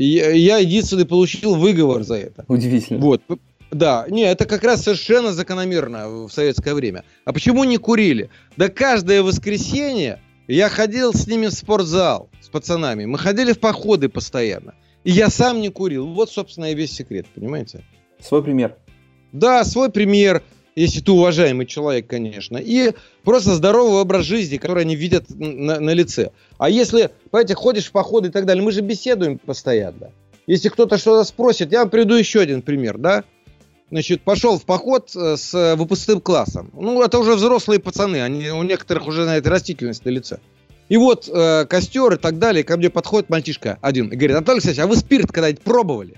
Я 0.00 0.58
единственный 0.58 1.06
получил 1.06 1.56
выговор 1.56 2.04
за 2.04 2.16
это. 2.16 2.44
Удивительно. 2.48 3.00
Вот. 3.00 3.22
Да, 3.70 4.06
не, 4.08 4.22
это 4.22 4.46
как 4.46 4.62
раз 4.64 4.82
совершенно 4.82 5.32
закономерно 5.32 6.08
в 6.08 6.30
советское 6.30 6.74
время. 6.74 7.04
А 7.24 7.32
почему 7.32 7.64
не 7.64 7.76
курили? 7.76 8.30
Да 8.56 8.68
каждое 8.68 9.22
воскресенье 9.22 10.20
я 10.46 10.68
ходил 10.68 11.12
с 11.12 11.26
ними 11.26 11.46
в 11.46 11.52
спортзал, 11.52 12.30
с 12.40 12.48
пацанами. 12.48 13.04
Мы 13.04 13.18
ходили 13.18 13.52
в 13.52 13.60
походы 13.60 14.08
постоянно. 14.08 14.74
И 15.04 15.10
я 15.10 15.28
сам 15.28 15.60
не 15.60 15.68
курил. 15.68 16.06
Вот, 16.06 16.30
собственно, 16.30 16.70
и 16.70 16.74
весь 16.74 16.92
секрет, 16.92 17.26
понимаете? 17.34 17.84
Свой 18.20 18.42
пример. 18.42 18.76
Да, 19.32 19.64
свой 19.64 19.90
пример, 19.90 20.42
если 20.78 21.00
ты 21.00 21.12
уважаемый 21.12 21.66
человек, 21.66 22.06
конечно. 22.06 22.56
И 22.58 22.92
просто 23.24 23.54
здоровый 23.54 24.00
образ 24.00 24.24
жизни, 24.24 24.56
который 24.56 24.84
они 24.84 24.96
видят 24.96 25.24
на, 25.30 25.80
на 25.80 25.90
лице. 25.90 26.30
А 26.58 26.70
если, 26.70 27.10
понимаете, 27.30 27.54
ходишь 27.54 27.86
в 27.86 27.92
походы 27.92 28.28
и 28.28 28.30
так 28.30 28.46
далее, 28.46 28.64
мы 28.64 28.72
же 28.72 28.80
беседуем 28.80 29.38
постоянно. 29.38 30.12
Если 30.46 30.68
кто-то 30.68 30.96
что-то 30.96 31.24
спросит, 31.24 31.72
я 31.72 31.80
вам 31.80 31.90
приведу 31.90 32.14
еще 32.14 32.40
один 32.40 32.62
пример, 32.62 32.96
да? 32.98 33.24
Значит, 33.90 34.22
пошел 34.22 34.58
в 34.58 34.64
поход 34.64 35.10
э, 35.14 35.36
с 35.36 35.74
выпускным 35.76 36.20
классом. 36.20 36.70
Ну, 36.74 37.02
это 37.02 37.18
уже 37.18 37.34
взрослые 37.34 37.80
пацаны, 37.80 38.22
они, 38.22 38.50
у 38.50 38.62
некоторых 38.62 39.06
уже 39.06 39.24
на 39.24 39.36
этой 39.36 39.48
растительность 39.48 40.04
на 40.04 40.10
лице. 40.10 40.38
И 40.88 40.96
вот 40.96 41.28
э, 41.28 41.66
костер 41.66 42.14
и 42.14 42.16
так 42.16 42.38
далее, 42.38 42.64
ко 42.64 42.76
мне 42.76 42.88
подходит 42.88 43.30
мальчишка 43.30 43.78
один 43.82 44.08
и 44.08 44.16
говорит, 44.16 44.36
Анатолий 44.36 44.56
Алексеевич, 44.56 44.80
а 44.80 44.86
вы 44.86 44.96
спирт 44.96 45.32
когда-нибудь 45.32 45.62
пробовали? 45.62 46.16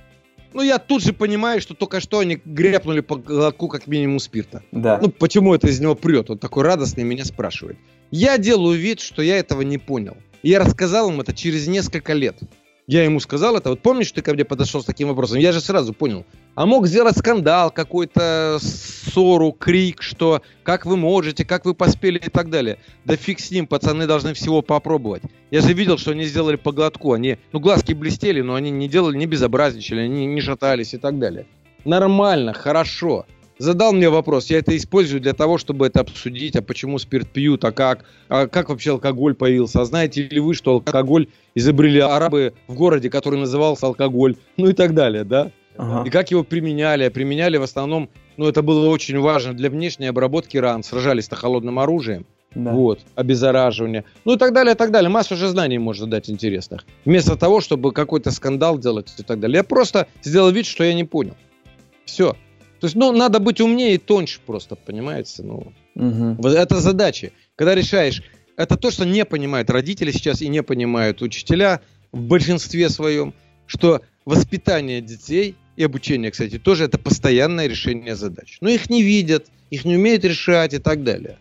Ну, 0.53 0.63
я 0.63 0.79
тут 0.79 1.03
же 1.03 1.13
понимаю, 1.13 1.61
что 1.61 1.75
только 1.75 2.01
что 2.01 2.19
они 2.19 2.41
гряпнули 2.45 3.01
по 3.01 3.17
глотку 3.17 3.69
как 3.69 3.87
минимум 3.87 4.19
спирта. 4.19 4.63
Да. 4.73 4.99
Ну, 5.01 5.11
почему 5.11 5.55
это 5.55 5.69
из 5.69 5.81
него 5.81 5.95
прет? 5.95 6.31
Он 6.31 6.39
такой 6.39 6.65
радостный 6.65 7.05
меня 7.05 7.25
спрашивает. 7.25 7.79
Я 8.11 8.39
делаю 8.39 8.79
вид, 8.79 9.01
что 9.01 9.23
я 9.23 9.39
этого 9.39 9.63
не 9.63 9.79
понял. 9.79 10.17
И 10.43 10.51
я 10.51 10.59
рассказал 10.59 11.11
им 11.11 11.21
это 11.21 11.33
через 11.33 11.69
несколько 11.69 12.13
лет. 12.15 12.37
Я 12.91 13.05
ему 13.05 13.21
сказал 13.21 13.57
это. 13.57 13.71
Вот 13.71 13.83
помнишь, 13.83 14.11
ты 14.11 14.21
ко 14.21 14.35
мне 14.35 14.45
подошел 14.45 14.83
с 14.83 14.85
таким 14.85 15.07
вопросом? 15.07 15.39
Я 15.39 15.53
же 15.53 15.61
сразу 15.61 15.95
понял. 15.95 16.27
А 16.57 16.67
мог 16.67 16.89
сделать 16.89 17.17
скандал, 17.17 17.71
какой-то 17.71 18.59
ссору, 18.61 19.53
крик, 19.53 20.03
что 20.03 20.43
как 20.65 20.87
вы 20.87 20.97
можете, 20.97 21.45
как 21.45 21.67
вы 21.67 21.75
поспели 21.75 22.19
и 22.19 22.29
так 22.29 22.51
далее. 22.51 22.79
Да 23.05 23.15
фиг 23.15 23.39
с 23.39 23.53
ним, 23.53 23.69
пацаны 23.69 24.09
должны 24.09 24.35
всего 24.35 24.61
попробовать. 24.61 25.23
Я 25.53 25.61
же 25.61 25.73
видел, 25.73 25.99
что 25.99 26.11
они 26.11 26.25
сделали 26.25 26.57
по 26.57 26.73
глотку. 26.73 27.13
Они, 27.13 27.39
ну, 27.53 27.61
глазки 27.61 27.93
блестели, 27.93 28.41
но 28.41 28.57
они 28.57 28.73
не 28.73 28.89
делали, 28.89 29.17
не 29.17 29.27
безобразничали, 29.27 30.01
они 30.01 30.27
не 30.27 30.41
шатались 30.41 30.93
и 30.93 30.99
так 30.99 31.17
далее. 31.21 31.47
Нормально, 31.85 32.55
хорошо 32.55 33.25
задал 33.61 33.93
мне 33.93 34.09
вопрос, 34.09 34.47
я 34.47 34.59
это 34.59 34.77
использую 34.77 35.21
для 35.21 35.35
того, 35.35 35.59
чтобы 35.59 35.87
это 35.87 36.01
обсудить, 36.01 36.57
а 36.57 36.63
почему 36.63 36.99
спирт 36.99 37.29
пьют, 37.29 37.65
а 37.65 37.73
как, 37.73 38.05
а 38.29 38.47
как 38.47 38.71
вообще 38.71 38.93
алкоголь 38.93 39.35
появился, 39.35 39.83
а 39.83 39.85
знаете 39.85 40.23
ли 40.23 40.41
вы, 40.41 40.55
что 40.55 40.73
алкоголь 40.73 41.29
изобрели 41.55 42.01
арабы 42.01 42.55
в 42.67 42.75
городе, 42.75 43.11
который 43.11 43.39
назывался 43.39 43.87
алкоголь, 43.87 44.37
ну 44.57 44.69
и 44.69 44.73
так 44.73 44.95
далее, 44.95 45.25
да? 45.25 45.53
Ага. 45.77 46.07
И 46.07 46.11
как 46.11 46.31
его 46.31 46.43
применяли, 46.43 47.09
применяли 47.11 47.59
в 47.59 47.63
основном, 47.63 48.09
ну 48.37 48.49
это 48.49 48.63
было 48.63 48.89
очень 48.89 49.19
важно 49.21 49.53
для 49.53 49.71
внешней 49.71 50.07
обработки 50.07 50.57
ран, 50.57 50.83
сражались-то 50.83 51.37
холодным 51.37 51.79
оружием. 51.79 52.27
Да. 52.55 52.73
Вот, 52.73 53.01
обеззараживание. 53.15 54.05
Ну 54.25 54.35
и 54.35 54.37
так 54.37 54.53
далее, 54.53 54.75
и 54.75 54.77
так 54.77 54.91
далее. 54.91 55.09
Массу 55.09 55.37
же 55.37 55.47
знаний 55.47 55.79
можно 55.79 56.09
дать 56.09 56.29
интересных. 56.29 56.85
Вместо 57.05 57.37
того, 57.37 57.61
чтобы 57.61 57.93
какой-то 57.93 58.33
скандал 58.33 58.77
делать 58.77 59.15
и 59.19 59.23
так 59.23 59.39
далее. 59.39 59.59
Я 59.59 59.65
просто 59.65 60.09
сделал 60.23 60.51
вид, 60.51 60.67
что 60.67 60.83
я 60.83 60.93
не 60.93 61.05
понял. 61.05 61.37
Все. 62.07 62.35
То 62.81 62.87
есть, 62.87 62.97
ну, 62.97 63.13
надо 63.13 63.41
быть 63.41 63.61
умнее 63.61 63.95
и 63.95 63.99
тоньше 63.99 64.41
просто, 64.45 64.75
понимаете? 64.75 65.43
Ну, 65.43 65.73
угу. 65.95 66.49
это 66.49 66.81
задача. 66.81 67.33
Когда 67.57 67.75
решаешь, 67.75 68.23
это 68.57 68.77
то, 68.77 68.91
что 68.91 69.05
не 69.05 69.25
понимают 69.25 69.71
родители 69.71 70.11
сейчас 70.11 70.41
и 70.41 70.49
не 70.49 70.63
понимают 70.63 71.21
учителя 71.21 71.83
в 72.11 72.23
большинстве 72.23 72.89
своем, 72.89 73.35
что 73.67 74.01
воспитание 74.25 75.01
детей 75.01 75.57
и 75.77 75.85
обучение, 75.85 76.31
кстати, 76.31 76.59
тоже 76.59 76.85
это 76.85 76.99
постоянное 76.99 77.67
решение 77.67 78.17
задач. 78.17 78.57
Но 78.61 78.71
их 78.71 78.89
не 78.89 79.03
видят, 79.03 79.49
их 79.71 79.85
не 79.85 79.97
умеют 79.97 80.25
решать 80.25 80.75
и 80.75 80.79
так 80.79 81.05
далее. 81.05 81.39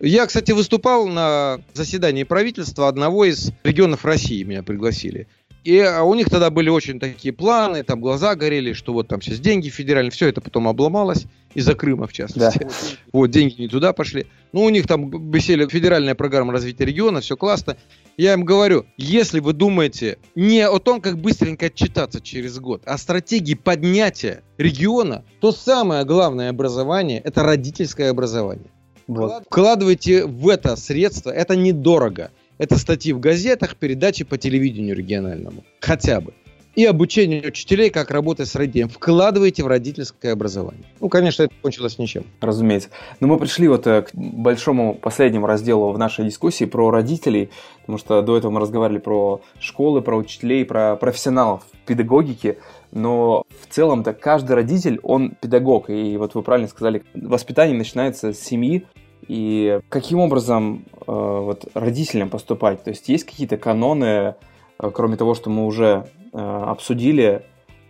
Я, 0.00 0.26
кстати, 0.26 0.52
выступал 0.52 1.08
на 1.08 1.60
заседании 1.74 2.22
правительства 2.22 2.88
одного 2.88 3.24
из 3.24 3.50
регионов 3.64 4.04
России, 4.04 4.42
меня 4.44 4.62
пригласили. 4.62 5.26
И 5.68 5.80
а 5.80 6.02
у 6.02 6.14
них 6.14 6.30
тогда 6.30 6.48
были 6.48 6.70
очень 6.70 6.98
такие 6.98 7.34
планы, 7.34 7.82
там 7.82 8.00
глаза 8.00 8.34
горели, 8.34 8.72
что 8.72 8.94
вот 8.94 9.06
там 9.06 9.20
сейчас 9.20 9.38
деньги 9.38 9.68
федеральные, 9.68 10.10
все 10.10 10.28
это 10.28 10.40
потом 10.40 10.66
обломалось 10.66 11.26
из-за 11.52 11.74
Крыма, 11.74 12.06
в 12.06 12.12
частности. 12.14 12.60
Да. 12.60 12.68
Вот, 13.12 13.26
деньги 13.26 13.60
не 13.60 13.68
туда 13.68 13.92
пошли. 13.92 14.28
Ну, 14.54 14.64
у 14.64 14.70
них 14.70 14.86
там 14.86 15.30
висели 15.30 15.68
федеральная 15.68 16.14
программа 16.14 16.54
развития 16.54 16.86
региона, 16.86 17.20
все 17.20 17.36
классно. 17.36 17.76
Я 18.16 18.32
им 18.32 18.46
говорю, 18.46 18.86
если 18.96 19.40
вы 19.40 19.52
думаете 19.52 20.16
не 20.34 20.66
о 20.66 20.78
том, 20.78 21.02
как 21.02 21.18
быстренько 21.18 21.66
отчитаться 21.66 22.22
через 22.22 22.58
год, 22.58 22.80
а 22.86 22.94
о 22.94 22.98
стратегии 22.98 23.52
поднятия 23.52 24.44
региона, 24.56 25.22
то 25.40 25.52
самое 25.52 26.06
главное 26.06 26.48
образование– 26.48 27.20
это 27.24 27.42
родительское 27.42 28.10
образование. 28.10 28.70
Вот. 29.06 29.42
Вкладывайте 29.44 30.24
в 30.24 30.48
это 30.48 30.76
средства, 30.76 31.30
это 31.30 31.56
недорого. 31.56 32.30
Это 32.58 32.76
статьи 32.76 33.12
в 33.12 33.20
газетах, 33.20 33.76
передачи 33.76 34.24
по 34.24 34.36
телевидению 34.36 34.96
региональному. 34.96 35.64
Хотя 35.80 36.20
бы. 36.20 36.34
И 36.74 36.84
обучение 36.84 37.42
учителей, 37.44 37.90
как 37.90 38.10
работать 38.12 38.46
с 38.48 38.54
родителями. 38.54 38.88
Вкладывайте 38.88 39.64
в 39.64 39.66
родительское 39.66 40.32
образование. 40.32 40.84
Ну, 41.00 41.08
конечно, 41.08 41.44
это 41.44 41.54
кончилось 41.60 41.98
ничем. 41.98 42.24
Разумеется. 42.40 42.90
Но 43.18 43.26
мы 43.26 43.36
пришли 43.36 43.66
вот 43.66 43.86
э, 43.88 44.02
к 44.02 44.10
большому 44.14 44.94
последнему 44.94 45.46
разделу 45.46 45.90
в 45.90 45.98
нашей 45.98 46.24
дискуссии 46.24 46.66
про 46.66 46.90
родителей, 46.90 47.50
потому 47.80 47.98
что 47.98 48.22
до 48.22 48.36
этого 48.36 48.52
мы 48.52 48.60
разговаривали 48.60 49.00
про 49.00 49.40
школы, 49.58 50.02
про 50.02 50.16
учителей, 50.16 50.64
про 50.64 50.94
профессионалов 50.94 51.64
педагогики. 51.84 52.58
Но 52.92 53.44
в 53.60 53.74
целом-то 53.74 54.12
каждый 54.12 54.52
родитель, 54.52 55.00
он 55.02 55.30
педагог. 55.30 55.90
И 55.90 56.16
вот 56.16 56.36
вы 56.36 56.42
правильно 56.42 56.68
сказали, 56.68 57.02
воспитание 57.14 57.76
начинается 57.76 58.32
с 58.32 58.38
семьи, 58.38 58.86
и 59.26 59.80
каким 59.88 60.20
образом 60.20 60.84
э, 60.94 61.02
вот 61.06 61.66
родителям 61.74 62.30
поступать? 62.30 62.84
То 62.84 62.90
есть 62.90 63.08
есть 63.08 63.24
какие-то 63.24 63.56
каноны, 63.56 64.34
э, 64.78 64.90
кроме 64.92 65.16
того, 65.16 65.34
что 65.34 65.50
мы 65.50 65.66
уже 65.66 66.08
э, 66.32 66.38
обсудили, 66.38 67.44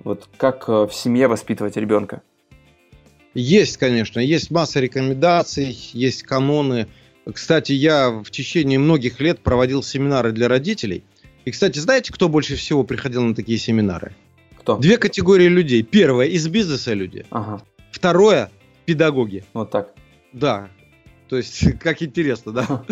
вот 0.05 0.29
как 0.37 0.69
э, 0.69 0.87
в 0.87 0.93
семье 0.93 1.29
воспитывать 1.29 1.77
ребенка? 1.77 2.23
Есть, 3.35 3.77
конечно, 3.77 4.21
есть 4.21 4.51
масса 4.51 4.81
рекомендаций, 4.81 5.77
есть 5.93 6.23
каноны. 6.23 6.89
Кстати, 7.33 7.73
я 7.73 8.11
в 8.11 8.31
течение 8.31 8.79
многих 8.79 9.21
лет 9.21 9.41
проводил 9.41 9.83
семинары 9.83 10.33
для 10.33 10.49
родителей. 10.49 11.05
И, 11.45 11.51
кстати, 11.51 11.79
знаете, 11.79 12.13
кто 12.13 12.29
больше 12.29 12.57
всего 12.57 12.85
приходил 12.85 13.23
на 13.23 13.35
такие 13.35 13.59
семинары? 13.59 14.15
Кто? 14.57 14.77
Две 14.77 14.97
категории 14.97 15.47
людей. 15.49 15.83
Первое 15.83 16.27
из 16.27 16.49
бизнеса 16.49 16.95
люди. 16.95 17.27
Ага. 17.31 17.63
Второе 17.91 18.51
педагоги. 18.87 19.45
Вот 19.53 19.71
так. 19.71 19.95
Да, 20.33 20.69
то 21.29 21.37
есть, 21.37 21.79
как 21.81 22.03
интересно, 22.03 22.53
да? 22.53 22.85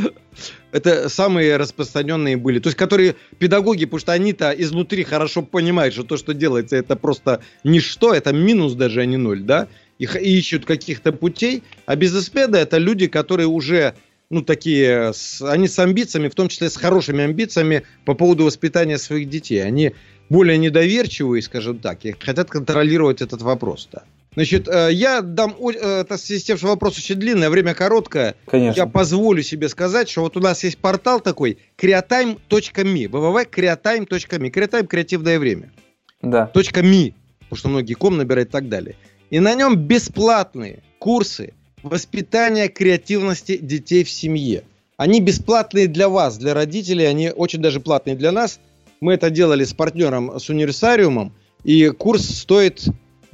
Это 0.73 1.09
самые 1.09 1.57
распространенные 1.57 2.37
были. 2.37 2.59
То 2.59 2.69
есть, 2.69 2.77
которые 2.77 3.17
педагоги, 3.39 3.85
потому 3.85 4.01
что 4.01 4.13
они-то 4.13 4.51
изнутри 4.51 5.05
хорошо 5.05 5.43
понимают, 5.43 5.95
что 5.95 6.05
то, 6.05 6.17
что 6.17 6.35
делается, 6.35 6.77
это 6.77 6.97
просто 6.97 7.41
ничто, 7.65 8.15
это 8.15 8.33
минус 8.33 8.75
даже, 8.75 9.01
а 9.01 9.07
не 9.07 9.17
ноль, 9.17 9.43
да? 9.43 9.69
Их 9.99 10.15
ищут 10.17 10.67
каких-то 10.67 11.13
путей. 11.13 11.63
А 11.87 11.97
бизнесмены 11.97 12.57
это 12.57 12.77
люди, 12.77 13.07
которые 13.07 13.47
уже 13.47 13.95
ну, 14.29 14.43
такие, 14.43 15.13
с, 15.15 15.41
они 15.41 15.69
с 15.69 15.79
амбициями, 15.79 16.29
в 16.29 16.35
том 16.35 16.49
числе 16.49 16.69
с 16.69 16.77
хорошими 16.77 17.25
амбициями 17.25 17.85
по 18.05 18.15
поводу 18.15 18.45
воспитания 18.45 18.99
своих 18.99 19.31
детей. 19.31 19.65
Они 19.65 19.93
более 20.29 20.59
недоверчивые, 20.59 21.43
скажем 21.43 21.79
так, 21.79 22.05
и 22.05 22.13
хотят 22.13 22.51
контролировать 22.51 23.23
этот 23.23 23.41
вопрос. 23.43 23.89
Да. 23.93 24.03
Значит, 24.37 24.69
э, 24.69 24.91
я 24.93 25.23
дам, 25.23 25.57
э, 25.59 26.03
это 26.03 26.19
с 26.19 26.63
вопрос 26.63 26.99
очень 26.99 27.15
длинный, 27.15 27.47
а 27.47 27.51
время 27.51 27.73
короткое. 27.73 28.35
Конечно. 28.45 28.79
Я 28.79 28.87
позволю 28.87 29.43
себе 29.43 29.67
сказать, 29.71 30.11
что 30.11 30.21
вот 30.21 30.37
у 30.37 30.41
нас 30.41 30.63
есть 30.63 30.77
портал 30.77 31.21
такой, 31.21 31.57
creatime.me, 31.79 33.09
www.creatime.me, 33.09 34.51
creatime– 34.51 34.87
креативное 34.89 35.39
время. 35.39 35.73
Да. 36.21 36.51
.me, 36.55 37.15
потому 37.45 37.59
что 37.59 37.69
многие 37.71 37.95
ком 37.95 38.19
набирают 38.19 38.51
и 38.51 38.53
так 38.53 38.69
далее. 38.69 38.97
И 39.31 39.41
на 39.41 39.55
нем 39.55 39.77
бесплатные 39.77 40.83
курсы 40.99 41.55
воспитания 41.83 42.69
креативности 42.69 43.57
детей 43.57 44.05
в 44.05 44.11
семье. 44.11 44.65
Они 44.99 45.23
бесплатные 45.23 45.89
для 45.89 46.11
вас, 46.11 46.37
для 46.37 46.53
родителей, 46.53 47.07
они 47.07 47.31
очень 47.31 47.63
даже 47.63 47.81
платные 47.81 48.17
для 48.17 48.33
нас. 48.33 48.61
Мы 49.01 49.15
это 49.15 49.31
делали 49.31 49.65
с 49.65 49.73
партнером, 49.73 50.39
с 50.39 50.51
универсариумом, 50.51 51.33
и 51.65 51.89
курс 51.89 52.29
стоит 52.29 52.85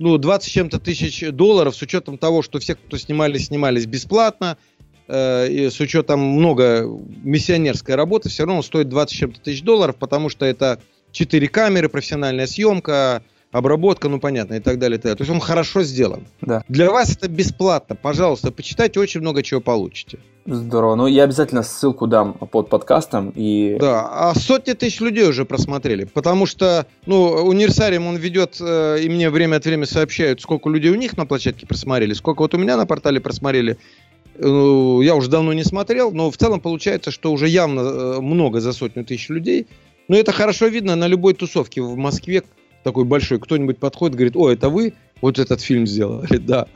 ну, 0.02 0.18
20 0.18 0.52
чем-то 0.52 0.78
тысяч 0.80 1.24
долларов 1.30 1.76
с 1.76 1.82
учетом 1.82 2.18
того, 2.18 2.42
что 2.42 2.58
все, 2.58 2.74
кто 2.74 2.96
снимались, 2.96 3.46
снимались 3.46 3.86
бесплатно, 3.86 4.58
э, 5.08 5.48
и 5.48 5.70
с 5.70 5.78
учетом 5.80 6.20
много 6.20 6.86
миссионерской 7.22 7.94
работы, 7.94 8.28
все 8.28 8.42
равно 8.42 8.56
он 8.56 8.62
стоит 8.62 8.88
20 8.88 9.16
чем-то 9.16 9.40
тысяч 9.40 9.62
долларов, 9.62 9.96
потому 9.96 10.28
что 10.28 10.44
это 10.44 10.80
4 11.12 11.48
камеры, 11.48 11.88
профессиональная 11.88 12.46
съемка, 12.46 13.22
обработка, 13.52 14.08
ну 14.08 14.18
понятно, 14.18 14.54
и 14.54 14.60
так 14.60 14.78
далее, 14.78 14.98
и 14.98 14.98
так 14.98 15.04
далее. 15.04 15.16
То 15.16 15.22
есть 15.22 15.30
он 15.32 15.40
хорошо 15.40 15.82
сделан. 15.82 16.26
Да. 16.40 16.64
Для 16.68 16.90
вас 16.90 17.14
это 17.14 17.28
бесплатно. 17.28 17.94
Пожалуйста, 17.94 18.50
почитайте, 18.50 18.98
очень 18.98 19.20
много 19.20 19.42
чего 19.42 19.60
получите. 19.60 20.18
Здорово. 20.44 20.96
Ну, 20.96 21.06
я 21.06 21.24
обязательно 21.24 21.62
ссылку 21.62 22.06
дам 22.08 22.34
под 22.34 22.68
подкастом. 22.68 23.32
И... 23.36 23.76
Да, 23.78 24.08
а 24.10 24.34
сотни 24.34 24.72
тысяч 24.72 25.00
людей 25.00 25.28
уже 25.28 25.44
просмотрели. 25.44 26.04
Потому 26.04 26.46
что, 26.46 26.86
ну, 27.06 27.26
универсариум 27.26 28.08
он 28.08 28.16
ведет, 28.16 28.56
э, 28.60 29.00
и 29.02 29.08
мне 29.08 29.30
время 29.30 29.56
от 29.56 29.64
времени 29.64 29.84
сообщают, 29.84 30.40
сколько 30.40 30.68
людей 30.68 30.90
у 30.90 30.96
них 30.96 31.16
на 31.16 31.26
площадке 31.26 31.66
просмотрели, 31.66 32.12
сколько 32.12 32.42
вот 32.42 32.54
у 32.54 32.58
меня 32.58 32.76
на 32.76 32.86
портале 32.86 33.20
просмотрели. 33.20 33.78
Э, 34.34 34.98
я 35.02 35.14
уже 35.14 35.30
давно 35.30 35.52
не 35.52 35.62
смотрел, 35.62 36.10
но 36.10 36.30
в 36.30 36.36
целом 36.36 36.60
получается, 36.60 37.12
что 37.12 37.32
уже 37.32 37.46
явно 37.46 37.80
э, 37.80 38.20
много 38.20 38.60
за 38.60 38.72
сотню 38.72 39.04
тысяч 39.04 39.28
людей. 39.28 39.68
Но 40.08 40.16
это 40.16 40.32
хорошо 40.32 40.66
видно 40.66 40.96
на 40.96 41.06
любой 41.06 41.34
тусовке 41.34 41.82
в 41.82 41.96
Москве, 41.96 42.42
такой 42.82 43.04
большой, 43.04 43.38
кто-нибудь 43.38 43.78
подходит, 43.78 44.16
говорит, 44.16 44.36
о, 44.36 44.50
это 44.50 44.70
вы 44.70 44.94
вот 45.20 45.38
этот 45.38 45.60
фильм 45.60 45.86
сделали, 45.86 46.36
да. 46.38 46.66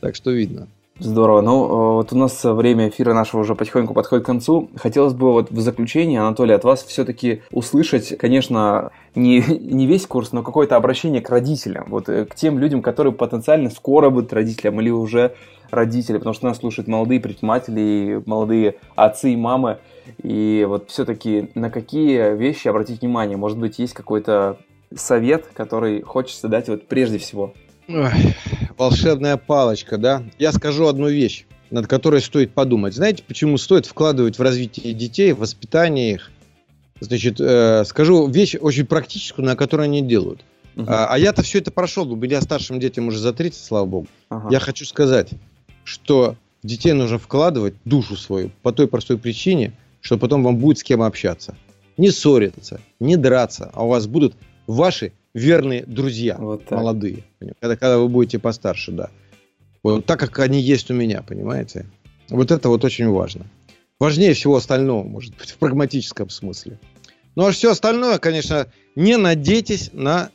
Так 0.00 0.14
что 0.14 0.30
видно. 0.30 0.68
Здорово. 0.98 1.42
Ну, 1.42 1.64
э, 1.64 1.94
вот 1.96 2.12
у 2.14 2.16
нас 2.16 2.42
время 2.42 2.88
эфира 2.88 3.12
нашего 3.12 3.42
уже 3.42 3.54
потихоньку 3.54 3.92
подходит 3.92 4.24
к 4.24 4.26
концу. 4.26 4.70
Хотелось 4.76 5.12
бы 5.12 5.30
вот 5.30 5.50
в 5.50 5.60
заключение, 5.60 6.20
Анатолий, 6.20 6.54
от 6.54 6.64
вас 6.64 6.84
все-таки 6.84 7.42
услышать, 7.50 8.16
конечно, 8.16 8.92
не, 9.14 9.44
не 9.60 9.86
весь 9.86 10.06
курс, 10.06 10.32
но 10.32 10.42
какое-то 10.42 10.74
обращение 10.76 11.20
к 11.20 11.28
родителям, 11.28 11.84
вот 11.88 12.06
к 12.06 12.34
тем 12.34 12.58
людям, 12.58 12.80
которые 12.80 13.12
потенциально 13.12 13.68
скоро 13.68 14.08
будут 14.08 14.32
родителям 14.32 14.80
или 14.80 14.88
уже 14.88 15.34
родители, 15.70 16.16
потому 16.16 16.32
что 16.32 16.46
нас 16.46 16.58
слушают 16.58 16.88
молодые 16.88 17.20
предприниматели, 17.20 18.22
молодые 18.24 18.76
отцы 18.94 19.34
и 19.34 19.36
мамы. 19.36 19.78
И 20.22 20.64
вот 20.66 20.88
все-таки 20.88 21.50
на 21.54 21.68
какие 21.70 22.34
вещи 22.36 22.68
обратить 22.68 23.02
внимание? 23.02 23.36
Может 23.36 23.58
быть, 23.58 23.78
есть 23.78 23.92
какой-то 23.92 24.56
совет, 24.94 25.46
который 25.52 26.00
хочется 26.00 26.48
дать 26.48 26.68
вот 26.68 26.86
прежде 26.86 27.18
всего? 27.18 27.52
Ой, 27.88 28.34
волшебная 28.76 29.36
палочка, 29.36 29.98
да? 29.98 30.24
Я 30.38 30.52
скажу 30.52 30.86
одну 30.86 31.08
вещь, 31.08 31.46
над 31.70 31.86
которой 31.86 32.20
стоит 32.20 32.52
подумать. 32.52 32.94
Знаете, 32.94 33.22
почему 33.26 33.58
стоит 33.58 33.86
вкладывать 33.86 34.38
в 34.38 34.42
развитие 34.42 34.92
детей, 34.92 35.32
в 35.32 35.38
воспитание 35.38 36.14
их? 36.14 36.30
Значит, 37.00 37.40
э, 37.40 37.84
скажу 37.84 38.26
вещь 38.26 38.56
очень 38.60 38.86
практическую, 38.86 39.44
на 39.44 39.54
которую 39.54 39.84
они 39.84 40.02
делают. 40.02 40.40
Uh-huh. 40.74 40.84
А, 40.88 41.06
а 41.08 41.18
я-то 41.18 41.42
все 41.42 41.58
это 41.58 41.70
прошел, 41.70 42.10
у 42.10 42.16
меня 42.16 42.40
старшим 42.40 42.80
детям 42.80 43.08
уже 43.08 43.18
за 43.18 43.32
30, 43.32 43.64
слава 43.64 43.86
богу. 43.86 44.08
Uh-huh. 44.30 44.48
Я 44.50 44.60
хочу 44.60 44.84
сказать, 44.84 45.30
что 45.84 46.36
в 46.62 46.66
детей 46.66 46.92
нужно 46.92 47.18
вкладывать 47.18 47.74
душу 47.84 48.16
свою 48.16 48.50
по 48.62 48.72
той 48.72 48.88
простой 48.88 49.18
причине, 49.18 49.72
что 50.00 50.18
потом 50.18 50.42
вам 50.42 50.56
будет 50.56 50.78
с 50.78 50.82
кем 50.82 51.02
общаться. 51.02 51.56
Не 51.96 52.10
ссориться, 52.10 52.80
не 53.00 53.16
драться, 53.16 53.70
а 53.74 53.84
у 53.84 53.88
вас 53.88 54.06
будут 54.06 54.34
ваши 54.66 55.12
верные 55.36 55.84
друзья, 55.86 56.36
вот 56.38 56.70
молодые. 56.70 57.24
Когда, 57.60 57.76
когда 57.76 57.98
вы 57.98 58.08
будете 58.08 58.38
постарше, 58.38 58.90
да. 58.90 59.10
Вот 59.82 60.06
так, 60.06 60.18
как 60.18 60.38
они 60.38 60.60
есть 60.60 60.90
у 60.90 60.94
меня, 60.94 61.22
понимаете? 61.22 61.86
Вот 62.30 62.50
это 62.50 62.68
вот 62.70 62.84
очень 62.84 63.08
важно. 63.08 63.46
Важнее 64.00 64.32
всего 64.32 64.56
остального, 64.56 65.04
может 65.04 65.36
быть, 65.36 65.50
в 65.52 65.58
прагматическом 65.58 66.30
смысле. 66.30 66.80
Ну 67.34 67.46
а 67.46 67.52
все 67.52 67.70
остальное, 67.70 68.18
конечно, 68.18 68.66
не 68.94 69.18
надейтесь 69.18 69.90
на 69.92 70.30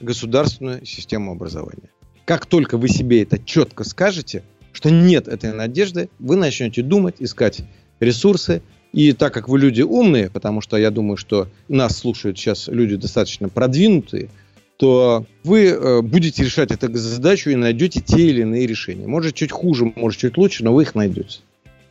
государственную 0.00 0.84
систему 0.84 1.32
образования. 1.32 1.90
Как 2.24 2.46
только 2.46 2.76
вы 2.78 2.88
себе 2.88 3.22
это 3.22 3.38
четко 3.38 3.84
скажете, 3.84 4.42
что 4.72 4.90
нет 4.90 5.28
этой 5.28 5.52
надежды, 5.52 6.08
вы 6.18 6.34
начнете 6.34 6.82
думать, 6.82 7.16
искать 7.20 7.62
ресурсы. 8.00 8.62
И 8.92 9.12
так 9.12 9.32
как 9.32 9.48
вы 9.48 9.58
люди 9.58 9.82
умные, 9.82 10.30
потому 10.30 10.60
что 10.60 10.76
я 10.76 10.90
думаю, 10.90 11.16
что 11.16 11.48
нас 11.68 11.96
слушают 11.96 12.38
сейчас 12.38 12.68
люди 12.68 12.96
достаточно 12.96 13.48
продвинутые, 13.48 14.28
то 14.76 15.24
вы 15.44 15.68
э, 15.68 16.02
будете 16.02 16.44
решать 16.44 16.72
эту 16.72 16.92
задачу 16.94 17.50
и 17.50 17.54
найдете 17.54 18.00
те 18.00 18.26
или 18.26 18.42
иные 18.42 18.66
решения. 18.66 19.06
Может, 19.06 19.34
чуть 19.34 19.52
хуже, 19.52 19.92
может, 19.96 20.20
чуть 20.20 20.36
лучше, 20.36 20.64
но 20.64 20.74
вы 20.74 20.82
их 20.82 20.94
найдете. 20.94 21.38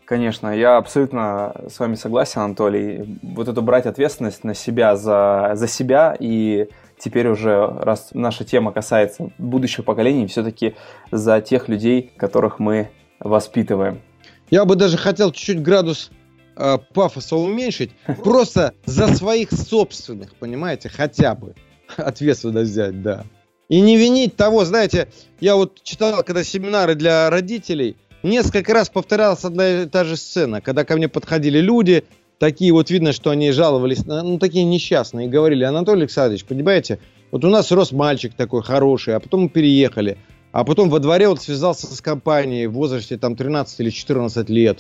Конечно, 0.06 0.50
я 0.50 0.76
абсолютно 0.76 1.56
с 1.74 1.80
вами 1.80 1.96
согласен, 1.96 2.42
Анатолий. 2.42 3.18
Вот 3.22 3.48
эту 3.48 3.62
брать 3.62 3.86
ответственность 3.86 4.44
на 4.44 4.54
себя 4.54 4.98
за, 4.98 5.52
за 5.54 5.68
себя 5.68 6.16
и 6.20 6.68
теперь 7.00 7.30
уже, 7.30 7.66
раз 7.80 8.10
наша 8.14 8.44
тема 8.44 8.74
касается 8.74 9.32
будущих 9.38 9.86
поколений, 9.86 10.28
все-таки 10.28 10.76
за 11.12 11.40
тех 11.40 11.70
людей, 11.70 12.12
которых 12.18 12.60
мы 12.60 12.90
воспитываем. 13.20 14.02
Я 14.50 14.66
бы 14.66 14.76
даже 14.76 14.98
хотел 14.98 15.32
чуть-чуть 15.32 15.62
градус 15.62 16.12
э, 16.56 16.78
пафоса 16.94 17.36
уменьшить, 17.36 17.92
просто 18.24 18.74
за 18.86 19.08
своих 19.16 19.52
собственных, 19.52 20.36
понимаете, 20.36 20.90
хотя 20.90 21.36
бы 21.36 21.56
ответственность 21.98 22.72
взять, 22.72 23.02
да. 23.02 23.26
И 23.70 23.80
не 23.80 23.98
винить 23.98 24.36
того, 24.36 24.66
знаете, 24.66 25.08
я 25.40 25.56
вот 25.56 25.82
читал, 25.84 26.24
когда 26.24 26.44
семинары 26.44 26.96
для 26.96 27.30
родителей, 27.30 27.96
несколько 28.22 28.74
раз 28.74 28.90
повторялась 28.90 29.46
одна 29.46 29.84
и 29.84 29.86
та 29.86 30.04
же 30.04 30.18
сцена, 30.18 30.62
когда 30.62 30.84
ко 30.84 30.98
мне 30.98 31.08
подходили 31.08 31.60
люди, 31.60 32.04
такие 32.38 32.74
вот 32.74 32.90
видно, 32.90 33.14
что 33.14 33.30
они 33.30 33.52
жаловались, 33.52 34.06
ну, 34.06 34.40
такие 34.40 34.66
несчастные, 34.66 35.28
и 35.28 35.30
говорили, 35.30 35.64
Анатолий 35.64 36.02
Александрович, 36.02 36.44
понимаете, 36.44 37.00
вот 37.32 37.46
у 37.46 37.50
нас 37.50 37.72
рос 37.72 37.92
мальчик 37.92 38.34
такой 38.34 38.62
хороший, 38.62 39.16
а 39.16 39.20
потом 39.20 39.44
мы 39.44 39.50
переехали, 39.50 40.18
а 40.52 40.64
потом 40.64 40.90
во 40.90 41.00
дворе 41.00 41.30
вот 41.30 41.42
связался 41.42 41.88
с 41.88 42.02
компанией 42.02 42.68
в 42.68 42.74
возрасте 42.74 43.18
там 43.18 43.36
13 43.36 43.80
или 43.80 43.90
14 43.90 44.50
лет, 44.50 44.80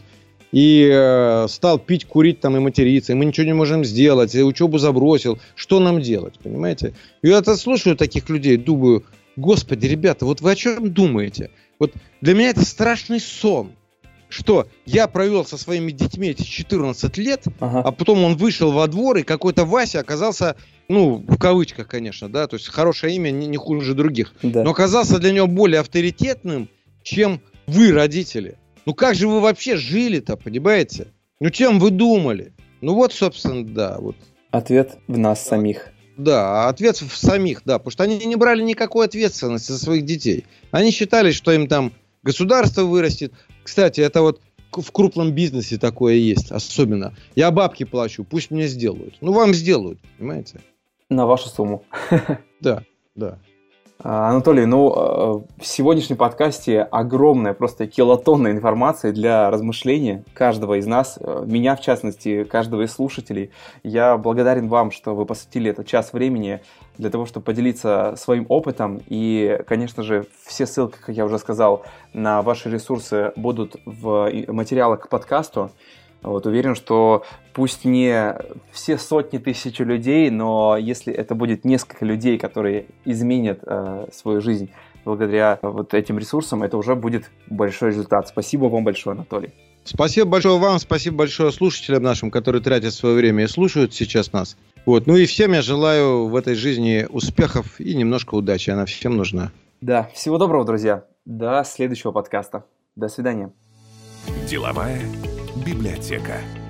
и 0.51 0.89
э, 0.91 1.47
стал 1.49 1.79
пить, 1.79 2.05
курить 2.05 2.39
там 2.39 2.57
и 2.57 2.59
материться, 2.59 3.13
и 3.13 3.15
мы 3.15 3.25
ничего 3.25 3.45
не 3.45 3.53
можем 3.53 3.85
сделать, 3.85 4.35
и 4.35 4.43
учебу 4.43 4.77
забросил, 4.77 5.39
что 5.55 5.79
нам 5.79 6.01
делать, 6.01 6.39
понимаете? 6.39 6.93
И 7.21 7.29
я 7.29 7.37
это 7.37 7.55
слушаю 7.55 7.95
таких 7.95 8.29
людей, 8.29 8.57
думаю, 8.57 9.05
господи, 9.35 9.87
ребята, 9.87 10.25
вот 10.25 10.41
вы 10.41 10.51
о 10.51 10.55
чем 10.55 10.91
думаете? 10.91 11.51
Вот 11.79 11.93
для 12.21 12.33
меня 12.33 12.49
это 12.49 12.65
страшный 12.65 13.19
сон 13.19 13.71
что 14.31 14.67
я 14.85 15.07
провел 15.07 15.45
со 15.45 15.57
своими 15.57 15.91
детьми 15.91 16.29
эти 16.29 16.43
14 16.43 17.17
лет, 17.17 17.43
ага. 17.59 17.81
а 17.81 17.91
потом 17.91 18.23
он 18.23 18.37
вышел 18.37 18.71
во 18.71 18.87
двор, 18.87 19.17
и 19.17 19.23
какой-то 19.23 19.65
Вася 19.65 19.99
оказался, 19.99 20.55
ну, 20.87 21.23
в 21.27 21.37
кавычках, 21.37 21.87
конечно, 21.87 22.29
да, 22.29 22.47
то 22.47 22.55
есть 22.55 22.69
хорошее 22.69 23.15
имя 23.15 23.29
не, 23.29 23.47
не 23.47 23.57
хуже 23.57 23.93
других, 23.93 24.33
да. 24.41 24.63
но 24.63 24.71
оказался 24.71 25.19
для 25.19 25.33
него 25.33 25.47
более 25.47 25.81
авторитетным, 25.81 26.69
чем 27.03 27.41
вы, 27.67 27.91
родители. 27.91 28.57
Ну 28.85 28.93
как 28.93 29.15
же 29.15 29.27
вы 29.27 29.39
вообще 29.39 29.75
жили-то, 29.75 30.37
понимаете? 30.37 31.07
Ну 31.39 31.49
чем 31.49 31.79
вы 31.79 31.91
думали? 31.91 32.53
Ну 32.81 32.95
вот, 32.95 33.13
собственно, 33.13 33.65
да. 33.65 33.97
Вот. 33.99 34.15
Ответ 34.51 34.97
в 35.07 35.17
нас 35.17 35.45
самих. 35.45 35.91
Да, 36.17 36.67
ответ 36.67 36.97
в 36.97 37.15
самих, 37.15 37.61
да, 37.65 37.79
потому 37.79 37.91
что 37.91 38.03
они 38.03 38.17
не 38.25 38.35
брали 38.35 38.61
никакой 38.61 39.05
ответственности 39.05 39.71
за 39.71 39.79
своих 39.79 40.05
детей. 40.05 40.45
Они 40.71 40.91
считали, 40.91 41.31
что 41.31 41.51
им 41.51 41.67
там 41.67 41.93
государство 42.21 42.83
вырастет, 42.83 43.33
кстати, 43.63 44.01
это 44.01 44.21
вот 44.21 44.41
в 44.71 44.91
крупном 44.91 45.31
бизнесе 45.31 45.77
такое 45.77 46.15
есть, 46.15 46.51
особенно. 46.51 47.13
Я 47.35 47.51
бабки 47.51 47.83
плачу, 47.83 48.23
пусть 48.23 48.51
мне 48.51 48.67
сделают. 48.67 49.15
Ну, 49.21 49.33
вам 49.33 49.53
сделают, 49.53 49.99
понимаете? 50.17 50.61
На 51.09 51.25
вашу 51.25 51.49
сумму. 51.49 51.83
Да, 52.61 52.83
да. 53.15 53.39
А, 54.03 54.29
Анатолий, 54.29 54.65
ну, 54.65 54.89
э, 54.89 55.61
в 55.61 55.67
сегодняшнем 55.67 56.17
подкасте 56.17 56.81
огромная, 56.81 57.53
просто 57.53 57.85
килотонна 57.85 58.47
информации 58.49 59.11
для 59.11 59.51
размышления 59.51 60.23
каждого 60.33 60.79
из 60.79 60.87
нас, 60.87 61.19
э, 61.21 61.43
меня 61.45 61.75
в 61.75 61.81
частности, 61.81 62.43
каждого 62.43 62.81
из 62.81 62.93
слушателей. 62.93 63.51
Я 63.83 64.17
благодарен 64.17 64.69
вам, 64.69 64.89
что 64.89 65.13
вы 65.13 65.25
посвятили 65.27 65.69
этот 65.69 65.85
час 65.85 66.13
времени 66.13 66.61
для 66.97 67.11
того, 67.11 67.27
чтобы 67.27 67.43
поделиться 67.43 68.15
своим 68.17 68.47
опытом. 68.49 69.01
И, 69.07 69.59
конечно 69.67 70.01
же, 70.01 70.25
все 70.47 70.65
ссылки, 70.65 70.97
как 70.99 71.15
я 71.15 71.23
уже 71.23 71.37
сказал, 71.37 71.83
на 72.11 72.41
ваши 72.41 72.71
ресурсы 72.71 73.33
будут 73.35 73.75
в 73.85 74.31
материалах 74.47 75.01
к 75.01 75.09
подкасту. 75.09 75.69
Вот, 76.21 76.45
уверен, 76.45 76.75
что 76.75 77.23
пусть 77.53 77.83
не 77.83 78.35
все 78.71 78.97
сотни 78.97 79.39
тысяч 79.39 79.79
людей, 79.79 80.29
но 80.29 80.77
если 80.77 81.13
это 81.13 81.33
будет 81.33 81.65
несколько 81.65 82.05
людей, 82.05 82.37
которые 82.37 82.85
изменят 83.05 83.59
э, 83.63 84.07
свою 84.13 84.41
жизнь 84.41 84.69
благодаря 85.03 85.57
вот 85.61 85.93
этим 85.93 86.19
ресурсам, 86.19 86.61
это 86.63 86.77
уже 86.77 86.95
будет 86.95 87.31
большой 87.47 87.89
результат. 87.89 88.27
Спасибо 88.27 88.65
вам 88.65 88.83
большое, 88.83 89.15
Анатолий. 89.15 89.51
Спасибо 89.83 90.29
большое 90.29 90.59
вам, 90.59 90.77
спасибо 90.77 91.17
большое 91.17 91.51
слушателям 91.51 92.03
нашим, 92.03 92.29
которые 92.29 92.61
тратят 92.61 92.93
свое 92.93 93.15
время 93.15 93.45
и 93.45 93.47
слушают 93.47 93.95
сейчас 93.95 94.31
нас. 94.31 94.57
Вот. 94.85 95.07
Ну 95.07 95.15
и 95.15 95.25
всем 95.25 95.53
я 95.53 95.61
желаю 95.61 96.27
в 96.27 96.35
этой 96.35 96.55
жизни 96.55 97.07
успехов 97.09 97.79
и 97.79 97.95
немножко 97.95 98.35
удачи. 98.35 98.69
Она 98.69 98.85
всем 98.85 99.17
нужна. 99.17 99.51
Да, 99.81 100.09
всего 100.13 100.37
доброго, 100.37 100.65
друзья. 100.65 101.05
До 101.25 101.63
следующего 101.63 102.11
подкаста. 102.11 102.65
До 102.95 103.07
свидания. 103.07 103.51
Деловая 104.47 105.01
библиотека. 105.63 106.60